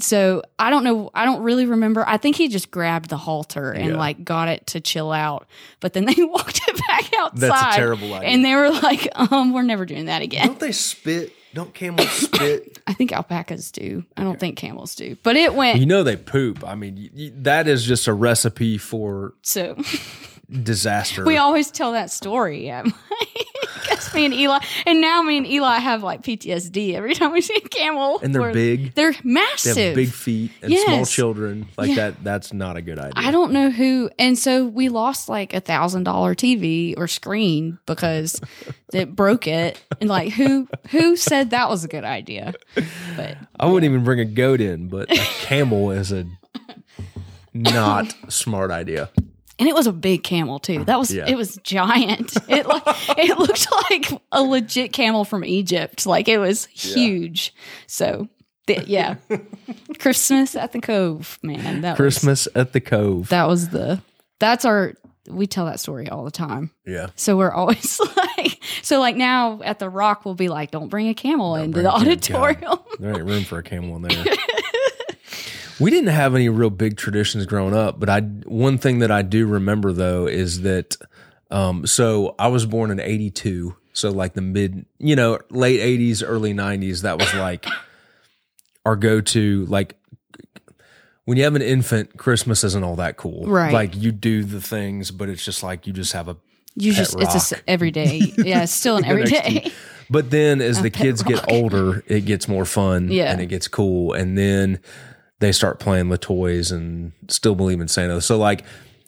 so 0.00 0.42
I 0.58 0.70
don't 0.70 0.84
know. 0.84 1.10
I 1.14 1.24
don't 1.24 1.42
really 1.42 1.66
remember. 1.66 2.04
I 2.06 2.16
think 2.16 2.36
he 2.36 2.46
just 2.48 2.70
grabbed 2.70 3.10
the 3.10 3.16
halter 3.16 3.72
and 3.72 3.90
Yeah. 3.90 3.96
like 3.96 4.24
got 4.24 4.48
it 4.48 4.66
to 4.68 4.80
chill 4.80 5.10
out. 5.10 5.46
But 5.80 5.94
then 5.94 6.04
they 6.04 6.14
walked 6.22 6.60
it 6.68 6.80
back 6.86 7.12
outside. 7.18 7.40
That's 7.40 7.76
a 7.76 7.78
terrible 7.78 8.14
idea. 8.14 8.28
And 8.28 8.44
they 8.44 8.54
were 8.54 8.70
like, 8.70 9.08
um, 9.14 9.52
we're 9.52 9.62
never 9.62 9.84
doing 9.84 10.06
that 10.06 10.22
again. 10.22 10.46
Don't 10.46 10.60
they 10.60 10.72
spit? 10.72 11.32
Don't 11.54 11.74
camels 11.74 12.08
spit? 12.10 12.78
I 12.86 12.92
think 12.92 13.12
alpacas 13.12 13.70
do. 13.72 14.04
I 14.16 14.22
don't 14.22 14.38
think 14.38 14.56
camels 14.56 14.94
do. 14.94 15.16
But 15.22 15.36
it 15.36 15.54
went 15.54 15.78
you 15.80 15.86
know 15.86 16.02
they 16.02 16.16
poop. 16.16 16.62
I 16.66 16.74
mean, 16.74 16.96
y- 16.96 17.10
y- 17.16 17.32
that 17.38 17.66
is 17.68 17.84
just 17.84 18.06
a 18.06 18.12
recipe 18.12 18.78
for 18.78 19.34
so 19.42 19.76
disaster. 20.50 21.24
we 21.24 21.36
always 21.36 21.70
tell 21.70 21.92
that 21.92 22.10
story. 22.10 22.70
Um, 22.70 22.94
Guess 23.90 24.14
me 24.14 24.24
and 24.24 24.34
Eli, 24.34 24.58
and 24.86 25.00
now 25.00 25.20
me 25.22 25.36
and 25.36 25.46
Eli 25.46 25.78
have 25.78 26.02
like 26.02 26.22
PTSD 26.22 26.94
every 26.94 27.14
time 27.14 27.32
we 27.32 27.40
see 27.40 27.54
a 27.56 27.68
camel. 27.68 28.20
And 28.22 28.34
they're 28.34 28.52
big. 28.52 28.94
They're 28.94 29.14
massive. 29.24 29.74
they 29.74 29.86
have 29.86 29.94
big 29.96 30.08
feet 30.10 30.52
and 30.62 30.72
small 30.72 31.04
children. 31.04 31.66
Like 31.76 31.88
Yeah. 31.90 31.94
that. 31.96 32.24
That's 32.24 32.52
not 32.52 32.76
a 32.76 32.82
good 32.82 32.98
idea. 32.98 33.12
I 33.16 33.30
don't 33.30 33.52
know 33.52 33.70
who, 33.70 34.10
and 34.18 34.38
so 34.38 34.64
we 34.64 34.88
lost 34.88 35.28
like 35.28 35.52
a 35.54 35.60
thousand 35.60 36.04
dollar 36.04 36.34
TV 36.34 36.94
or 36.96 37.08
screen 37.08 37.78
because 37.86 38.40
it 38.92 39.14
broke 39.14 39.46
it. 39.46 39.82
And 40.00 40.08
like, 40.08 40.32
who 40.32 40.68
who 40.90 41.16
said 41.16 41.50
that 41.50 41.68
was 41.68 41.84
a 41.84 41.88
good 41.88 42.04
idea? 42.04 42.54
But 43.16 43.36
I 43.58 43.66
wouldn't 43.66 43.90
even 43.90 44.04
bring 44.04 44.20
a 44.20 44.24
goat 44.24 44.60
in, 44.60 44.88
but 44.88 45.10
a 45.10 45.16
camel 45.42 45.90
is 45.90 46.12
a 46.12 46.26
not 47.52 48.14
smart 48.28 48.70
idea. 48.70 49.10
And 49.60 49.68
it 49.68 49.74
was 49.76 49.86
a 49.86 49.92
big 49.92 50.24
camel 50.24 50.58
too. 50.58 50.82
That 50.84 50.98
was 50.98 51.14
Yeah. 51.14 51.26
it 51.28 51.36
was 51.36 51.56
giant. 51.62 52.36
It 52.48 52.66
like 52.66 52.82
it 53.18 53.38
looked 53.38 53.68
like 53.90 54.20
a 54.32 54.42
legit 54.42 54.92
camel 54.92 55.24
from 55.24 55.44
Egypt. 55.44 56.04
Like 56.06 56.26
it 56.28 56.38
was 56.38 56.66
huge. 56.66 57.54
So 57.86 58.26
th- 58.66 58.86
yeah, 58.88 59.16
Christmas 59.98 60.56
at 60.56 60.72
the 60.72 60.80
Cove, 60.80 61.38
man. 61.42 61.82
That 61.82 61.90
was, 61.92 61.96
Christmas 61.96 62.48
at 62.54 62.72
the 62.72 62.80
Cove. 62.80 63.28
that 63.28 63.46
was 63.46 63.68
the 63.68 64.00
that's 64.40 64.64
our 64.64 64.94
we 65.28 65.46
tell 65.46 65.66
that 65.66 65.78
story 65.78 66.08
all 66.08 66.24
the 66.24 66.30
time. 66.30 66.70
yeah. 66.86 67.08
So 67.14 67.36
we're 67.36 67.52
always 67.52 68.00
like 68.16 68.58
so 68.82 68.98
like 68.98 69.16
now 69.16 69.60
at 69.62 69.78
the 69.78 69.88
Rock 69.88 70.24
we'll 70.24 70.34
be 70.34 70.48
like, 70.48 70.70
don't 70.72 70.88
bring 70.88 71.08
a 71.08 71.14
camel 71.14 71.54
into 71.56 71.82
the 71.82 71.92
auditorium. 71.92 72.78
There 72.98 73.14
ain't 73.14 73.24
room 73.24 73.44
for 73.44 73.58
a 73.58 73.62
camel 73.62 73.96
in 73.96 74.02
there. 74.02 74.24
We 75.80 75.90
didn't 75.90 76.10
have 76.10 76.34
any 76.34 76.48
real 76.48 76.70
big 76.70 76.96
traditions 76.96 77.46
growing 77.46 77.74
up, 77.74 77.98
but 77.98 78.08
I 78.08 78.20
one 78.20 78.78
thing 78.78 78.98
that 79.00 79.10
I 79.10 79.22
do 79.22 79.46
remember 79.46 79.92
though 79.92 80.26
is 80.26 80.60
that 80.62 80.96
um 81.50 81.86
so 81.86 82.34
I 82.38 82.48
was 82.48 82.66
born 82.66 82.90
in 82.90 83.00
82, 83.00 83.74
so 83.92 84.10
like 84.10 84.34
the 84.34 84.42
mid, 84.42 84.84
you 84.98 85.16
know, 85.16 85.38
late 85.50 85.80
80s, 85.80 86.22
early 86.24 86.54
90s, 86.54 87.02
that 87.02 87.18
was 87.18 87.32
like 87.34 87.66
our 88.86 88.96
go-to 88.96 89.66
like 89.66 89.96
when 91.24 91.36
you 91.36 91.44
have 91.44 91.54
an 91.54 91.62
infant, 91.62 92.16
Christmas 92.16 92.64
isn't 92.64 92.82
all 92.82 92.96
that 92.96 93.16
cool. 93.16 93.46
Right. 93.46 93.72
Like 93.72 93.94
you 93.96 94.10
do 94.10 94.42
the 94.42 94.60
things, 94.60 95.10
but 95.10 95.28
it's 95.28 95.44
just 95.44 95.62
like 95.62 95.86
you 95.86 95.92
just 95.92 96.12
have 96.12 96.28
a 96.28 96.36
You 96.76 96.92
just 96.92 97.14
it's 97.20 97.52
a, 97.52 97.56
everyday. 97.68 98.18
Yeah, 98.38 98.62
it's 98.64 98.72
still 98.72 98.96
an 98.96 99.04
everyday. 99.12 99.70
But 100.08 100.30
then 100.30 100.60
as 100.60 100.82
the 100.82 100.90
pet 100.90 101.02
kids 101.02 101.22
get 101.22 101.48
older, 101.48 102.02
it 102.08 102.22
gets 102.24 102.48
more 102.48 102.64
fun 102.64 103.12
Yeah. 103.12 103.30
and 103.30 103.40
it 103.40 103.46
gets 103.46 103.68
cool. 103.68 104.12
And 104.12 104.36
then 104.36 104.80
they 105.40 105.52
start 105.52 105.78
playing 105.80 106.08
the 106.10 106.18
toys 106.18 106.70
and 106.70 107.12
still 107.28 107.54
believe 107.54 107.80
in 107.80 107.88
Santa. 107.88 108.20
So 108.20 108.38
like 108.38 108.64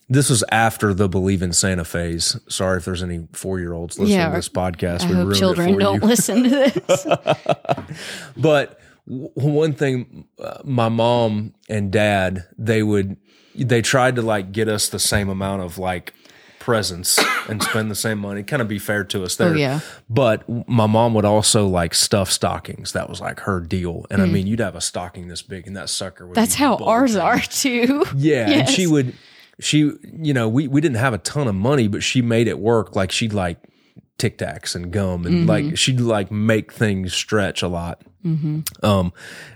this 0.08 0.28
was 0.28 0.44
after 0.50 0.92
the 0.92 1.08
believe 1.08 1.40
in 1.42 1.52
Santa 1.54 1.84
phase. 1.84 2.36
Sorry 2.48 2.78
if 2.78 2.84
there's 2.84 3.02
any 3.02 3.28
four 3.32 3.60
year 3.60 3.72
olds 3.72 3.98
listening 3.98 4.18
Yeah, 4.18 4.28
to 4.30 4.36
this 4.36 4.48
podcast. 4.48 5.02
I 5.04 5.08
We 5.08 5.14
hope 5.14 5.34
children 5.34 5.78
don't 5.78 6.02
you. 6.02 6.08
listen 6.08 6.42
to 6.44 6.48
this. 6.50 7.06
But 8.36 8.78
w- 9.08 9.30
one 9.34 9.72
thing, 9.74 10.26
uh, 10.42 10.58
my 10.64 10.88
mom 10.88 11.54
and 11.68 11.90
dad, 11.92 12.44
they 12.58 12.82
would, 12.82 13.16
they 13.54 13.82
tried 13.82 14.16
to 14.16 14.22
like 14.22 14.52
get 14.52 14.68
us 14.68 14.88
the 14.88 14.98
same 14.98 15.28
amount 15.28 15.62
of 15.62 15.78
like 15.78 16.12
presents 16.62 17.18
and 17.48 17.62
spend 17.62 17.90
the 17.90 17.94
same 17.94 18.18
money. 18.18 18.42
Kind 18.42 18.62
of 18.62 18.68
be 18.68 18.78
fair 18.78 19.04
to 19.04 19.24
us 19.24 19.36
there. 19.36 19.50
Oh, 19.50 19.54
yeah. 19.54 19.80
But 20.08 20.48
my 20.68 20.86
mom 20.86 21.12
would 21.14 21.24
also 21.24 21.66
like 21.66 21.92
stuff 21.94 22.30
stockings. 22.30 22.92
That 22.92 23.10
was 23.10 23.20
like 23.20 23.40
her 23.40 23.60
deal. 23.60 24.06
And 24.10 24.22
I 24.22 24.26
Mm. 24.26 24.32
mean, 24.32 24.46
you'd 24.46 24.60
have 24.60 24.76
a 24.76 24.80
stocking 24.80 25.28
this 25.28 25.42
big, 25.42 25.66
and 25.66 25.76
that 25.76 25.88
sucker 25.90 26.26
would. 26.26 26.36
That's 26.36 26.54
how 26.54 26.76
ours 26.76 27.16
are 27.16 27.40
too. 27.40 28.04
Yeah, 28.16 28.48
and 28.48 28.68
she 28.68 28.86
would. 28.86 29.14
She, 29.60 29.78
you 29.78 30.32
know, 30.32 30.48
we 30.48 30.66
we 30.68 30.80
didn't 30.80 30.96
have 30.96 31.12
a 31.14 31.18
ton 31.18 31.46
of 31.48 31.54
money, 31.54 31.88
but 31.88 32.02
she 32.02 32.22
made 32.22 32.48
it 32.48 32.58
work. 32.58 32.96
Like 32.96 33.10
she'd 33.12 33.32
like 33.34 33.58
Tic 34.18 34.38
Tacs 34.38 34.74
and 34.74 34.90
gum, 34.92 35.26
and 35.26 35.34
Mm-hmm. 35.40 35.48
like 35.48 35.76
she'd 35.78 36.00
like 36.00 36.30
make 36.30 36.72
things 36.72 37.12
stretch 37.12 37.62
a 37.62 37.68
lot. 37.68 38.00
Mm-hmm. 38.24 38.60
Um, 38.84 39.12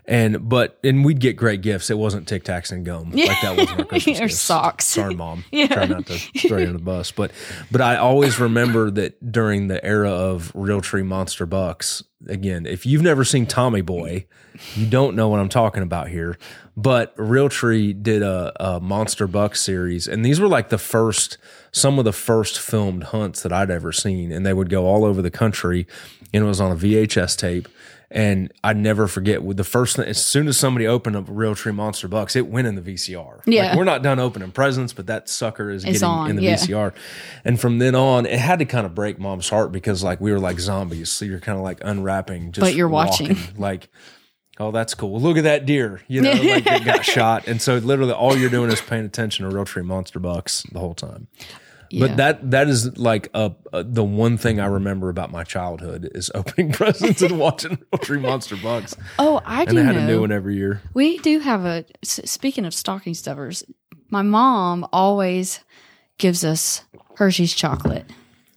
and 0.06 0.48
but 0.48 0.78
and 0.82 1.04
we'd 1.04 1.20
get 1.20 1.36
great 1.36 1.62
gifts. 1.62 1.88
It 1.90 1.98
wasn't 1.98 2.26
Tic 2.26 2.44
Tacs 2.44 2.72
and 2.72 2.84
gum. 2.84 3.12
Like 3.12 3.40
that 3.42 3.56
wasn't 3.56 3.78
our 3.80 3.84
Christmas 3.86 4.18
Or 4.18 4.22
gifts. 4.26 4.40
socks. 4.40 4.84
Sorry, 4.86 5.14
mom. 5.14 5.44
Yeah. 5.52 5.66
Try 5.68 5.86
not 5.86 6.06
to 6.06 6.18
throw 6.48 6.58
you 6.58 6.66
under 6.66 6.78
the 6.78 6.84
bus, 6.84 7.12
but 7.12 7.30
but 7.70 7.80
I 7.80 7.96
always 7.96 8.38
remember 8.40 8.90
that 8.90 9.32
during 9.32 9.68
the 9.68 9.84
era 9.84 10.10
of 10.10 10.52
Realtree 10.54 11.04
Monster 11.06 11.46
Bucks. 11.46 12.02
Again, 12.28 12.66
if 12.66 12.86
you've 12.86 13.02
never 13.02 13.24
seen 13.24 13.46
Tommy 13.46 13.82
Boy, 13.82 14.26
you 14.74 14.86
don't 14.86 15.14
know 15.14 15.28
what 15.28 15.38
I'm 15.38 15.50
talking 15.50 15.82
about 15.82 16.08
here. 16.08 16.38
But 16.76 17.14
Realtree 17.16 18.02
did 18.02 18.22
a, 18.22 18.52
a 18.58 18.80
Monster 18.80 19.26
Buck 19.26 19.54
series, 19.54 20.08
and 20.08 20.24
these 20.24 20.40
were 20.40 20.48
like 20.48 20.70
the 20.70 20.78
first, 20.78 21.38
some 21.72 21.98
of 21.98 22.04
the 22.04 22.12
first 22.12 22.58
filmed 22.58 23.04
hunts 23.04 23.42
that 23.42 23.52
I'd 23.52 23.70
ever 23.70 23.92
seen, 23.92 24.32
and 24.32 24.44
they 24.44 24.52
would 24.54 24.70
go 24.70 24.86
all 24.86 25.04
over 25.04 25.22
the 25.22 25.30
country, 25.30 25.86
and 26.34 26.44
it 26.44 26.46
was 26.46 26.60
on 26.60 26.72
a 26.72 26.74
VHS 26.76 27.36
tape. 27.38 27.68
And 28.10 28.52
I'd 28.62 28.76
never 28.76 29.08
forget 29.08 29.42
with 29.42 29.56
the 29.56 29.64
first 29.64 29.96
thing, 29.96 30.06
as 30.06 30.24
soon 30.24 30.46
as 30.46 30.56
somebody 30.56 30.86
opened 30.86 31.16
up 31.16 31.26
Realtree 31.26 31.74
Monster 31.74 32.06
Bucks, 32.06 32.36
it 32.36 32.46
went 32.46 32.68
in 32.68 32.76
the 32.76 32.80
VCR. 32.80 33.40
Yeah. 33.46 33.68
Like, 33.70 33.76
we're 33.78 33.84
not 33.84 34.02
done 34.02 34.20
opening 34.20 34.52
presents, 34.52 34.92
but 34.92 35.06
that 35.08 35.28
sucker 35.28 35.70
is 35.70 35.82
It's 35.84 35.94
getting 36.00 36.08
on, 36.08 36.30
in 36.30 36.36
the 36.36 36.42
yeah. 36.42 36.54
VCR. 36.54 36.94
And 37.44 37.60
from 37.60 37.78
then 37.78 37.96
on, 37.96 38.24
it 38.24 38.38
had 38.38 38.60
to 38.60 38.64
kind 38.64 38.86
of 38.86 38.94
break 38.94 39.18
mom's 39.18 39.48
heart 39.48 39.72
because 39.72 40.04
like 40.04 40.20
we 40.20 40.30
were 40.30 40.38
like 40.38 40.60
zombies. 40.60 41.10
So 41.10 41.24
you're 41.24 41.40
kind 41.40 41.58
of 41.58 41.64
like 41.64 41.80
unwrapping, 41.82 42.52
just 42.52 42.64
But 42.64 42.74
you're 42.74 42.88
watching. 42.88 43.36
like, 43.58 43.88
oh, 44.60 44.70
that's 44.70 44.94
cool. 44.94 45.20
Look 45.20 45.36
at 45.36 45.44
that 45.44 45.66
deer, 45.66 46.00
you 46.06 46.22
know, 46.22 46.30
like 46.30 46.64
it 46.66 46.84
got 46.84 47.04
shot. 47.04 47.48
And 47.48 47.60
so 47.60 47.76
literally 47.78 48.12
all 48.12 48.36
you're 48.36 48.50
doing 48.50 48.70
is 48.70 48.80
paying 48.80 49.04
attention 49.04 49.48
to 49.48 49.54
Realtree 49.54 49.84
Monster 49.84 50.20
Bucks 50.20 50.62
the 50.72 50.78
whole 50.78 50.94
time. 50.94 51.26
Yeah. 51.90 52.06
But 52.06 52.16
that 52.16 52.50
that 52.50 52.68
is 52.68 52.96
like 52.98 53.28
a, 53.34 53.52
a 53.72 53.82
the 53.84 54.04
one 54.04 54.36
thing 54.36 54.60
I 54.60 54.66
remember 54.66 55.08
about 55.08 55.30
my 55.30 55.44
childhood 55.44 56.10
is 56.14 56.30
opening 56.34 56.72
presents 56.80 57.22
and 57.22 57.38
watching 57.38 57.76
Realtree 57.92 58.20
Monster 58.20 58.56
Bucks. 58.56 58.94
Oh, 59.18 59.40
I 59.44 59.60
And 59.62 59.70
do 59.70 59.76
they 59.76 59.82
had 59.84 59.94
know. 59.96 60.02
a 60.02 60.06
new 60.06 60.20
one 60.20 60.32
every 60.32 60.56
year. 60.56 60.82
We 60.94 61.18
do 61.18 61.38
have 61.40 61.64
a. 61.64 61.84
Speaking 62.04 62.64
of 62.64 62.74
stocking 62.74 63.14
stuffers, 63.14 63.64
my 64.10 64.22
mom 64.22 64.86
always 64.92 65.60
gives 66.18 66.44
us 66.44 66.82
Hershey's 67.16 67.54
chocolate 67.54 68.06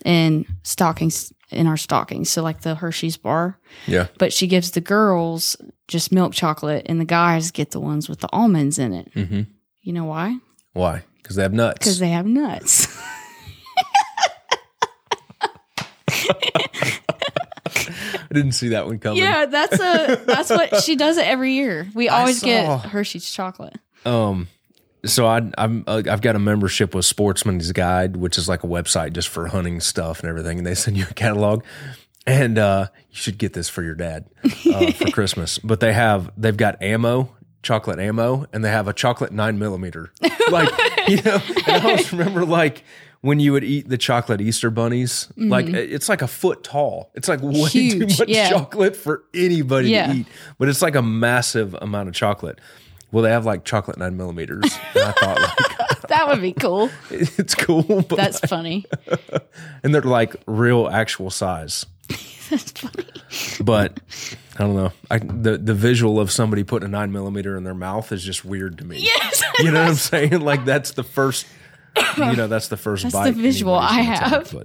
in 0.05 0.45
stockings 0.63 1.31
in 1.51 1.65
our 1.67 1.77
stockings. 1.77 2.29
So 2.29 2.43
like 2.43 2.61
the 2.61 2.75
Hershey's 2.75 3.17
bar, 3.17 3.57
Yeah. 3.87 4.07
but 4.17 4.31
she 4.31 4.45
gives 4.47 4.71
the 4.71 4.81
girls 4.81 5.55
just 5.87 6.11
milk 6.11 6.33
chocolate, 6.33 6.85
and 6.87 7.01
the 7.01 7.05
guys 7.05 7.49
get 7.51 7.71
the 7.71 7.79
ones 7.79 8.07
with 8.07 8.19
the 8.19 8.29
almonds 8.31 8.77
in 8.79 8.93
it. 8.93 9.11
hmm 9.13 9.41
You 9.81 9.93
know 9.93 10.05
why? 10.05 10.37
Why? 10.73 11.03
Because 11.21 11.35
they 11.35 11.41
have 11.43 11.53
nuts. 11.53 11.79
Because 11.79 11.99
they 11.99 12.09
have 12.09 12.25
nuts. 12.27 12.87
I 17.67 18.33
didn't 18.33 18.51
see 18.53 18.69
that 18.69 18.85
one 18.85 18.99
coming. 18.99 19.19
yeah, 19.23 19.45
that's 19.45 19.79
a 19.79 20.21
that's 20.25 20.49
what 20.49 20.81
she 20.83 20.95
does 20.95 21.17
it 21.17 21.25
every 21.25 21.53
year. 21.53 21.87
We 21.93 22.09
always 22.09 22.41
get. 22.41 22.81
Hershey's 22.85 23.29
chocolate. 23.29 23.75
Um, 24.05 24.47
so 25.05 25.25
I, 25.25 25.49
I'm 25.57 25.83
uh, 25.87 26.03
I've 26.09 26.21
got 26.21 26.35
a 26.35 26.39
membership 26.39 26.93
with 26.93 27.05
Sportsman's 27.05 27.71
Guide, 27.71 28.17
which 28.17 28.37
is 28.37 28.47
like 28.49 28.63
a 28.63 28.67
website 28.67 29.13
just 29.13 29.27
for 29.29 29.47
hunting 29.47 29.79
stuff 29.79 30.19
and 30.21 30.29
everything, 30.29 30.57
and 30.59 30.67
they 30.67 30.75
send 30.75 30.97
you 30.97 31.05
a 31.09 31.13
catalog. 31.13 31.63
And 32.27 32.57
uh, 32.59 32.87
you 33.09 33.15
should 33.15 33.37
get 33.37 33.53
this 33.53 33.69
for 33.69 33.81
your 33.81 33.95
dad 33.95 34.29
uh, 34.71 34.91
for 34.91 35.05
Christmas. 35.11 35.57
But 35.57 35.79
they 35.79 35.93
have 35.93 36.31
they've 36.37 36.55
got 36.55 36.81
ammo, 36.83 37.35
chocolate 37.63 37.99
ammo, 37.99 38.45
and 38.53 38.63
they 38.63 38.69
have 38.69 38.87
a 38.87 38.93
chocolate 38.93 39.31
nine 39.31 39.57
millimeter. 39.59 40.11
Like 40.49 40.71
you 41.07 41.21
know, 41.21 41.39
and 41.67 41.75
I 41.75 41.79
always 41.91 42.11
remember 42.11 42.43
like 42.43 42.83
when 43.21 43.39
you 43.39 43.51
would 43.51 43.63
eat 43.63 43.89
the 43.89 43.97
chocolate 43.97 44.39
Easter 44.41 44.69
bunnies, 44.69 45.27
like 45.35 45.67
it's 45.67 46.07
like 46.09 46.21
a 46.21 46.27
foot 46.27 46.63
tall. 46.63 47.11
It's 47.15 47.27
like 47.27 47.41
way 47.41 47.67
too 47.69 47.99
Mm-hmm. 47.99 48.19
Much 48.21 48.29
yeah. 48.29 48.49
chocolate 48.49 48.95
for 48.95 49.23
anybody 49.33 49.89
Yeah. 49.89 50.07
to 50.13 50.19
eat, 50.19 50.27
but 50.57 50.69
it's 50.69 50.81
like 50.81 50.95
a 50.95 51.01
massive 51.01 51.75
amount 51.81 52.07
of 52.09 52.15
chocolate. 52.15 52.59
Well, 53.11 53.23
they 53.23 53.31
have 53.31 53.45
like 53.45 53.65
chocolate 53.65 53.97
nine 53.97 54.15
millimeters. 54.17 54.77
And 54.93 55.03
I 55.03 55.11
thought 55.13 55.39
like 55.41 55.99
That 56.09 56.27
would 56.27 56.41
be 56.41 56.53
cool. 56.53 56.89
it's 57.11 57.55
cool, 57.55 57.83
but 57.83 58.15
That's 58.17 58.39
funny. 58.39 58.85
and 59.83 59.93
they're 59.93 60.01
like 60.01 60.35
real 60.47 60.87
actual 60.87 61.29
size. 61.29 61.85
That's 62.49 62.71
funny. 62.71 63.05
But 63.63 63.99
I 64.55 64.59
don't 64.63 64.75
know. 64.75 64.91
I 65.11 65.19
the 65.19 65.57
the 65.57 65.75
visual 65.75 66.19
of 66.19 66.31
somebody 66.31 66.63
putting 66.63 66.87
a 66.87 66.91
nine 66.91 67.11
millimeter 67.11 67.55
in 67.57 67.63
their 67.63 67.75
mouth 67.75 68.11
is 68.11 68.23
just 68.23 68.43
weird 68.43 68.77
to 68.79 68.85
me. 68.85 68.97
Yes. 68.99 69.43
You 69.59 69.71
know 69.71 69.81
what 69.81 69.89
I'm 69.89 69.95
saying? 69.95 70.39
Like 70.41 70.65
that's 70.65 70.91
the 70.91 71.03
first. 71.03 71.45
You 72.17 72.35
know, 72.35 72.47
that's 72.47 72.67
the 72.67 72.77
first 72.77 73.03
That's 73.03 73.13
bite. 73.13 73.31
the 73.31 73.41
visual 73.41 73.73
I 73.75 74.01
have. 74.01 74.49
take, 74.49 74.59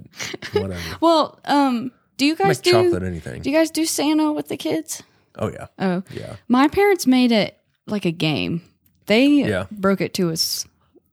but 0.53 0.53
whatever. 0.61 0.97
Well, 1.01 1.39
um, 1.45 1.91
do 2.17 2.25
you 2.25 2.35
guys 2.35 2.57
Make 2.57 2.61
do 2.63 2.71
chocolate 2.71 3.03
anything. 3.03 3.41
Do 3.41 3.49
you 3.49 3.55
guys 3.55 3.71
do 3.71 3.85
Santa 3.85 4.31
with 4.33 4.47
the 4.47 4.57
kids? 4.57 5.03
Oh 5.37 5.49
yeah, 5.51 5.67
Oh, 5.79 6.03
yeah. 6.11 6.35
my 6.47 6.67
parents 6.67 7.05
made 7.07 7.31
it 7.31 7.57
like 7.87 8.05
a 8.05 8.11
game. 8.11 8.61
They 9.05 9.27
Yeah. 9.27 9.65
broke 9.71 10.01
it 10.01 10.13
to 10.15 10.31
us 10.31 10.65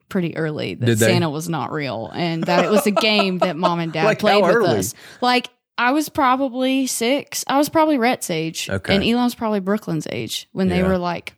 pretty 0.09 0.37
early 0.37 0.75
that? 0.75 0.99
Santa 0.99 1.29
was 1.31 1.49
not 1.49 1.73
real 1.73 2.11
and 2.15 2.45
that 2.45 2.65
it 2.65 2.71
was 2.71 2.87
a 2.87 2.91
game 2.93 3.39
that 3.39 3.57
mom 3.57 3.81
and 3.81 3.93
dad 3.93 4.05
Like 4.07 4.19
played 4.21 4.43
with 4.43 4.55
early? 4.55 4.79
us. 4.79 4.95
Like 5.21 5.49
I 5.79 5.93
was 5.93 6.09
probably 6.09 6.87
six. 6.87 7.45
I 7.49 7.57
was 7.59 7.69
probably 7.69 7.99
Rhett's 7.99 8.31
age, 8.31 8.69
Okay. 8.71 8.95
and 8.95 9.03
Eli 9.03 9.25
was 9.25 9.35
probably 9.35 9.61
Brooklyn's 9.61 10.07
age 10.11 10.49
when 10.53 10.69
they 10.69 10.83
were 10.83 10.99
like, 10.99 11.35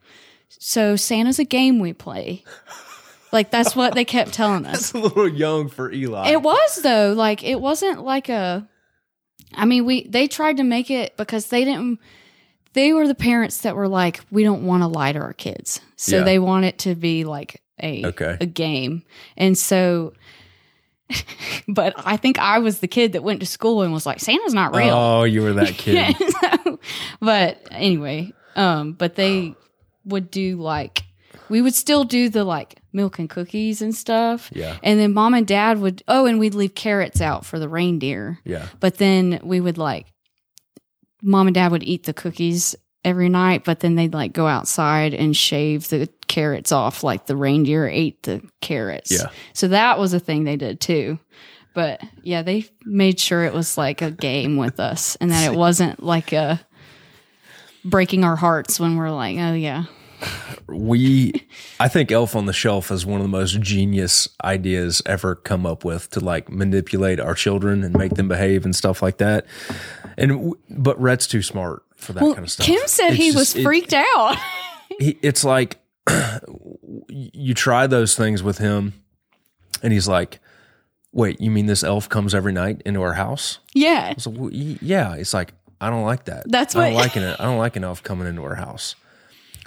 "So 0.48 0.96
Santa's 0.96 1.38
a 1.38 1.44
game 1.44 1.78
we 1.78 1.92
play." 1.92 2.42
Like 3.34 3.50
that's 3.50 3.76
what 3.76 3.94
they 3.94 4.06
kept 4.06 4.32
telling 4.32 4.64
us. 4.70 4.92
that's 4.92 4.92
a 4.94 4.98
little 4.98 5.28
young 5.28 5.68
for 5.68 5.92
Eli. 5.92 6.30
It 6.30 6.40
was 6.40 6.76
though, 6.82 7.12
like 7.12 7.44
it 7.44 7.60
wasn't 7.60 8.02
like 8.02 8.30
a 8.30 8.66
I 9.52 9.66
mean, 9.66 9.84
we 9.84 10.06
they 10.08 10.26
tried 10.28 10.56
to 10.56 10.64
make 10.64 10.90
it 10.90 11.16
because 11.18 11.48
they 11.48 11.64
didn't 11.64 11.98
they 12.72 12.92
were 12.92 13.06
the 13.06 13.14
parents 13.14 13.58
that 13.58 13.76
were 13.76 13.86
like, 13.88 14.20
we 14.30 14.42
don't 14.42 14.64
want 14.66 14.82
to 14.82 14.86
lie 14.86 15.12
to 15.12 15.18
our 15.18 15.32
kids. 15.34 15.80
So 15.96 16.18
Yeah. 16.18 16.24
they 16.24 16.38
want 16.38 16.64
it 16.64 16.78
to 16.78 16.94
be 16.94 17.24
like 17.24 17.60
a 17.82 18.06
Okay. 18.06 18.36
a 18.40 18.46
game. 18.46 19.02
And 19.36 19.58
so 19.58 20.12
but 21.68 21.94
I 21.98 22.16
think 22.16 22.38
I 22.38 22.58
was 22.60 22.78
the 22.80 22.88
kid 22.88 23.12
that 23.12 23.22
went 23.22 23.40
to 23.40 23.46
school 23.46 23.82
and 23.82 23.92
was 23.92 24.06
like, 24.06 24.20
Santa's 24.20 24.54
not 24.54 24.74
real. 24.74 24.94
Oh, 24.94 25.24
you 25.24 25.42
were 25.42 25.52
that 25.54 25.74
kid. 25.74 26.16
So- 26.40 26.80
but 27.20 27.58
anyway, 27.70 28.32
um, 28.56 28.92
but 28.92 29.14
they 29.14 29.54
would 30.04 30.30
do 30.30 30.56
like 30.60 31.03
we 31.48 31.62
would 31.62 31.74
still 31.74 32.04
do 32.04 32.28
the 32.28 32.44
like 32.44 32.80
milk 32.92 33.18
and 33.18 33.28
cookies 33.28 33.82
and 33.82 33.94
stuff. 33.94 34.50
Yeah. 34.52 34.76
And 34.82 34.98
then 34.98 35.12
mom 35.12 35.34
and 35.34 35.46
dad 35.46 35.78
would 35.80 36.02
oh, 36.08 36.26
and 36.26 36.38
we'd 36.38 36.54
leave 36.54 36.74
carrots 36.74 37.20
out 37.20 37.44
for 37.44 37.58
the 37.58 37.68
reindeer. 37.68 38.40
Yeah. 38.44 38.66
But 38.80 38.98
then 38.98 39.40
we 39.42 39.60
would 39.60 39.78
like 39.78 40.06
mom 41.22 41.46
and 41.46 41.54
dad 41.54 41.72
would 41.72 41.82
eat 41.82 42.04
the 42.04 42.14
cookies 42.14 42.76
every 43.04 43.28
night, 43.28 43.64
but 43.64 43.80
then 43.80 43.94
they'd 43.94 44.14
like 44.14 44.32
go 44.32 44.46
outside 44.46 45.12
and 45.14 45.36
shave 45.36 45.88
the 45.88 46.08
carrots 46.26 46.72
off 46.72 47.02
like 47.02 47.26
the 47.26 47.36
reindeer 47.36 47.86
ate 47.86 48.22
the 48.22 48.42
carrots. 48.60 49.10
Yeah. 49.10 49.28
So 49.52 49.68
that 49.68 49.98
was 49.98 50.14
a 50.14 50.20
thing 50.20 50.44
they 50.44 50.56
did 50.56 50.80
too. 50.80 51.18
But 51.74 52.02
yeah, 52.22 52.42
they 52.42 52.66
made 52.84 53.18
sure 53.18 53.44
it 53.44 53.52
was 53.52 53.76
like 53.76 54.00
a 54.00 54.10
game 54.10 54.56
with 54.56 54.78
us 54.78 55.16
and 55.16 55.30
that 55.30 55.52
it 55.52 55.58
wasn't 55.58 56.02
like 56.02 56.32
a 56.32 56.60
breaking 57.84 58.24
our 58.24 58.36
hearts 58.36 58.80
when 58.80 58.96
we're 58.96 59.10
like, 59.10 59.36
oh 59.38 59.54
yeah. 59.54 59.84
We 60.68 61.46
i 61.78 61.88
think 61.88 62.10
elf 62.10 62.34
on 62.34 62.46
the 62.46 62.52
shelf 62.52 62.90
is 62.90 63.04
one 63.04 63.20
of 63.20 63.24
the 63.24 63.28
most 63.30 63.60
genius 63.60 64.28
ideas 64.42 65.02
ever 65.06 65.34
come 65.34 65.66
up 65.66 65.84
with 65.84 66.10
to 66.10 66.20
like 66.20 66.48
manipulate 66.50 67.20
our 67.20 67.34
children 67.34 67.84
and 67.84 67.96
make 67.96 68.14
them 68.14 68.28
behave 68.28 68.64
and 68.64 68.74
stuff 68.74 69.02
like 69.02 69.18
that. 69.18 69.46
And 70.16 70.54
but 70.70 71.00
Rhett's 71.00 71.26
too 71.26 71.42
smart 71.42 71.82
for 71.96 72.12
that 72.14 72.22
Well, 72.22 72.34
kind 72.34 72.44
of 72.46 72.50
stuff. 72.50 72.66
Kim 72.66 72.80
said 72.86 73.08
It's 73.10 73.16
he 73.16 73.26
just- 73.32 73.36
was 73.38 73.56
it- 73.56 73.62
freaked 73.62 73.92
out. 73.94 74.36
he, 74.98 75.18
it's 75.22 75.44
like 75.44 75.78
you 77.08 77.54
try 77.54 77.86
those 77.86 78.16
things 78.16 78.42
with 78.42 78.58
him 78.58 78.94
and 79.82 79.92
he's 79.92 80.08
like 80.08 80.40
wait 81.12 81.40
you 81.40 81.50
mean 81.50 81.66
this 81.66 81.84
elf 81.84 82.08
comes 82.08 82.34
every 82.34 82.52
night 82.52 82.82
into 82.84 83.00
our 83.02 83.14
house? 83.14 83.58
Yeah. 83.74 84.14
so 84.18 84.30
well, 84.30 84.50
yeah. 84.52 85.14
It's 85.14 85.34
like 85.34 85.52
i 85.80 85.90
don't 85.90 86.04
like 86.04 86.24
that. 86.24 86.44
That's 86.50 86.74
i 86.76 86.86
don't 86.86 86.94
what- 86.94 87.02
like 87.04 87.16
it 87.16 87.36
i 87.40 87.44
don't 87.44 87.58
like 87.58 87.76
an 87.76 87.84
elf 87.84 88.02
coming 88.02 88.26
into 88.26 88.42
our 88.42 88.54
house 88.54 88.94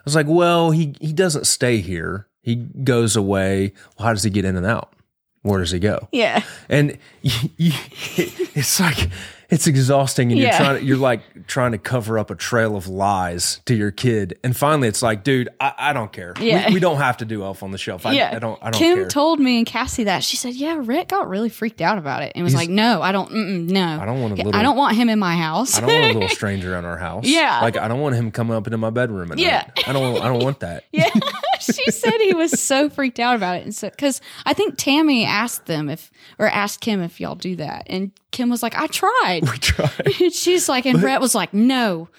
was 0.08 0.16
like 0.16 0.28
well 0.28 0.72
he 0.72 0.96
he 1.02 1.12
doesn't 1.14 1.46
stay 1.48 1.78
here. 1.78 2.28
He 2.42 2.56
goes 2.56 3.16
away. 3.16 3.74
Well 3.98 4.08
how 4.08 4.14
does 4.14 4.24
he 4.24 4.30
get 4.30 4.46
in 4.46 4.56
and 4.56 4.66
out? 4.66 4.94
Where 5.42 5.60
does 5.60 5.72
he 5.72 5.80
go? 5.80 6.08
Yeah. 6.12 6.44
and 6.70 6.98
you, 7.22 7.50
you, 7.58 7.72
it's 8.56 8.80
like 8.80 9.10
it's 9.50 9.68
exhausting 9.68 10.32
and 10.32 10.40
Yeah. 10.42 10.48
you're 10.50 10.58
trying 10.58 10.80
to, 10.80 10.86
you're 10.86 10.98
like 10.98 11.48
trying 11.48 11.72
to 11.72 11.78
cover 11.78 12.20
up 12.20 12.30
a 12.30 12.36
trail 12.36 12.76
of 12.76 12.88
lies 12.88 13.62
to 13.66 13.74
your 13.76 13.92
kid 13.92 14.38
and 14.44 14.56
finally 14.56 14.88
it's 14.88 15.02
like 15.02 15.24
dude 15.24 15.50
i, 15.60 15.74
I 15.78 15.94
don't 15.94 16.12
care 16.12 16.34
Yeah. 16.40 16.68
we, 16.68 16.76
we 16.76 16.80
don't 16.80 16.98
have 16.98 17.18
to 17.18 17.26
do 17.26 17.44
elf 17.44 17.64
on 17.64 17.72
the 17.72 17.78
shelf 17.78 18.06
i, 18.06 18.12
yeah, 18.12 18.32
I 18.36 18.40
don't 18.40 18.60
i 18.62 18.72
don't 18.72 18.80
Kim 18.80 18.96
care 18.98 19.08
told 19.08 19.40
me 19.40 19.58
and 19.58 19.66
Cassie 19.66 20.04
that 20.06 20.24
she 20.24 20.36
said, 20.38 20.54
"Yeah, 20.56 20.80
rick 20.84 21.10
got 21.10 21.30
really 21.30 21.50
freaked 21.50 21.82
out 21.82 21.98
about 21.98 22.24
it 22.24 22.32
and 22.36 22.44
was 22.44 22.54
like, 22.56 22.70
no, 22.70 23.02
I 23.02 23.12
don't, 23.12 23.32
no, 23.68 24.00
I 24.02 24.06
don't 24.06 24.22
want 24.22 24.34
a 24.34 24.36
little- 24.38 24.56
I 24.56 24.62
don't 24.62 24.76
want 24.78 24.96
him 24.96 25.10
in 25.10 25.20
my 25.20 25.36
house. 25.36 25.78
I 25.78 25.82
don't 25.82 25.90
want 25.92 26.04
a 26.04 26.14
little 26.20 26.30
stranger 26.36 26.76
in 26.76 26.86
our 26.86 26.98
house. 26.98 27.26
Yeah. 27.26 27.62
like 27.62 27.78
I 27.78 27.88
don't 27.88 28.00
want 28.02 28.16
him 28.16 28.32
coming 28.32 28.56
up 28.56 28.68
into 28.68 28.78
my 28.78 28.90
bedroom 28.90 29.32
at 29.32 29.38
Yeah. 29.38 29.58
night. 29.76 29.88
I 29.88 29.94
don't. 29.94 30.22
I 30.22 30.28
don't 30.28 30.44
want 30.44 30.60
that. 30.62 30.84
yeah, 30.92 31.10
she 31.76 31.92
said 31.92 32.14
he 32.20 32.34
was 32.34 32.60
so 32.60 32.90
freaked 32.90 33.20
out 33.20 33.36
about 33.36 33.58
it, 33.58 33.64
and 33.64 33.76
so 33.76 33.90
because 33.90 34.22
I 34.46 34.54
think 34.54 34.76
Tammy 34.78 35.26
asked 35.26 35.66
them 35.66 35.90
if 35.90 36.12
or 36.40 36.48
asked 36.48 36.82
Kim 36.82 37.02
if 37.02 37.20
y'all 37.20 37.36
do 37.36 37.56
that, 37.58 37.88
and 37.88 38.12
Kim 38.32 38.50
was 38.50 38.62
like, 38.62 38.76
"I 38.76 38.88
tried." 38.88 39.42
We 39.44 39.58
try. 39.58 39.90
And 40.20 40.34
She's 40.34 40.68
like, 40.68 40.86
and 40.86 41.02
Rhett 41.02 41.22
was 41.22 41.36
like, 41.36 41.54
"No, 41.54 42.10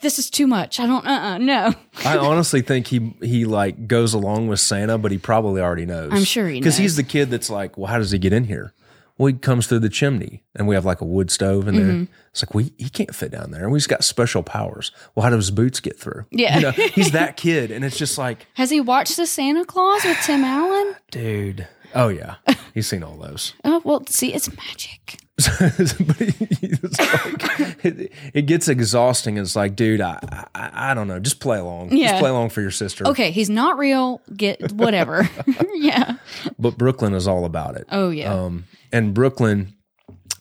this 0.00 0.18
is 0.18 0.30
too 0.30 0.46
much. 0.46 0.80
I 0.80 0.86
don't, 0.86 1.06
uh, 1.06 1.10
uh 1.10 1.38
no." 1.38 1.74
I 2.04 2.16
honestly 2.18 2.62
think 2.62 2.86
he 2.86 3.14
he 3.20 3.44
like 3.44 3.86
goes 3.86 4.14
along 4.14 4.48
with 4.48 4.60
Santa, 4.60 4.98
but 4.98 5.10
he 5.10 5.18
probably 5.18 5.60
already 5.60 5.86
knows. 5.86 6.12
I'm 6.12 6.24
sure 6.24 6.48
he 6.48 6.60
because 6.60 6.76
he's 6.76 6.96
the 6.96 7.02
kid 7.02 7.30
that's 7.30 7.50
like, 7.50 7.76
well, 7.76 7.86
how 7.86 7.98
does 7.98 8.10
he 8.10 8.18
get 8.18 8.32
in 8.32 8.44
here? 8.44 8.72
Well, 9.18 9.26
he 9.26 9.32
comes 9.34 9.66
through 9.66 9.80
the 9.80 9.88
chimney, 9.88 10.44
and 10.54 10.68
we 10.68 10.76
have 10.76 10.84
like 10.84 11.00
a 11.00 11.04
wood 11.04 11.30
stove 11.30 11.66
in 11.66 11.74
there. 11.74 11.84
Mm-hmm. 11.86 12.12
It's 12.30 12.42
like 12.42 12.54
we 12.54 12.72
he 12.78 12.88
can't 12.88 13.12
fit 13.14 13.32
down 13.32 13.50
there, 13.50 13.64
and 13.64 13.72
we've 13.72 13.86
got 13.88 14.04
special 14.04 14.44
powers. 14.44 14.92
Well, 15.14 15.24
how 15.24 15.30
do 15.30 15.36
his 15.36 15.50
boots 15.50 15.80
get 15.80 15.98
through? 15.98 16.24
Yeah. 16.30 16.56
you 16.56 16.62
know, 16.62 16.70
he's 16.70 17.10
that 17.10 17.36
kid, 17.36 17.70
and 17.72 17.84
it's 17.84 17.98
just 17.98 18.16
like, 18.16 18.46
Has 18.54 18.70
he 18.70 18.80
watched 18.80 19.16
the 19.16 19.26
Santa 19.26 19.64
Claus 19.64 20.04
with 20.04 20.18
Tim 20.24 20.44
Allen? 20.44 20.94
dude. 21.10 21.66
Oh 21.94 22.08
yeah, 22.08 22.36
he's 22.74 22.86
seen 22.86 23.02
all 23.02 23.16
those. 23.16 23.54
Oh 23.64 23.80
well, 23.84 24.04
see, 24.06 24.32
it's 24.34 24.48
magic. 24.56 25.18
but 25.36 26.26
it's 26.60 26.98
like, 26.98 27.84
it, 27.84 28.12
it 28.34 28.42
gets 28.46 28.66
exhausting. 28.68 29.36
It's 29.36 29.54
like, 29.54 29.76
dude, 29.76 30.00
I, 30.00 30.18
I 30.54 30.90
I 30.90 30.94
don't 30.94 31.06
know. 31.06 31.20
Just 31.20 31.38
play 31.40 31.58
along. 31.58 31.92
Yeah. 31.92 32.08
Just 32.10 32.20
play 32.20 32.30
along 32.30 32.50
for 32.50 32.60
your 32.60 32.72
sister. 32.72 33.06
Okay, 33.06 33.30
he's 33.30 33.48
not 33.48 33.78
real. 33.78 34.20
Get 34.36 34.72
whatever. 34.72 35.28
yeah. 35.74 36.16
But 36.58 36.76
Brooklyn 36.76 37.14
is 37.14 37.28
all 37.28 37.44
about 37.44 37.76
it. 37.76 37.86
Oh 37.90 38.10
yeah. 38.10 38.32
Um, 38.34 38.64
and 38.92 39.14
Brooklyn, 39.14 39.74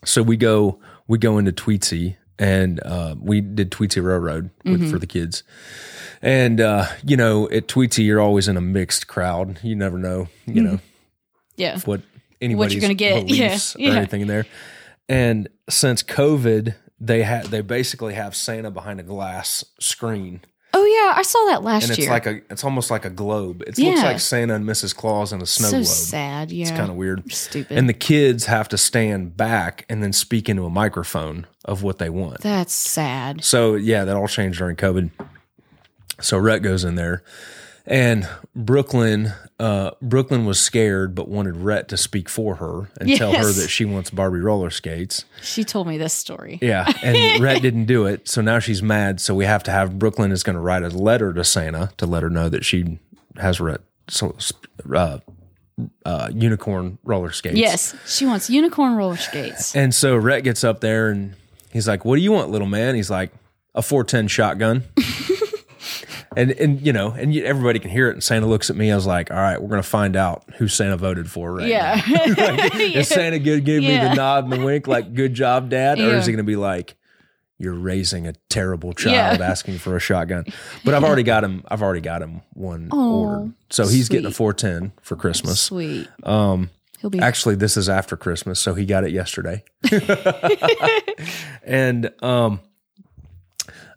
so 0.03 0.23
we 0.23 0.35
go 0.35 0.79
we 1.07 1.17
go 1.19 1.37
into 1.37 1.51
Tweetsie 1.51 2.15
and 2.39 2.79
uh, 2.83 3.15
we 3.19 3.41
did 3.41 3.69
Tweetsie 3.71 4.03
Railroad 4.03 4.49
with, 4.65 4.81
Mm-hmm. 4.81 4.89
for 4.91 4.97
the 4.99 5.07
kids. 5.07 5.43
And 6.23 6.59
uh, 6.59 6.87
you 7.03 7.17
know, 7.17 7.47
at 7.49 7.67
Tweetsie, 7.67 8.03
you're 8.03 8.19
always 8.21 8.47
in 8.47 8.57
a 8.57 8.61
mixed 8.61 9.07
crowd. 9.07 9.59
You 9.61 9.75
never 9.75 9.99
know, 9.99 10.27
you 10.47 10.61
know, 10.63 10.79
yeah. 11.57 11.79
what 11.81 12.01
anybody's 12.41 12.81
gonna 12.81 12.93
get. 12.93 13.27
Yeah, 13.27 13.47
beliefs 13.47 13.75
yeah. 13.77 13.93
or 13.93 13.97
anything 13.97 14.21
in 14.21 14.27
there. 14.27 14.45
And 15.09 15.49
since 15.69 16.03
COVID, 16.03 16.75
they 16.99 17.23
had 17.23 17.45
they 17.47 17.61
basically 17.61 18.13
have 18.13 18.35
Santa 18.35 18.71
behind 18.71 18.99
a 18.99 19.03
glass 19.03 19.65
screen, 19.79 20.41
Oh 20.73 20.85
yeah, 20.85 21.17
I 21.17 21.23
saw 21.23 21.43
that 21.45 21.63
last 21.63 21.83
year. 21.83 21.91
and 21.91 21.91
it's 21.91 21.99
year. 21.99 22.09
like 22.09 22.25
a 22.27 22.41
it's 22.51 22.63
almost 22.63 22.91
like 22.91 23.03
a 23.05 23.09
globe. 23.09 23.63
It 23.65 23.79
looks 23.79 24.03
like 24.03 24.19
Santa 24.19 24.53
and 24.55 24.65
Mrs. 24.65 24.95
Claus 24.95 25.33
in 25.33 25.41
a 25.41 25.45
snow 25.45 25.69
so 25.69 25.77
globe. 25.77 25.85
sad. 25.85 26.51
Yeah. 26.51 26.63
It's 26.63 26.71
kind 26.71 26.91
of 26.91 26.97
weird. 26.97 27.31
stupid. 27.31 27.77
And 27.77 27.89
the 27.89 27.93
kids 27.93 28.45
have 28.45 28.67
to 28.69 28.77
stand 28.77 29.37
back 29.37 29.85
and 29.89 30.03
then 30.03 30.13
speak 30.13 30.49
into 30.49 30.65
a 30.65 30.69
microphone 30.69 31.47
of 31.65 31.83
what 31.83 31.99
they 31.99 32.09
want. 32.09 32.41
That's 32.41 32.73
sad. 32.73 33.43
So 33.43 33.75
yeah, 33.75 34.03
that 34.03 34.15
all 34.15 34.27
changed 34.27 34.59
during 34.59 34.75
COVID. 34.75 35.09
So 36.19 36.37
Rhett 36.37 36.61
goes 36.61 36.83
in 36.83 36.95
there, 36.95 37.23
and 37.87 38.27
Brooklyn, 38.55 39.33
uh, 39.59 39.91
Brooklyn 40.01 40.45
was 40.45 40.59
scared 40.59 41.15
but 41.15 41.27
wanted 41.29 41.55
Rhett 41.57 41.87
to 41.89 41.97
speak 41.97 42.29
for 42.29 42.55
her 42.55 42.89
and 42.99 43.15
tell 43.15 43.31
her 43.33 43.51
that 43.51 43.69
she 43.69 43.85
wants 43.85 44.09
Barbie 44.09 44.39
roller 44.39 44.69
skates. 44.69 45.25
She 45.41 45.63
told 45.63 45.87
me 45.87 45.97
this 45.97 46.13
story. 46.13 46.59
Yeah, 46.61 46.91
and 47.01 47.41
Rhett 47.43 47.61
didn't 47.61 47.85
do 47.85 48.05
it, 48.05 48.27
so 48.27 48.41
now 48.41 48.59
she's 48.59 48.83
mad. 48.83 49.21
So 49.21 49.33
we 49.33 49.45
have 49.45 49.63
to 49.63 49.71
have 49.71 49.97
Brooklyn 49.97 50.31
is 50.31 50.43
going 50.43 50.55
to 50.55 50.61
write 50.61 50.83
a 50.83 50.89
letter 50.89 51.33
to 51.33 51.43
Santa 51.43 51.91
to 51.97 52.05
let 52.05 52.23
her 52.23 52.29
know 52.29 52.49
that 52.49 52.65
she 52.65 52.99
has 53.37 53.59
Rhett 53.59 53.81
so 54.09 54.35
uh, 54.93 55.19
uh, 56.05 56.29
unicorn 56.33 56.97
roller 57.03 57.31
skates. 57.31 57.57
Yes, 57.57 57.95
she 58.05 58.25
wants 58.25 58.49
unicorn 58.49 58.95
roller 58.95 59.17
skates. 59.17 59.75
And 59.75 59.93
so 59.93 60.15
Rhett 60.15 60.43
gets 60.43 60.63
up 60.63 60.81
there 60.81 61.09
and 61.09 61.35
he's 61.71 61.87
like, 61.87 62.05
"What 62.05 62.15
do 62.15 62.21
you 62.21 62.31
want, 62.31 62.49
little 62.51 62.67
man?" 62.67 62.95
He's 62.95 63.09
like, 63.09 63.31
"A 63.75 63.81
410 63.81 64.27
shotgun." 64.27 64.83
and 66.37 66.51
and 66.51 66.81
you 66.85 66.93
know, 66.93 67.09
and 67.11 67.35
everybody 67.35 67.79
can 67.79 67.89
hear 67.89 68.09
it. 68.09 68.13
And 68.13 68.23
Santa 68.23 68.45
looks 68.45 68.69
at 68.69 68.75
me. 68.75 68.91
I 68.91 68.95
was 68.95 69.05
like, 69.07 69.31
"All 69.31 69.37
right, 69.37 69.61
we're 69.61 69.69
gonna 69.69 69.81
find 69.83 70.15
out 70.15 70.43
who 70.57 70.67
Santa 70.67 70.95
voted 70.95 71.29
for, 71.29 71.51
right?" 71.53 71.67
Yeah. 71.67 72.01
now." 72.07 72.55
Is 72.79 73.07
Santa 73.09 73.39
good? 73.39 73.65
Give 73.65 73.81
me 73.81 73.97
the 73.97 74.13
nod 74.13 74.43
and 74.43 74.53
the 74.53 74.63
wink, 74.63 74.87
like 74.87 75.13
"Good 75.13 75.33
job, 75.33 75.69
Dad," 75.69 75.99
or 75.99 76.15
is 76.15 76.25
he 76.27 76.31
gonna 76.31 76.43
be 76.43 76.55
like? 76.55 76.95
You're 77.59 77.73
raising 77.73 78.27
a 78.27 78.33
terrible 78.49 78.93
child 78.93 79.39
Yeah. 79.39 79.49
asking 79.49 79.79
for 79.79 79.95
a 79.95 79.99
shotgun, 79.99 80.45
but 80.85 80.93
I've 80.93 81.03
already 81.03 81.23
got 81.23 81.43
him. 81.43 81.63
I've 81.67 81.81
already 81.81 82.01
got 82.01 82.21
him 82.21 82.41
one 82.53 82.89
ordered, 82.91 83.53
so 83.71 83.87
he's 83.87 84.09
getting 84.09 84.27
a 84.27 84.31
410 84.31 84.91
for 85.01 85.15
Christmas. 85.15 85.59
Sweet. 85.59 86.07
Um, 86.21 86.69
he'll 87.01 87.09
be 87.09 87.17
Actually, 87.17 87.55
this 87.55 87.75
is 87.75 87.89
after 87.89 88.15
Christmas, 88.15 88.59
so 88.59 88.75
he 88.75 88.85
got 88.85 89.05
it 89.05 89.11
yesterday. 89.11 89.63
and 91.63 92.11
um, 92.21 92.59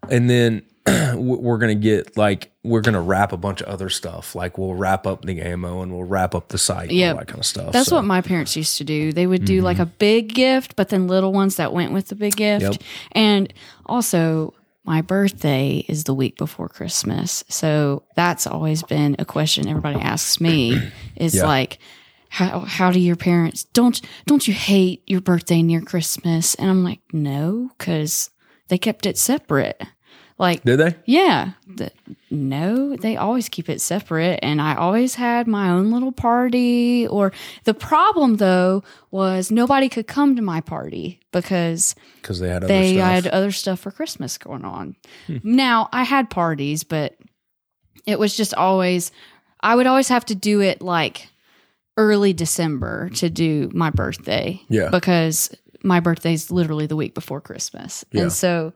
and 0.08 0.30
then 0.30 0.62
we're 1.16 1.58
gonna 1.58 1.74
get 1.74 2.16
like 2.16 2.50
we're 2.62 2.80
gonna 2.80 3.00
wrap 3.00 3.32
a 3.32 3.36
bunch 3.36 3.60
of 3.60 3.68
other 3.68 3.88
stuff. 3.88 4.34
Like 4.34 4.58
we'll 4.58 4.74
wrap 4.74 5.06
up 5.06 5.24
the 5.24 5.40
ammo 5.40 5.82
and 5.82 5.92
we'll 5.92 6.04
wrap 6.04 6.34
up 6.34 6.48
the 6.48 6.58
site 6.58 6.90
all 6.90 7.16
that 7.16 7.26
kind 7.28 7.38
of 7.40 7.46
stuff. 7.46 7.72
That's 7.72 7.88
So, 7.88 7.96
what 7.96 8.04
my 8.04 8.20
parents 8.20 8.56
used 8.56 8.78
to 8.78 8.84
do. 8.84 9.12
They 9.12 9.26
would 9.26 9.44
do 9.44 9.60
like 9.62 9.76
mm-hmm. 9.76 9.82
a 9.82 9.86
big 9.86 10.34
gift, 10.34 10.76
but 10.76 10.88
then 10.88 11.06
little 11.06 11.32
ones 11.32 11.56
that 11.56 11.72
went 11.72 11.92
with 11.92 12.08
the 12.08 12.14
big 12.14 12.36
gift. 12.36 12.62
Yep. 12.62 12.74
And 13.12 13.52
also, 13.86 14.54
my 14.84 15.02
birthday 15.02 15.84
is 15.88 16.04
the 16.04 16.14
week 16.14 16.36
before 16.36 16.68
Christmas. 16.68 17.44
So 17.48 18.02
that's 18.16 18.46
always 18.46 18.82
been 18.82 19.16
a 19.18 19.24
question 19.24 19.68
everybody 19.68 20.00
asks 20.00 20.40
me 20.40 20.90
is 21.16 21.34
Yeah. 21.34 21.44
like, 21.44 21.78
how, 22.28 22.60
how 22.60 22.90
do 22.92 23.00
your 23.00 23.16
parents 23.16 23.64
don't 23.64 24.00
don't 24.26 24.46
you 24.46 24.54
hate 24.54 25.02
your 25.06 25.20
birthday 25.20 25.62
near 25.62 25.80
Christmas? 25.80 26.54
And 26.54 26.70
I'm 26.70 26.84
like, 26.84 27.00
no, 27.12 27.70
because 27.76 28.30
they 28.68 28.78
kept 28.78 29.04
it 29.04 29.18
separate. 29.18 29.82
Like 30.40 30.64
Did 30.64 30.78
they? 30.78 30.94
yeah. 31.04 31.52
The, 31.66 31.92
no, 32.30 32.96
they 32.96 33.16
always 33.18 33.50
keep 33.50 33.68
it 33.68 33.80
separate. 33.80 34.40
And 34.42 34.60
I 34.62 34.74
always 34.74 35.14
had 35.16 35.46
my 35.46 35.68
own 35.68 35.90
little 35.92 36.12
party. 36.12 37.06
Or 37.06 37.30
the 37.64 37.74
problem, 37.74 38.36
though, 38.38 38.82
was 39.10 39.50
nobody 39.50 39.90
could 39.90 40.06
come 40.06 40.36
to 40.36 40.42
my 40.42 40.62
party 40.62 41.20
because 41.30 41.94
Because 42.22 42.40
they 42.40 42.48
had 42.48 42.64
other 42.64 42.68
they 42.72 42.94
stuff. 42.94 43.10
had 43.10 43.26
other 43.26 43.50
stuff 43.52 43.80
for 43.80 43.90
Christmas 43.90 44.38
going 44.38 44.64
on. 44.64 44.96
Now, 45.42 45.90
I 45.92 46.04
had 46.04 46.30
parties, 46.30 46.84
but 46.84 47.16
it 48.06 48.18
was 48.18 48.34
just 48.34 48.54
always, 48.54 49.12
I 49.60 49.74
would 49.76 49.86
always 49.86 50.08
have 50.08 50.24
to 50.26 50.34
do 50.34 50.60
it 50.62 50.80
like 50.80 51.28
early 51.98 52.32
December 52.32 53.10
to 53.10 53.28
do 53.28 53.70
my 53.74 53.90
birthday. 53.90 54.58
Yeah. 54.70 54.88
Because 54.88 55.54
my 55.82 56.00
birthday's 56.00 56.50
literally 56.50 56.86
the 56.86 56.96
week 56.96 57.14
before 57.14 57.42
Christmas. 57.42 58.06
Yeah. 58.10 58.22
And 58.22 58.32
so, 58.32 58.72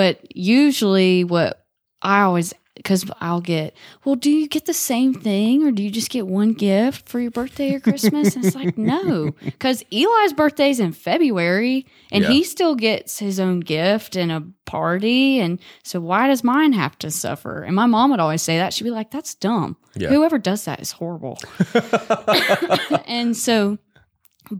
but 0.00 0.34
usually 0.34 1.24
what 1.24 1.62
I 2.00 2.22
always, 2.22 2.54
because 2.74 3.04
I'll 3.20 3.42
get, 3.42 3.76
well, 4.02 4.14
do 4.14 4.30
you 4.30 4.48
get 4.48 4.64
the 4.64 4.72
same 4.72 5.12
thing 5.12 5.66
or 5.66 5.72
do 5.72 5.82
you 5.82 5.90
just 5.90 6.08
get 6.08 6.26
one 6.26 6.54
gift 6.54 7.06
for 7.06 7.20
your 7.20 7.30
birthday 7.30 7.74
or 7.74 7.80
Christmas? 7.80 8.34
And 8.34 8.42
it's 8.46 8.56
like, 8.56 8.78
no, 8.78 9.32
because 9.44 9.84
Eli's 9.92 10.32
birthday's 10.32 10.80
in 10.80 10.92
February 10.92 11.84
and 12.10 12.24
Yeah. 12.24 12.30
he 12.30 12.44
still 12.44 12.74
gets 12.76 13.18
his 13.18 13.38
own 13.38 13.60
gift 13.60 14.16
and 14.16 14.32
a 14.32 14.42
party. 14.64 15.38
And 15.38 15.60
so 15.84 16.00
why 16.00 16.28
does 16.28 16.42
mine 16.42 16.72
have 16.72 16.96
to 17.00 17.10
suffer? 17.10 17.62
And 17.62 17.76
my 17.76 17.84
mom 17.84 18.10
would 18.10 18.20
always 18.20 18.40
say 18.40 18.56
that. 18.56 18.72
She'd 18.72 18.84
be 18.84 18.90
like, 18.90 19.10
that's 19.10 19.34
dumb. 19.34 19.76
Yeah. 19.96 20.08
Whoever 20.08 20.38
does 20.38 20.64
that 20.64 20.80
is 20.80 20.92
horrible. 20.92 21.38
and 23.06 23.36
so 23.36 23.76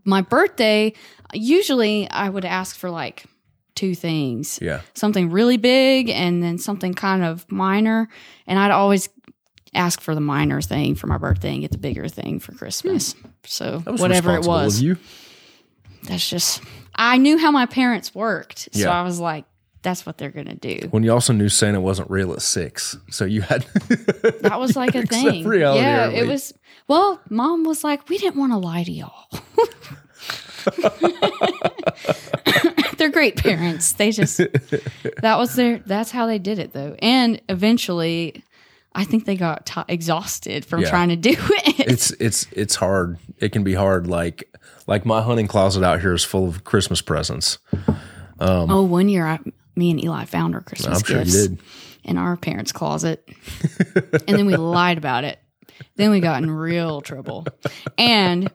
my 0.05 0.21
birthday, 0.21 0.93
usually 1.33 2.11
I 2.11 2.29
would 2.29 2.45
ask 2.45 2.77
for 2.77 2.91
like 2.91 3.25
two 3.81 3.95
things 3.95 4.59
yeah. 4.61 4.81
something 4.95 5.31
really 5.31 5.57
big 5.57 6.11
and 6.11 6.43
then 6.43 6.59
something 6.59 6.93
kind 6.95 7.25
of 7.25 7.51
minor. 7.51 8.09
And 8.47 8.59
I'd 8.59 8.71
always 8.71 9.09
ask 9.75 10.01
for 10.01 10.15
the 10.15 10.21
minor 10.21 10.61
thing 10.61 10.95
for 10.95 11.07
my 11.07 11.17
birthday 11.17 11.53
and 11.53 11.61
get 11.63 11.71
the 11.71 11.79
bigger 11.79 12.09
thing 12.09 12.41
for 12.41 12.53
Christmas. 12.53 13.13
Hmm. 13.15 13.29
So 13.45 13.83
was 13.87 14.01
whatever 14.01 14.35
it 14.37 14.45
was, 14.45 14.79
Of 14.79 14.85
you. 14.85 14.97
that's 16.03 16.29
just, 16.29 16.63
I 16.95 17.17
knew 17.17 17.39
how 17.39 17.51
my 17.51 17.67
parents 17.67 18.15
worked. 18.15 18.69
So 18.73 18.81
Yeah. 18.81 18.91
I 18.91 19.03
was 19.03 19.19
like, 19.19 19.45
that's 19.83 20.05
what 20.05 20.19
they're 20.19 20.31
to 20.31 20.55
do. 20.57 20.89
When 20.91 21.03
you 21.05 21.13
also 21.13 21.33
knew 21.33 21.49
Santa 21.49 21.81
wasn't 21.81 22.11
real 22.11 22.33
at 22.35 22.43
six, 22.43 22.99
so 23.11 23.25
you 23.25 23.41
had 23.41 23.63
That 24.43 24.61
was 24.61 24.77
like 24.77 24.95
a 24.95 25.07
thing. 25.07 25.43
yeah, 25.51 26.07
early. 26.09 26.17
it 26.17 26.29
was. 26.29 26.53
Well, 26.87 27.19
mom 27.31 27.65
was 27.65 27.83
like, 27.83 28.09
we 28.11 28.19
didn't 28.19 28.37
want 28.39 28.53
to 28.53 28.59
lie 28.59 28.85
to 28.85 28.93
y'all. 28.93 29.25
They're 32.97 33.11
great 33.11 33.37
parents. 33.37 33.93
They 33.93 34.11
just 34.11 34.39
that 34.39 35.37
was 35.39 35.55
their 35.55 35.79
that's 35.87 36.11
how 36.11 36.27
they 36.27 36.39
did 36.39 36.59
it 36.59 36.73
though. 36.73 36.97
And 37.01 37.41
eventually, 37.49 38.45
I 38.95 39.05
think 39.05 39.25
they 39.25 39.37
got 39.37 39.67
t- 39.67 39.81
exhausted 39.89 40.65
from 40.67 40.83
Yeah. 40.83 40.91
trying 40.91 41.09
to 41.09 41.17
do 41.17 41.31
it. 41.35 41.81
it's 41.89 42.11
it's 42.13 42.47
it's 42.53 42.75
hard. 42.75 43.19
It 43.39 43.53
can 43.53 43.65
be 43.65 43.75
hard. 43.75 44.07
Like 44.07 44.55
like 44.87 45.07
my 45.07 45.23
hunting 45.23 45.47
closet 45.47 45.83
out 45.83 46.01
here 46.01 46.13
is 46.13 46.25
full 46.25 46.47
of 46.49 46.65
Christmas 46.65 47.01
presents. 47.01 47.59
Um, 48.39 48.71
oh, 48.71 48.83
one 48.83 49.09
year, 49.09 49.27
I, 49.27 49.39
me 49.77 49.91
and 49.91 50.03
Eli 50.03 50.25
found 50.25 50.55
our 50.55 50.63
Christmas 50.63 50.99
I'm 50.99 51.05
sure 51.05 51.19
you 51.19 51.25
gifts 51.25 51.47
did. 51.49 51.61
in 52.05 52.17
our 52.19 52.37
parents' 52.37 52.73
closet, 52.73 53.27
and 54.27 54.39
then 54.39 54.47
we 54.47 54.57
lied 54.57 54.99
about 54.99 55.25
it. 55.25 55.39
Then 55.97 56.11
we 56.11 56.21
got 56.21 56.43
in 56.43 56.51
real 56.51 57.01
trouble, 57.03 57.47
and 57.99 58.51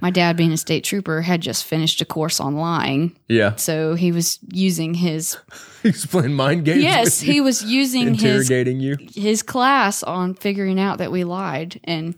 my 0.00 0.10
dad, 0.10 0.36
being 0.36 0.52
a 0.52 0.56
state 0.56 0.84
trooper, 0.84 1.22
had 1.22 1.40
just 1.40 1.64
finished 1.64 2.00
a 2.00 2.04
course 2.04 2.40
on 2.40 2.56
lying, 2.56 3.16
Yeah. 3.28 3.56
so 3.56 3.94
he 3.94 4.12
was 4.12 4.38
using 4.52 4.94
his 4.94 5.36
He's 5.82 6.06
playing 6.06 6.34
mind 6.34 6.64
games. 6.64 6.82
yes, 6.82 7.20
he 7.20 7.40
was 7.40 7.64
using 7.64 8.14
his 8.14 8.48
interrogating 8.50 8.80
you. 8.80 8.96
his 9.14 9.42
class 9.42 10.02
on 10.02 10.34
figuring 10.34 10.78
out 10.80 10.98
that 10.98 11.10
we 11.12 11.24
lied 11.24 11.80
and 11.84 12.14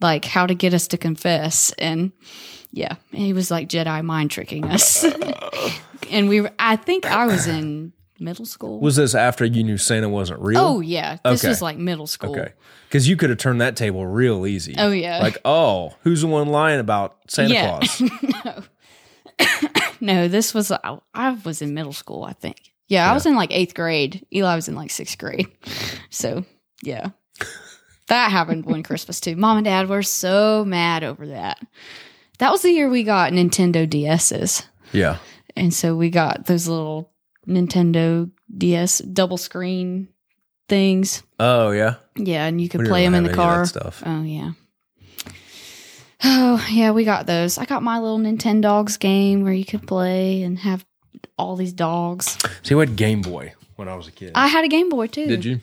like 0.00 0.24
how 0.24 0.46
to 0.46 0.54
get 0.54 0.72
us 0.74 0.86
to 0.88 0.96
confess 0.98 1.72
and 1.78 2.12
yeah 2.70 2.96
he 3.10 3.32
was 3.32 3.50
like 3.50 3.66
jedi 3.68 4.04
mind 4.04 4.30
tricking 4.30 4.64
us 4.66 5.04
and 6.10 6.28
we 6.28 6.40
were 6.40 6.52
i 6.58 6.76
think 6.76 7.06
i 7.06 7.26
was 7.26 7.46
in 7.48 7.92
middle 8.20 8.44
school 8.44 8.80
Was 8.80 8.96
this 8.96 9.14
after 9.14 9.44
you 9.44 9.62
knew 9.64 9.78
Santa 9.78 10.08
wasn't 10.08 10.40
real? 10.40 10.58
oh 10.60 10.80
yeah 10.80 11.18
this 11.24 11.42
Okay. 11.42 11.48
was 11.48 11.62
like 11.62 11.76
middle 11.78 12.06
school 12.06 12.30
Okay. 12.32 12.52
Because 12.88 13.06
you 13.08 13.16
could 13.16 13.28
have 13.30 13.38
turned 13.38 13.60
that 13.60 13.76
table 13.76 14.06
real 14.06 14.46
easy. 14.46 14.74
Oh, 14.78 14.90
yeah. 14.90 15.18
Like, 15.18 15.36
oh, 15.44 15.92
who's 16.04 16.22
the 16.22 16.26
one 16.26 16.48
lying 16.48 16.80
about 16.80 17.18
Santa 17.28 17.52
Yeah. 17.52 17.78
Claus? 17.80 18.00
no 18.44 18.62
no, 20.00 20.28
this 20.28 20.54
was 20.54 20.70
I, 20.72 20.98
I 21.14 21.30
was 21.44 21.62
in 21.62 21.74
middle 21.74 21.92
school 21.92 22.24
i 22.24 22.32
think 22.32 22.72
yeah, 22.88 23.10
i 23.10 23.14
was 23.14 23.26
in 23.26 23.34
like 23.36 23.52
eighth 23.52 23.74
grade 23.74 24.24
eli 24.34 24.54
was 24.54 24.68
in 24.68 24.74
like 24.74 24.90
sixth 24.90 25.18
grade 25.18 25.46
so 26.10 26.44
yeah 26.82 27.10
that 28.08 28.30
happened 28.30 28.64
one 28.66 28.82
christmas 28.82 29.20
too 29.20 29.36
mom 29.36 29.58
and 29.58 29.64
dad 29.66 29.88
were 29.88 30.02
so 30.02 30.64
mad 30.64 31.04
over 31.04 31.26
that 31.28 31.60
that 32.38 32.50
was 32.50 32.62
the 32.62 32.70
year 32.72 32.88
we 32.88 33.02
got 33.04 33.32
nintendo 33.32 33.88
ds's 33.88 34.66
yeah. 34.92 35.18
and 35.54 35.72
so 35.74 35.94
we 35.94 36.08
got 36.10 36.46
those 36.46 36.66
little 36.66 37.12
nintendo 37.48 38.30
ds 38.56 38.98
double 38.98 39.36
screen 39.38 40.08
things 40.68 41.22
Oh, 41.40 41.70
yeah. 41.70 41.94
yeah 42.16 42.46
and 42.46 42.60
you 42.60 42.68
could 42.68 42.84
play 42.86 43.04
them 43.04 43.14
in 43.14 43.24
the 43.24 43.32
car 43.34 43.64
stuff. 43.66 44.02
oh 44.06 44.22
yeah 44.22 44.52
oh 46.24 46.66
yeah 46.70 46.90
we 46.90 47.04
got 47.04 47.26
those 47.26 47.58
i 47.58 47.64
got 47.64 47.82
my 47.82 47.98
little 47.98 48.18
nintendo 48.18 48.62
dogs 48.62 48.96
game 48.96 49.42
where 49.44 49.52
you 49.52 49.64
could 49.64 49.86
play 49.86 50.42
and 50.42 50.58
have 50.58 50.84
all 51.36 51.56
these 51.56 51.72
dogs 51.72 52.36
See, 52.62 52.74
we 52.74 52.80
had 52.84 52.96
Game 52.96 53.22
Boy 53.22 53.54
when 53.76 53.88
I 53.88 53.94
was 53.94 54.08
a 54.08 54.12
kid. 54.12 54.32
i 54.34 54.46
had 54.48 54.64
a 54.64 54.68
game 54.68 54.88
boy 54.88 55.06
too 55.06 55.26
Did 55.26 55.44
you? 55.44 55.60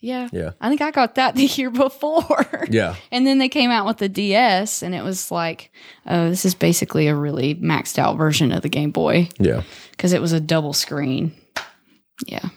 Yeah 0.00 0.28
Yeah. 0.32 0.50
i 0.60 0.68
think 0.68 0.80
i 0.80 0.90
got 0.90 1.14
that 1.16 1.34
the 1.36 1.44
year 1.46 1.70
before 1.70 2.66
Yeah. 2.70 2.96
and 3.10 3.26
then 3.26 3.38
they 3.38 3.48
came 3.48 3.70
out 3.70 3.86
with 3.86 3.96
the 3.98 4.08
ds 4.08 4.82
and 4.82 4.94
it 4.94 5.02
was 5.02 5.30
like 5.30 5.70
oh 6.06 6.28
this 6.30 6.44
is 6.44 6.54
basically 6.54 7.06
a 7.08 7.14
really 7.14 7.54
maxed 7.54 7.98
out 7.98 8.16
version 8.16 8.52
of 8.52 8.62
the 8.62 8.68
game 8.68 8.90
boy 8.90 9.28
Yeah. 9.38 9.62
because 9.92 10.12
it 10.12 10.20
was 10.20 10.32
a 10.32 10.40
double 10.40 10.72
screen 10.72 11.32
yeah 12.26 12.48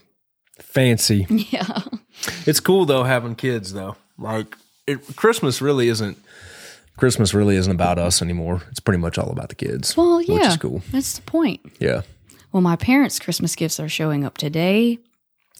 Fancy. 0.59 1.25
yeah 1.51 1.79
It's 2.45 2.59
cool 2.59 2.85
though 2.85 3.03
having 3.03 3.35
kids 3.35 3.73
though. 3.73 3.95
Like 4.17 4.55
it, 4.85 5.15
Christmas 5.15 5.61
really 5.61 5.87
isn't. 5.89 6.17
Christmas 6.97 7.33
really 7.33 7.55
isn't 7.55 7.71
about 7.71 7.97
us 7.97 8.21
anymore. 8.21 8.61
It's 8.69 8.79
pretty 8.79 8.99
much 8.99 9.17
all 9.17 9.31
about 9.31 9.49
the 9.49 9.55
kids. 9.55 9.95
Well, 9.97 10.21
yeah. 10.21 10.33
which 10.35 10.45
is 10.45 10.57
cool. 10.57 10.81
That's 10.91 11.15
the 11.17 11.21
point. 11.23 11.61
Yeah, 11.79 12.01
Well, 12.51 12.61
my 12.61 12.75
parents' 12.75 13.19
Christmas 13.19 13.55
gifts 13.55 13.79
are 13.79 13.87
showing 13.89 14.23
up 14.25 14.37
today 14.37 14.99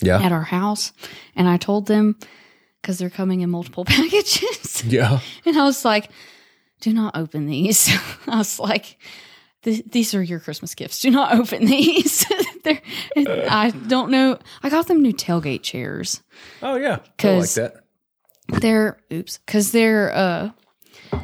yeah, 0.01 0.21
at 0.21 0.31
our 0.31 0.43
house. 0.43 0.91
And 1.35 1.47
I 1.47 1.57
told 1.57 1.87
them 1.87 2.15
because 2.81 2.97
they're 2.97 3.09
coming 3.09 3.41
in 3.41 3.49
multiple 3.49 3.85
packages. 3.87 4.83
yeah. 4.85 5.19
and 5.45 5.57
I 5.57 5.63
was 5.63 5.83
like, 5.85 6.09
do 6.81 6.93
not 6.93 7.17
open 7.17 7.45
these. 7.45 7.89
I 8.27 8.37
was 8.37 8.59
like, 8.59 8.97
these 9.63 10.13
are 10.15 10.23
your 10.23 10.39
Christmas 10.39 10.73
gifts. 10.75 11.01
Do 11.01 11.11
not 11.11 11.33
open 11.39 11.65
these. 11.65 12.25
They're, 12.63 12.81
I 13.17 13.71
don't 13.87 14.09
know. 14.11 14.37
I 14.63 14.69
got 14.69 14.87
them 14.87 15.01
new 15.01 15.13
tailgate 15.13 15.63
chairs. 15.63 16.21
Oh 16.61 16.75
yeah, 16.75 16.99
I 17.23 17.37
like 17.37 17.49
that. 17.51 17.75
They're 18.61 18.97
oops, 19.11 19.37
because 19.45 19.71
their 19.73 20.11
uh 20.15 20.51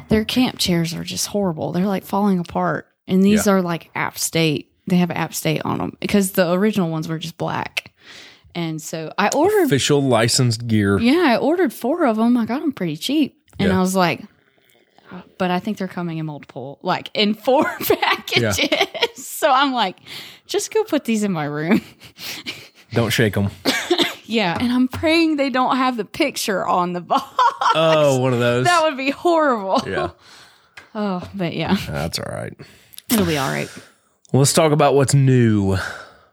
their 0.08 0.24
camp 0.24 0.58
chairs 0.58 0.94
are 0.94 1.04
just 1.04 1.26
horrible. 1.28 1.72
They're 1.72 1.86
like 1.86 2.04
falling 2.04 2.38
apart, 2.38 2.86
and 3.08 3.22
these 3.22 3.46
Yeah. 3.46 3.54
are 3.54 3.62
like 3.62 3.90
app 3.94 4.18
state. 4.18 4.72
They 4.86 4.96
have 4.96 5.10
app 5.10 5.34
state 5.34 5.62
on 5.64 5.78
them 5.78 5.96
because 6.00 6.32
the 6.32 6.52
original 6.52 6.90
ones 6.90 7.08
were 7.08 7.18
just 7.18 7.36
black. 7.38 7.92
And 8.56 8.80
so 8.80 9.12
I 9.18 9.28
ordered. 9.36 9.66
Official 9.66 10.02
licensed 10.02 10.66
gear. 10.66 10.98
Yeah, 10.98 11.24
I 11.26 11.36
ordered 11.36 11.74
four 11.74 12.06
of 12.06 12.16
them. 12.16 12.38
I 12.38 12.46
got 12.46 12.60
them 12.62 12.72
pretty 12.72 12.96
cheap, 12.96 13.38
and 13.58 13.68
Yeah. 13.68 13.76
I 13.76 13.80
was 13.80 13.94
like, 13.94 14.22
but 15.36 15.50
I 15.50 15.60
think 15.60 15.76
they're 15.76 15.86
coming 15.88 16.16
in 16.18 16.24
multiple, 16.26 16.78
like 16.82 17.10
in 17.12 17.34
four 17.34 17.64
packages. 17.80 18.58
so 19.14 19.50
I'm 19.50 19.72
like, 19.74 19.98
just 20.46 20.72
go 20.72 20.82
put 20.84 21.04
these 21.04 21.22
in 21.22 21.32
my 21.32 21.44
room. 21.44 21.82
Don't 22.92 23.10
shake 23.10 23.34
them. 23.34 23.50
Yeah, 24.24 24.56
and 24.58 24.72
I'm 24.72 24.88
praying 24.88 25.36
they 25.36 25.50
don't 25.50 25.76
have 25.76 25.96
the 25.96 26.04
picture 26.04 26.66
on 26.66 26.94
the 26.94 27.00
box. 27.00 27.24
Oh, 27.74 28.18
one 28.20 28.32
of 28.32 28.38
those. 28.40 28.64
that 28.64 28.82
would 28.84 28.96
be 28.96 29.10
horrible. 29.10 29.82
yeah, 29.86 30.10
Oh, 30.94 31.28
but 31.34 31.54
yeah, 31.54 31.76
that's 31.88 32.18
all 32.18 32.32
right. 32.32 32.52
it'll 33.12 33.26
be 33.26 33.36
all 33.38 33.48
right. 33.50 33.68
Well, 34.32 34.40
let's 34.40 34.52
talk 34.52 34.72
about 34.72 34.94
what's 34.94 35.14
new 35.14 35.76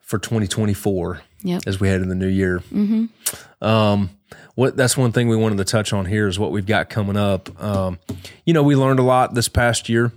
for 0.01 0.17
2024 0.17 1.21
Yep. 1.43 1.63
as 1.67 1.79
we 1.79 1.87
head 1.89 2.01
in 2.01 2.09
the 2.09 2.15
new 2.15 2.27
year. 2.27 2.59
Mm-hmm. 2.73 3.65
Um, 3.65 4.09
what 4.55 4.75
that's 4.77 4.97
one 4.97 5.11
thing 5.11 5.27
we 5.29 5.35
wanted 5.35 5.57
to 5.59 5.65
touch 5.65 5.93
on 5.93 6.05
here 6.05 6.27
is 6.27 6.37
what 6.39 6.51
we've 6.51 6.65
got 6.65 6.89
coming 6.89 7.17
up. 7.17 7.49
Um, 7.61 7.99
you 8.45 8.53
know, 8.53 8.63
we 8.63 8.75
learned 8.75 8.99
a 8.99 9.03
lot 9.03 9.33
this 9.33 9.47
past 9.47 9.89
year, 9.89 10.11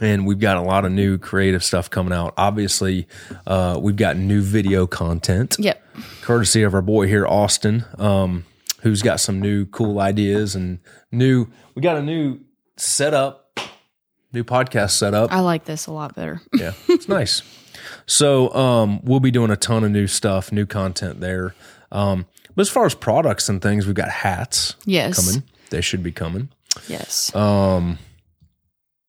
and 0.00 0.26
we've 0.26 0.38
got 0.40 0.56
a 0.56 0.62
lot 0.62 0.84
of 0.84 0.92
new 0.92 1.18
creative 1.18 1.62
stuff 1.64 1.90
coming 1.90 2.12
out. 2.12 2.34
Obviously, 2.36 3.06
uh, 3.46 3.78
we've 3.80 3.96
got 3.96 4.16
new 4.16 4.40
video 4.42 4.86
content, 4.86 5.56
Yep. 5.58 5.82
courtesy 6.22 6.62
of 6.62 6.74
our 6.74 6.82
boy 6.82 7.06
here, 7.06 7.26
Austin, 7.26 7.84
um, 7.98 8.44
who's 8.82 9.02
got 9.02 9.18
some 9.20 9.40
new 9.40 9.66
cool 9.66 9.98
ideas 10.00 10.54
and 10.54 10.78
new. 11.10 11.46
We 11.74 11.82
got 11.82 11.96
a 11.96 12.02
new 12.02 12.40
setup, 12.76 13.58
new 14.32 14.44
podcast 14.44 14.90
setup. 14.92 15.32
I 15.32 15.40
like 15.40 15.64
this 15.64 15.86
a 15.86 15.92
lot 15.92 16.14
better. 16.14 16.40
Yeah, 16.54 16.72
it's 16.88 17.08
nice. 17.08 17.42
So 18.06 18.52
um, 18.54 19.00
we'll 19.04 19.20
be 19.20 19.30
doing 19.30 19.50
a 19.50 19.56
ton 19.56 19.84
of 19.84 19.90
new 19.90 20.06
stuff, 20.06 20.50
new 20.52 20.66
content 20.66 21.20
there. 21.20 21.54
Um, 21.92 22.26
but 22.54 22.62
as 22.62 22.68
far 22.68 22.86
as 22.86 22.94
products 22.94 23.48
and 23.48 23.60
things, 23.62 23.86
we've 23.86 23.94
got 23.94 24.08
hats 24.08 24.74
Yes. 24.84 25.24
coming. 25.24 25.42
They 25.70 25.80
should 25.80 26.02
be 26.02 26.12
coming. 26.12 26.48
Yes. 26.88 27.34
Um, 27.34 27.98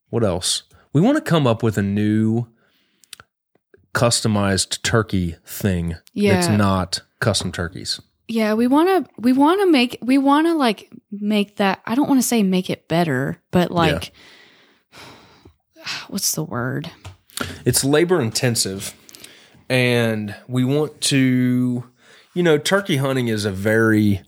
What 0.09 0.23
else? 0.23 0.63
We 0.93 1.01
want 1.01 1.17
to 1.17 1.21
come 1.23 1.45
up 1.45 1.61
with 1.61 1.77
a 1.77 1.81
new 1.83 2.47
customized 3.93 4.81
turkey 4.83 5.35
thing 5.45 5.89
that's 6.15 6.47
Yeah. 6.47 6.55
not 6.57 7.01
custom 7.19 7.51
turkeys. 7.51 7.99
yeah, 8.27 8.53
we 8.53 8.67
want 8.67 8.87
to 9.07 9.11
we 9.19 9.33
want 9.33 9.59
to 9.61 9.65
make 9.71 9.97
we 10.01 10.17
want 10.19 10.45
to 10.47 10.53
like 10.53 10.91
make 11.11 11.55
that 11.57 11.81
I 11.85 11.95
don't 11.95 12.07
want 12.07 12.21
to 12.21 12.27
say 12.27 12.43
make 12.43 12.69
it 12.69 12.87
better, 12.87 13.41
but 13.51 13.71
like 13.71 14.11
what's 16.07 16.33
the 16.33 16.43
word? 16.43 16.91
It's 17.65 17.83
labor 17.83 18.21
intensive, 18.21 18.93
and 19.69 20.35
we 20.47 20.63
want 20.65 20.99
to, 21.01 21.83
you 22.33 22.43
know, 22.43 22.57
turkey 22.57 22.97
hunting 22.97 23.27
is 23.27 23.45
a 23.45 23.51
very 23.51 24.21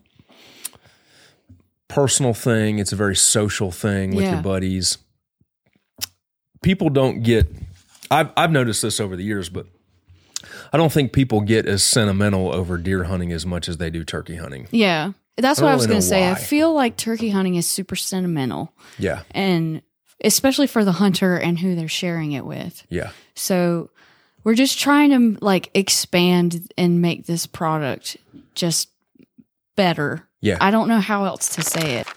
personal 1.88 2.34
thing. 2.34 2.80
It's 2.80 2.91
a 2.91 2.95
very 2.95 3.15
social 3.15 3.71
thing 3.71 4.15
with 4.15 4.26
Yeah. 4.26 4.34
your 4.36 4.41
buddies. 4.41 4.97
People 6.62 6.89
don't 6.89 7.24
get. 7.24 7.47
I've 8.10 8.30
I've 8.38 8.52
noticed 8.52 8.82
this 8.82 9.00
over 9.00 9.15
the 9.15 9.24
years, 9.24 9.50
but 9.50 9.65
I 10.71 10.78
don't 10.78 10.91
think 10.91 11.12
people 11.12 11.41
get 11.41 11.65
as 11.65 11.84
sentimental 11.84 12.54
over 12.54 12.78
deer 12.78 13.06
hunting 13.06 13.32
as 13.32 13.45
much 13.45 13.67
as 13.67 13.78
they 13.78 13.89
do 13.89 14.04
turkey 14.04 14.36
hunting. 14.36 14.67
Yeah. 14.71 15.13
That's 15.38 15.60
I 15.60 15.63
what 15.63 15.69
I 15.69 15.71
don't 15.71 15.78
was 15.78 15.88
really 15.88 15.93
going 15.93 16.02
to 16.02 16.08
say. 16.08 16.30
I 16.30 16.36
feel 16.36 16.74
like 16.74 16.97
turkey 16.97 17.30
hunting 17.30 17.56
is 17.56 17.67
super 17.67 17.95
sentimental 17.95 18.74
Yeah, 19.00 19.24
and 19.32 19.82
especially 20.23 20.67
for 20.67 20.84
the 20.86 20.91
hunter 20.93 21.36
and 21.38 21.60
who 21.60 21.75
they're 21.75 21.88
sharing 21.88 22.31
it 22.34 22.45
with. 22.45 22.86
yeah, 22.89 23.12
So 23.36 23.89
we're 24.43 24.55
just 24.55 24.79
trying 24.79 25.10
to 25.12 25.43
like 25.43 25.69
expand 25.73 26.71
and 26.77 27.01
make 27.01 27.25
this 27.25 27.45
product 27.45 28.17
just 28.55 28.89
better. 29.75 30.27
yeah. 30.41 30.57
I 30.60 30.71
don't 30.71 30.88
know 30.88 30.99
how 30.99 31.25
else 31.25 31.55
to 31.55 31.62
say 31.62 31.95
it. 31.99 32.07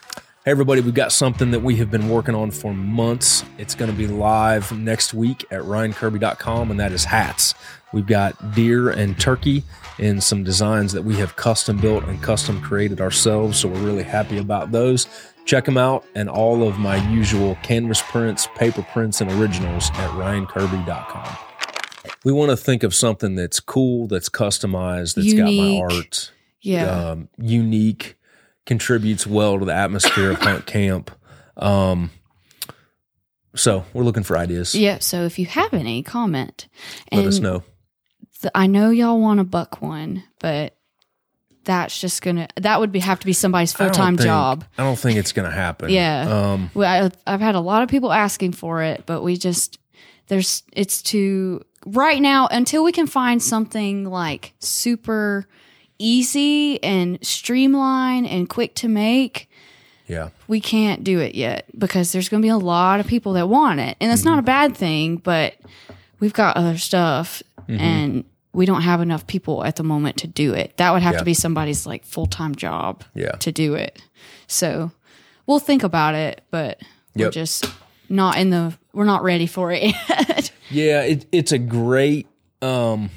Hey, 0.44 0.50
everybody, 0.50 0.82
we've 0.82 0.92
got 0.94 1.10
something 1.12 1.52
that 1.52 1.60
we 1.60 1.76
have 1.76 1.90
been 1.90 2.08
working 2.10 2.34
on 2.34 2.50
for 2.50 2.74
months. 2.74 3.44
It's 3.56 3.74
going 3.74 3.90
to 3.90 3.96
be 3.96 4.06
live 4.06 4.72
next 4.72 5.14
week 5.14 5.42
at 5.50 5.62
ryankirby.com, 5.62 6.70
and 6.70 6.78
that 6.80 6.92
is 6.92 7.04
hats. 7.04 7.54
We've 7.94 8.06
got 8.06 8.54
deer 8.54 8.90
and 8.90 9.18
turkey 9.18 9.62
in 9.98 10.20
some 10.20 10.44
designs 10.44 10.92
that 10.92 11.02
we 11.04 11.14
have 11.16 11.36
custom 11.36 11.78
built 11.78 12.04
and 12.04 12.20
custom 12.22 12.60
created 12.60 13.00
ourselves. 13.00 13.58
So 13.58 13.68
we're 13.68 13.80
really 13.80 14.02
happy 14.02 14.36
about 14.36 14.70
those. 14.72 15.06
Check 15.44 15.66
them 15.66 15.76
out 15.76 16.04
and 16.14 16.28
all 16.28 16.66
of 16.66 16.78
my 16.78 16.96
usual 17.10 17.56
canvas 17.62 18.00
prints, 18.02 18.48
paper 18.56 18.82
prints, 18.92 19.20
and 19.20 19.30
originals 19.32 19.90
at 19.90 20.10
ryankirby.com. 20.10 21.36
We 22.24 22.32
want 22.32 22.50
to 22.50 22.56
think 22.56 22.82
of 22.82 22.94
something 22.94 23.34
that's 23.34 23.60
cool, 23.60 24.06
that's 24.06 24.28
customized, 24.30 25.14
that's 25.16 25.26
Unique. 25.26 25.60
got 25.60 25.90
my 25.92 25.96
art 25.96 26.32
Yeah. 26.62 27.10
um, 27.10 27.28
unique, 27.36 28.16
contributes 28.64 29.26
well 29.26 29.58
to 29.58 29.64
the 29.66 29.74
atmosphere 29.74 30.30
of 30.30 30.38
hunt 30.38 30.64
camp. 30.66 31.10
Um, 31.58 32.10
so 33.54 33.84
we're 33.92 34.04
looking 34.04 34.22
for 34.22 34.36
ideas. 34.38 34.74
yeah. 34.74 34.98
So 34.98 35.24
if 35.24 35.38
you 35.38 35.46
have 35.46 35.72
any 35.74 36.02
comment, 36.02 36.66
Let 37.12 37.18
and 37.20 37.28
us 37.28 37.38
know. 37.38 37.62
th- 38.40 38.50
I 38.54 38.66
know 38.66 38.90
y'all 38.90 39.20
want 39.20 39.40
a 39.40 39.44
buck 39.44 39.80
one, 39.82 40.24
but 40.40 40.76
that's 41.64 41.98
just 42.00 42.22
gonna 42.22 42.48
that 42.56 42.80
would 42.80 42.92
be 42.92 43.00
have 43.00 43.20
to 43.20 43.26
be 43.26 43.32
somebody's 43.32 43.72
full 43.72 43.90
time 43.90 44.16
job. 44.16 44.64
I 44.78 44.82
don't 44.84 44.98
think 44.98 45.18
it's 45.18 45.32
to 45.48 45.54
happen. 45.54 45.90
Yeah. 45.90 46.52
Um, 46.52 46.70
Well, 46.74 47.10
I, 47.26 47.32
I've 47.32 47.40
had 47.40 47.54
a 47.54 47.60
lot 47.60 47.82
of 47.82 47.88
people 47.88 48.12
asking 48.12 48.52
for 48.52 48.82
it, 48.82 49.04
but 49.06 49.22
we 49.22 49.36
just 49.36 49.78
there's 50.28 50.62
it's 50.72 51.02
too 51.02 51.62
right 51.86 52.20
now 52.22 52.48
until 52.50 52.82
we 52.84 52.92
can 52.92 53.06
find 53.06 53.42
something 53.42 54.04
like 54.04 54.52
super 54.58 55.46
easy 55.98 56.82
and 56.82 57.18
streamlined 57.24 58.26
and 58.26 58.48
quick 58.48 58.74
to 58.76 58.88
make. 58.88 59.48
yeah. 60.06 60.30
We 60.48 60.60
can't 60.60 61.04
do 61.04 61.20
it 61.20 61.34
yet 61.34 61.66
because 61.78 62.12
there's 62.12 62.28
going 62.28 62.42
to 62.42 62.44
be 62.46 62.50
a 62.50 62.56
lot 62.58 63.00
of 63.00 63.06
people 63.06 63.34
that 63.34 63.48
want 63.48 63.80
it, 63.80 63.96
and 64.00 64.12
it's 64.12 64.24
not 64.24 64.34
a 64.38 64.42
Mm-hmm. 64.42 64.46
bad 64.46 64.76
thing. 64.76 65.16
But 65.18 65.54
we've 66.20 66.32
got 66.32 66.56
other 66.56 66.78
stuff, 66.78 67.42
Mm-hmm. 67.68 67.80
and 67.80 68.24
we 68.54 68.66
don't 68.66 68.82
have 68.82 69.00
enough 69.00 69.26
people 69.26 69.64
at 69.64 69.76
the 69.76 69.82
moment 69.82 70.16
to 70.18 70.26
do 70.26 70.54
it. 70.54 70.76
That 70.76 70.92
would 70.92 71.02
have 71.02 71.14
Yeah. 71.14 71.18
to 71.20 71.24
be 71.24 71.34
somebody's 71.34 71.86
like 71.86 72.04
full 72.04 72.26
time 72.26 72.54
job 72.54 73.04
Yeah. 73.14 73.32
to 73.32 73.52
do 73.52 73.74
it. 73.74 74.00
So 74.46 74.92
we'll 75.46 75.58
think 75.58 75.82
about 75.82 76.14
it, 76.14 76.42
but 76.50 76.80
we're 77.14 77.30
just 77.30 77.66
not 78.08 78.38
in 78.38 78.50
the 78.50 78.76
we're 78.92 79.04
not 79.04 79.22
ready 79.22 79.46
for 79.46 79.72
it 79.72 79.82
yet. 79.82 80.50
Yeah, 80.70 81.02
it, 81.02 81.26
it's 81.30 81.52
a 81.52 81.58
great 81.58 82.26
um 82.62 83.10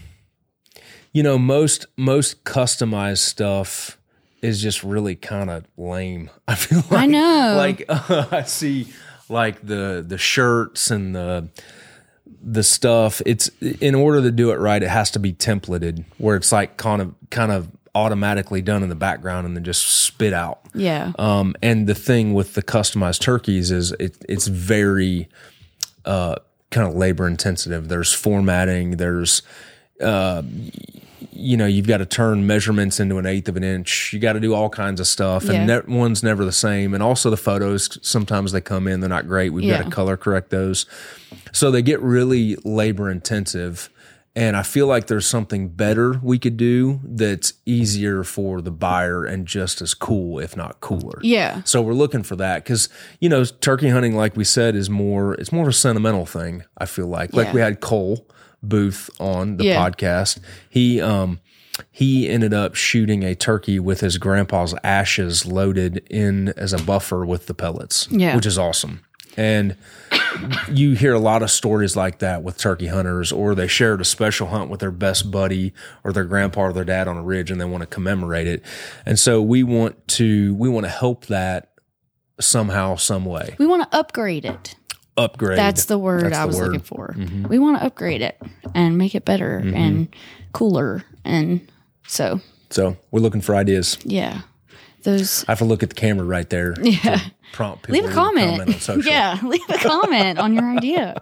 you 1.14 1.24
know, 1.24 1.38
most 1.38 1.86
most 1.96 2.44
customized 2.44 3.20
stuff 3.20 3.98
is 4.42 4.62
just 4.62 4.84
really 4.84 5.16
kind 5.16 5.50
of 5.50 5.66
lame. 5.78 6.30
I 6.48 6.56
feel 6.56 6.80
like 6.92 6.92
I 6.92 7.06
know. 7.08 7.56
like 7.58 7.86
uh, 7.90 8.26
I 8.32 8.44
see 8.44 8.88
like 9.30 9.66
the 9.66 10.04
the 10.08 10.18
shirts 10.18 10.92
and 10.92 11.16
the 11.16 11.48
the 12.42 12.64
stuff. 12.64 13.22
It's 13.26 13.50
in 13.62 13.96
order 13.96 14.22
to 14.22 14.32
do 14.32 14.52
it 14.52 14.60
right, 14.60 14.82
it 14.82 14.90
has 14.90 15.12
to 15.12 15.20
be 15.20 15.34
templated 15.34 16.06
where 16.18 16.36
it's 16.36 16.52
like 16.52 16.78
kind 16.78 17.02
of 17.02 17.16
kind 17.30 17.52
of 17.52 17.70
automatically 17.96 18.62
done 18.62 18.84
in 18.84 18.90
the 18.90 18.96
background 18.96 19.48
and 19.48 19.56
then 19.56 19.64
just 19.64 19.88
spit 19.88 20.32
out. 20.32 20.60
yeah. 20.76 21.14
Um, 21.18 21.56
and 21.64 21.88
the 21.88 21.96
thing 21.96 22.36
with 22.36 22.54
the 22.54 22.62
customized 22.62 23.22
turkeys 23.22 23.72
is 23.72 23.92
it, 23.94 24.16
it's 24.30 24.46
very 24.46 25.28
uh, 26.06 26.36
kind 26.70 26.88
of 26.88 26.96
labor 26.96 27.28
intensive. 27.28 27.90
There's 27.90 28.14
formatting. 28.14 28.98
There's 28.98 29.42
uh, 30.00 30.44
you 31.32 31.58
know 31.58 31.66
you've 31.66 31.88
got 31.88 31.98
to 31.98 32.06
turn 32.06 32.46
measurements 32.48 33.00
into 33.00 33.18
an 33.18 33.26
eighth 33.26 33.48
of 33.50 33.58
an 33.58 33.64
inch. 33.64 34.12
You 34.14 34.20
got 34.20 34.34
to 34.34 34.40
do 34.40 34.54
all 34.54 34.70
kinds 34.70 35.00
of 35.00 35.08
stuff, 35.08 35.46
Yeah. 35.46 35.54
and 35.54 35.68
ne- 35.68 35.98
one's 35.98 36.24
never 36.24 36.46
the 36.46 36.52
same. 36.52 36.94
And 36.94 37.02
also 37.04 37.30
the 37.30 37.38
photos 37.38 37.98
sometimes 38.08 38.52
they 38.52 38.62
come 38.62 38.88
in 38.88 39.00
they're 39.00 39.10
not 39.10 39.28
great. 39.28 39.52
We've 39.52 39.70
got 39.70 39.84
to 39.84 39.90
color 39.90 40.18
correct 40.18 40.50
those, 40.50 40.86
so 41.52 41.72
they 41.72 41.82
get 41.82 42.02
really 42.02 42.56
labor 42.64 43.10
intensive. 43.10 43.90
And 44.36 44.56
I 44.56 44.62
feel 44.62 44.86
like 44.86 45.08
there's 45.08 45.26
something 45.26 45.68
better 45.70 46.20
we 46.22 46.38
could 46.38 46.58
do 46.58 47.00
that's 47.04 47.54
easier 47.66 48.24
for 48.24 48.62
the 48.62 48.70
buyer 48.70 49.26
and 49.26 49.48
just 49.48 49.82
as 49.82 49.96
cool, 49.96 50.38
if 50.38 50.56
not 50.56 50.80
cooler. 50.80 51.18
yeah. 51.24 51.64
So 51.64 51.82
we're 51.82 51.94
looking 51.96 52.22
for 52.22 52.36
that 52.36 52.64
because 52.64 52.88
you 53.20 53.30
know 53.30 53.44
turkey 53.46 53.90
hunting, 53.90 54.16
like 54.16 54.38
we 54.38 54.44
said, 54.44 54.76
is 54.76 54.92
more 54.92 55.34
it's 55.36 55.52
more 55.52 55.64
of 55.64 55.70
a 55.70 55.74
sentimental 55.74 56.28
thing. 56.28 56.64
I 56.78 56.86
feel 56.86 57.08
like 57.08 57.34
like 57.34 57.52
we 57.52 57.62
had 57.62 57.80
Cole 57.82 58.28
Booth 58.64 59.10
on 59.20 59.58
the 59.58 59.66
Yeah. 59.66 59.76
podcast. 59.90 60.40
He 60.70 61.00
um 61.02 61.40
he 61.92 62.28
ended 62.28 62.54
up 62.56 62.74
shooting 62.76 63.24
a 63.24 63.36
turkey 63.36 63.80
with 63.80 64.00
his 64.00 64.18
grandpa's 64.18 64.74
ashes 64.84 65.46
loaded 65.46 65.98
in 66.10 66.50
as 66.58 66.74
a 66.74 66.82
buffer 66.82 67.24
with 67.26 67.46
the 67.46 67.54
pellets, 67.54 68.08
Yeah. 68.10 68.36
which 68.36 68.46
is 68.48 68.58
awesome. 68.58 69.02
And 69.40 69.76
you 70.72 70.94
hear 70.96 71.14
a 71.14 71.20
lot 71.20 71.44
of 71.44 71.52
stories 71.52 71.96
like 71.96 72.18
that 72.20 72.42
with 72.42 72.58
turkey 72.58 72.88
hunters, 72.88 73.32
or 73.32 73.54
they 73.54 73.68
shared 73.68 74.02
a 74.02 74.06
special 74.06 74.48
hunt 74.48 74.72
with 74.72 74.80
their 74.80 74.90
best 74.90 75.30
buddy 75.30 75.74
or 76.04 76.12
their 76.12 76.24
grandpa 76.24 76.62
or 76.62 76.74
their 76.74 76.84
dad 76.84 77.08
on 77.08 77.18
a 77.18 77.22
ridge, 77.22 77.52
and 77.52 77.62
they 77.62 77.66
want 77.66 77.82
to 77.82 77.88
commemorate 77.88 78.48
it. 78.48 78.64
And 79.06 79.20
so 79.20 79.40
we 79.40 79.62
want 79.62 80.08
to 80.10 80.56
we 80.56 80.68
want 80.70 80.88
to 80.88 80.92
help 80.92 81.28
that 81.28 81.70
somehow, 82.40 82.96
some 82.96 83.26
way. 83.26 83.56
We 83.60 83.68
want 83.68 83.90
to 83.92 83.96
upgrade 83.98 84.46
it. 84.46 84.76
Upgrade. 85.18 85.58
That's 85.58 85.86
the 85.86 85.98
word 85.98 86.26
That's 86.26 86.38
I 86.38 86.42
the 86.42 86.48
was 86.48 86.58
word. 86.58 86.66
looking 86.68 86.80
for. 86.82 87.16
We 87.50 87.58
want 87.60 87.80
to 87.80 87.86
upgrade 87.86 88.22
it 88.22 88.40
and 88.76 88.98
make 88.98 89.16
it 89.16 89.26
better 89.26 89.62
Mm-hmm. 89.64 89.76
and 89.76 90.08
cooler 90.54 91.04
and 91.26 91.62
so 92.08 92.40
So 92.70 92.98
we're 93.12 93.20
looking 93.22 93.42
for 93.42 93.56
ideas. 93.56 93.98
yeah. 94.04 94.42
Those 95.04 95.46
I 95.48 95.52
have 95.52 95.60
to 95.60 95.66
look 95.66 95.84
at 95.84 95.90
the 95.90 95.96
camera 95.96 96.26
right 96.26 96.50
there. 96.50 96.76
Yeah. 96.82 97.20
prompt 97.54 97.84
people 97.86 98.02
leave 98.02 98.10
a 98.12 98.14
comment. 98.14 98.90
on 98.90 99.02
yeah, 99.06 99.40
leave 99.44 99.62
a 99.70 99.78
comment 99.78 100.38
on 100.40 100.54
your 100.54 100.66
idea. 100.66 101.22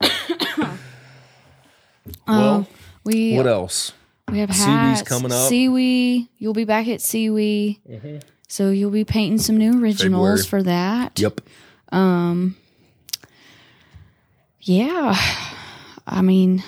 Well, 2.26 2.54
Um, 2.54 2.66
we 3.04 3.36
what 3.36 3.46
else? 3.46 3.92
We 4.30 4.38
have 4.40 4.50
hats 4.50 5.02
coming 5.02 5.32
up. 5.32 5.48
SEWE, 5.48 6.28
you'll 6.38 6.52
be 6.54 6.64
back 6.64 6.86
at 6.88 7.00
SEWE. 7.00 7.78
So 8.48 8.70
you'll 8.70 8.90
be 8.90 9.04
painting 9.04 9.38
some 9.38 9.56
new 9.56 9.82
originals 9.82 10.44
February. 10.44 10.44
for 10.44 10.62
that. 10.64 11.18
Yep. 11.18 11.40
Yeah. 14.68 15.16
I 16.06 16.20
mean, 16.22 16.62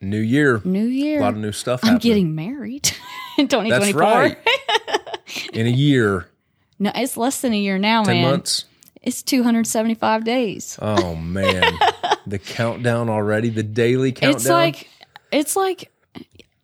New 0.00 0.18
year. 0.20 0.62
new 0.64 0.86
year. 0.86 1.18
A 1.20 1.22
lot 1.22 1.34
of 1.34 1.40
new 1.40 1.52
stuff 1.52 1.80
I'm 1.82 1.98
getting 1.98 2.34
married 2.34 2.90
in 3.38 3.48
2024. 3.48 3.68
That's 3.68 3.94
right. 3.94 4.38
In 5.52 5.66
a 5.66 5.70
year, 5.70 6.26
No, 6.78 6.90
it's 6.94 7.16
less 7.16 7.40
than 7.42 7.52
a 7.52 7.56
year 7.58 7.78
now, 7.78 8.02
ten 8.02 8.16
man. 8.22 8.30
months. 8.30 8.64
It's 9.02 9.22
275 9.22 10.24
days. 10.24 10.78
Oh 10.82 11.14
man, 11.14 11.72
the 12.26 12.38
countdown 12.38 13.08
already. 13.08 13.48
The 13.50 13.62
daily 13.62 14.10
countdown. 14.12 14.36
It's 14.36 14.48
like 14.48 14.88
it's 15.30 15.54
like 15.56 15.92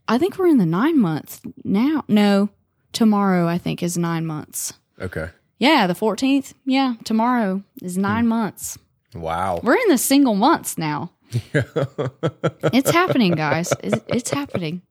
I 0.08 0.18
think 0.18 0.38
we're 0.38 0.48
in 0.48 0.58
the 0.58 0.66
9 0.66 0.98
months 0.98 1.40
now. 1.64 2.04
No, 2.08 2.48
tomorrow 2.92 3.46
I 3.46 3.58
think 3.58 3.82
is 3.82 3.96
9 3.98 4.26
months. 4.26 4.72
okay. 5.00 5.28
Yeah, 5.58 5.86
the 5.86 5.94
14th. 5.94 6.52
Yeah, 6.64 6.94
tomorrow 7.04 7.62
is 7.82 7.96
9 7.96 8.24
Hmm. 8.24 8.28
months. 8.28 8.78
Wow. 9.20 9.60
We're 9.62 9.76
in 9.76 9.88
the 9.88 9.98
single 9.98 10.34
months 10.34 10.78
now. 10.78 11.12
it's 11.32 12.90
happening, 12.90 13.32
guys. 13.32 13.72
It's, 13.82 14.00
it's 14.08 14.30
happening. 14.30 14.82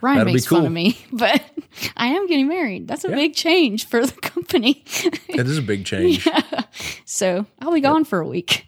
Ryan 0.00 0.18
That'll 0.18 0.32
makes 0.32 0.46
fun 0.46 0.64
of 0.66 0.72
me, 0.72 0.98
but 1.12 1.42
I 1.96 2.08
am 2.08 2.26
getting 2.26 2.48
married. 2.48 2.86
That's 2.88 3.04
a 3.04 3.08
big 3.08 3.34
change 3.34 3.86
for 3.86 4.04
the 4.04 4.12
company. 4.20 4.84
It 5.28 5.46
is 5.46 5.58
a 5.58 5.62
big 5.62 5.84
change. 5.84 6.26
so 7.04 7.46
I'll 7.60 7.72
be 7.72 7.80
gone 7.80 8.04
for 8.04 8.18
a 8.18 8.26
week. 8.26 8.66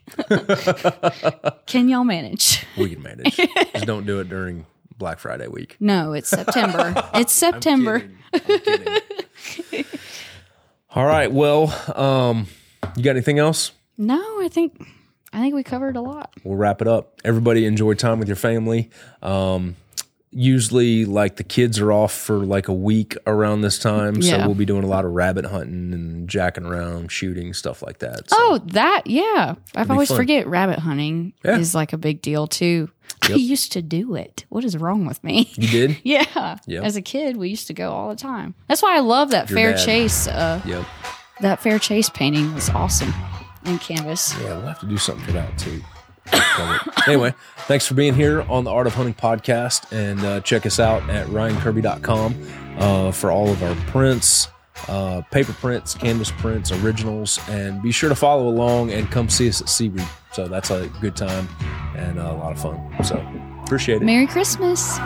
Can 1.66 1.88
y'all 1.88 2.04
manage? 2.04 2.64
We 2.78 2.90
can 2.90 3.02
manage. 3.02 3.34
Just 3.36 3.86
don't 3.86 4.06
do 4.06 4.20
it 4.20 4.28
during 4.28 4.66
Black 4.96 5.18
Friday 5.18 5.48
week. 5.48 5.76
No, 5.80 6.12
it's 6.12 6.28
September. 6.28 6.94
it's 7.14 7.32
September. 7.32 8.08
I'm 8.32 8.40
kidding. 8.40 9.84
All 10.94 11.06
right. 11.06 11.32
Well, 11.32 11.74
um, 11.98 12.46
you 12.96 13.02
got 13.02 13.12
anything 13.12 13.40
else? 13.40 13.72
No, 14.00 14.18
I 14.42 14.48
think 14.50 14.80
I 15.32 15.40
think 15.40 15.54
we 15.54 15.62
covered 15.62 15.94
a 15.94 16.00
lot. 16.00 16.32
We'll 16.42 16.56
wrap 16.56 16.80
it 16.82 16.88
up. 16.88 17.20
Everybody 17.24 17.66
enjoy 17.66 17.94
time 17.94 18.18
with 18.18 18.28
your 18.28 18.36
family. 18.36 18.90
Um, 19.22 19.76
usually, 20.32 21.04
like 21.04 21.36
the 21.36 21.44
kids 21.44 21.78
are 21.80 21.92
off 21.92 22.12
for 22.12 22.38
like 22.38 22.68
a 22.68 22.72
week 22.72 23.16
around 23.26 23.60
this 23.60 23.78
time, 23.78 24.22
so 24.22 24.28
Yeah. 24.36 24.46
we'll 24.46 24.54
be 24.54 24.64
doing 24.64 24.84
a 24.84 24.86
lot 24.86 25.04
of 25.04 25.12
rabbit 25.12 25.44
hunting 25.44 25.92
and 25.92 26.28
jacking 26.28 26.64
around, 26.64 27.10
shooting 27.12 27.52
stuff 27.52 27.82
like 27.82 27.98
that. 27.98 28.30
So, 28.30 28.36
Oh, 28.38 28.58
that 28.68 29.02
yeah. 29.06 29.56
I 29.74 29.84
be 29.84 29.90
always 29.90 30.08
fun. 30.08 30.16
forget 30.16 30.46
rabbit 30.46 30.78
hunting 30.78 31.32
Yeah. 31.44 31.58
is 31.58 31.74
like 31.74 31.92
a 31.92 31.98
big 31.98 32.22
deal 32.22 32.46
too. 32.46 32.90
I 33.24 33.32
used 33.34 33.72
to 33.72 33.82
do 33.82 34.14
it. 34.14 34.46
What 34.48 34.64
is 34.64 34.76
wrong 34.76 35.04
with 35.04 35.22
me? 35.22 35.50
you 35.56 35.68
did? 35.68 35.96
Yeah. 36.04 36.56
Yep. 36.66 36.84
As 36.84 36.96
a 36.96 37.02
kid, 37.02 37.36
we 37.36 37.50
used 37.50 37.66
to 37.66 37.74
go 37.74 37.90
all 37.92 38.08
the 38.08 38.16
time. 38.16 38.54
That's 38.66 38.82
why 38.82 38.96
I 38.96 39.00
love 39.00 39.30
that 39.32 39.50
Your 39.50 39.58
Fair 39.58 39.72
dad. 39.72 39.84
Chase. 39.84 40.26
Uh, 40.26 40.60
Yep. 40.64 40.84
that 41.40 41.60
Fair 41.62 41.78
Chase 41.78 42.08
painting 42.08 42.54
was 42.54 42.70
awesome 42.70 43.12
in 43.64 43.78
canvas. 43.78 44.34
Yeah, 44.40 44.58
we'll 44.58 44.66
have 44.66 44.80
to 44.80 44.86
do 44.86 44.98
something 44.98 45.24
for 45.24 45.32
that 45.32 45.58
too. 45.58 45.82
anyway, 47.06 47.34
thanks 47.66 47.86
for 47.86 47.94
being 47.94 48.14
here 48.14 48.42
on 48.42 48.64
the 48.64 48.70
Art 48.70 48.86
of 48.86 48.94
Hunting 48.94 49.14
podcast 49.14 49.90
and 49.92 50.20
uh, 50.20 50.40
check 50.40 50.66
us 50.66 50.78
out 50.78 51.08
at 51.10 51.26
ryankirby.com 51.28 52.34
uh, 52.78 53.12
for 53.12 53.30
all 53.30 53.48
of 53.48 53.62
our 53.62 53.74
prints, 53.86 54.48
uh, 54.88 55.22
paper 55.30 55.52
prints, 55.54 55.94
canvas 55.94 56.30
prints, 56.30 56.72
originals, 56.72 57.38
and 57.48 57.82
be 57.82 57.92
sure 57.92 58.08
to 58.08 58.14
follow 58.14 58.48
along 58.48 58.92
and 58.92 59.10
come 59.10 59.28
see 59.28 59.48
us 59.48 59.60
at 59.60 59.68
SEWE. 59.68 59.98
So 60.32 60.46
that's 60.46 60.70
a 60.70 60.88
good 61.00 61.16
time 61.16 61.48
and 61.96 62.18
a 62.18 62.32
lot 62.32 62.52
of 62.52 62.60
fun. 62.60 62.80
So 63.02 63.16
appreciate 63.64 64.02
it. 64.02 64.04
Merry 64.04 64.26
Christmas. 64.26 64.98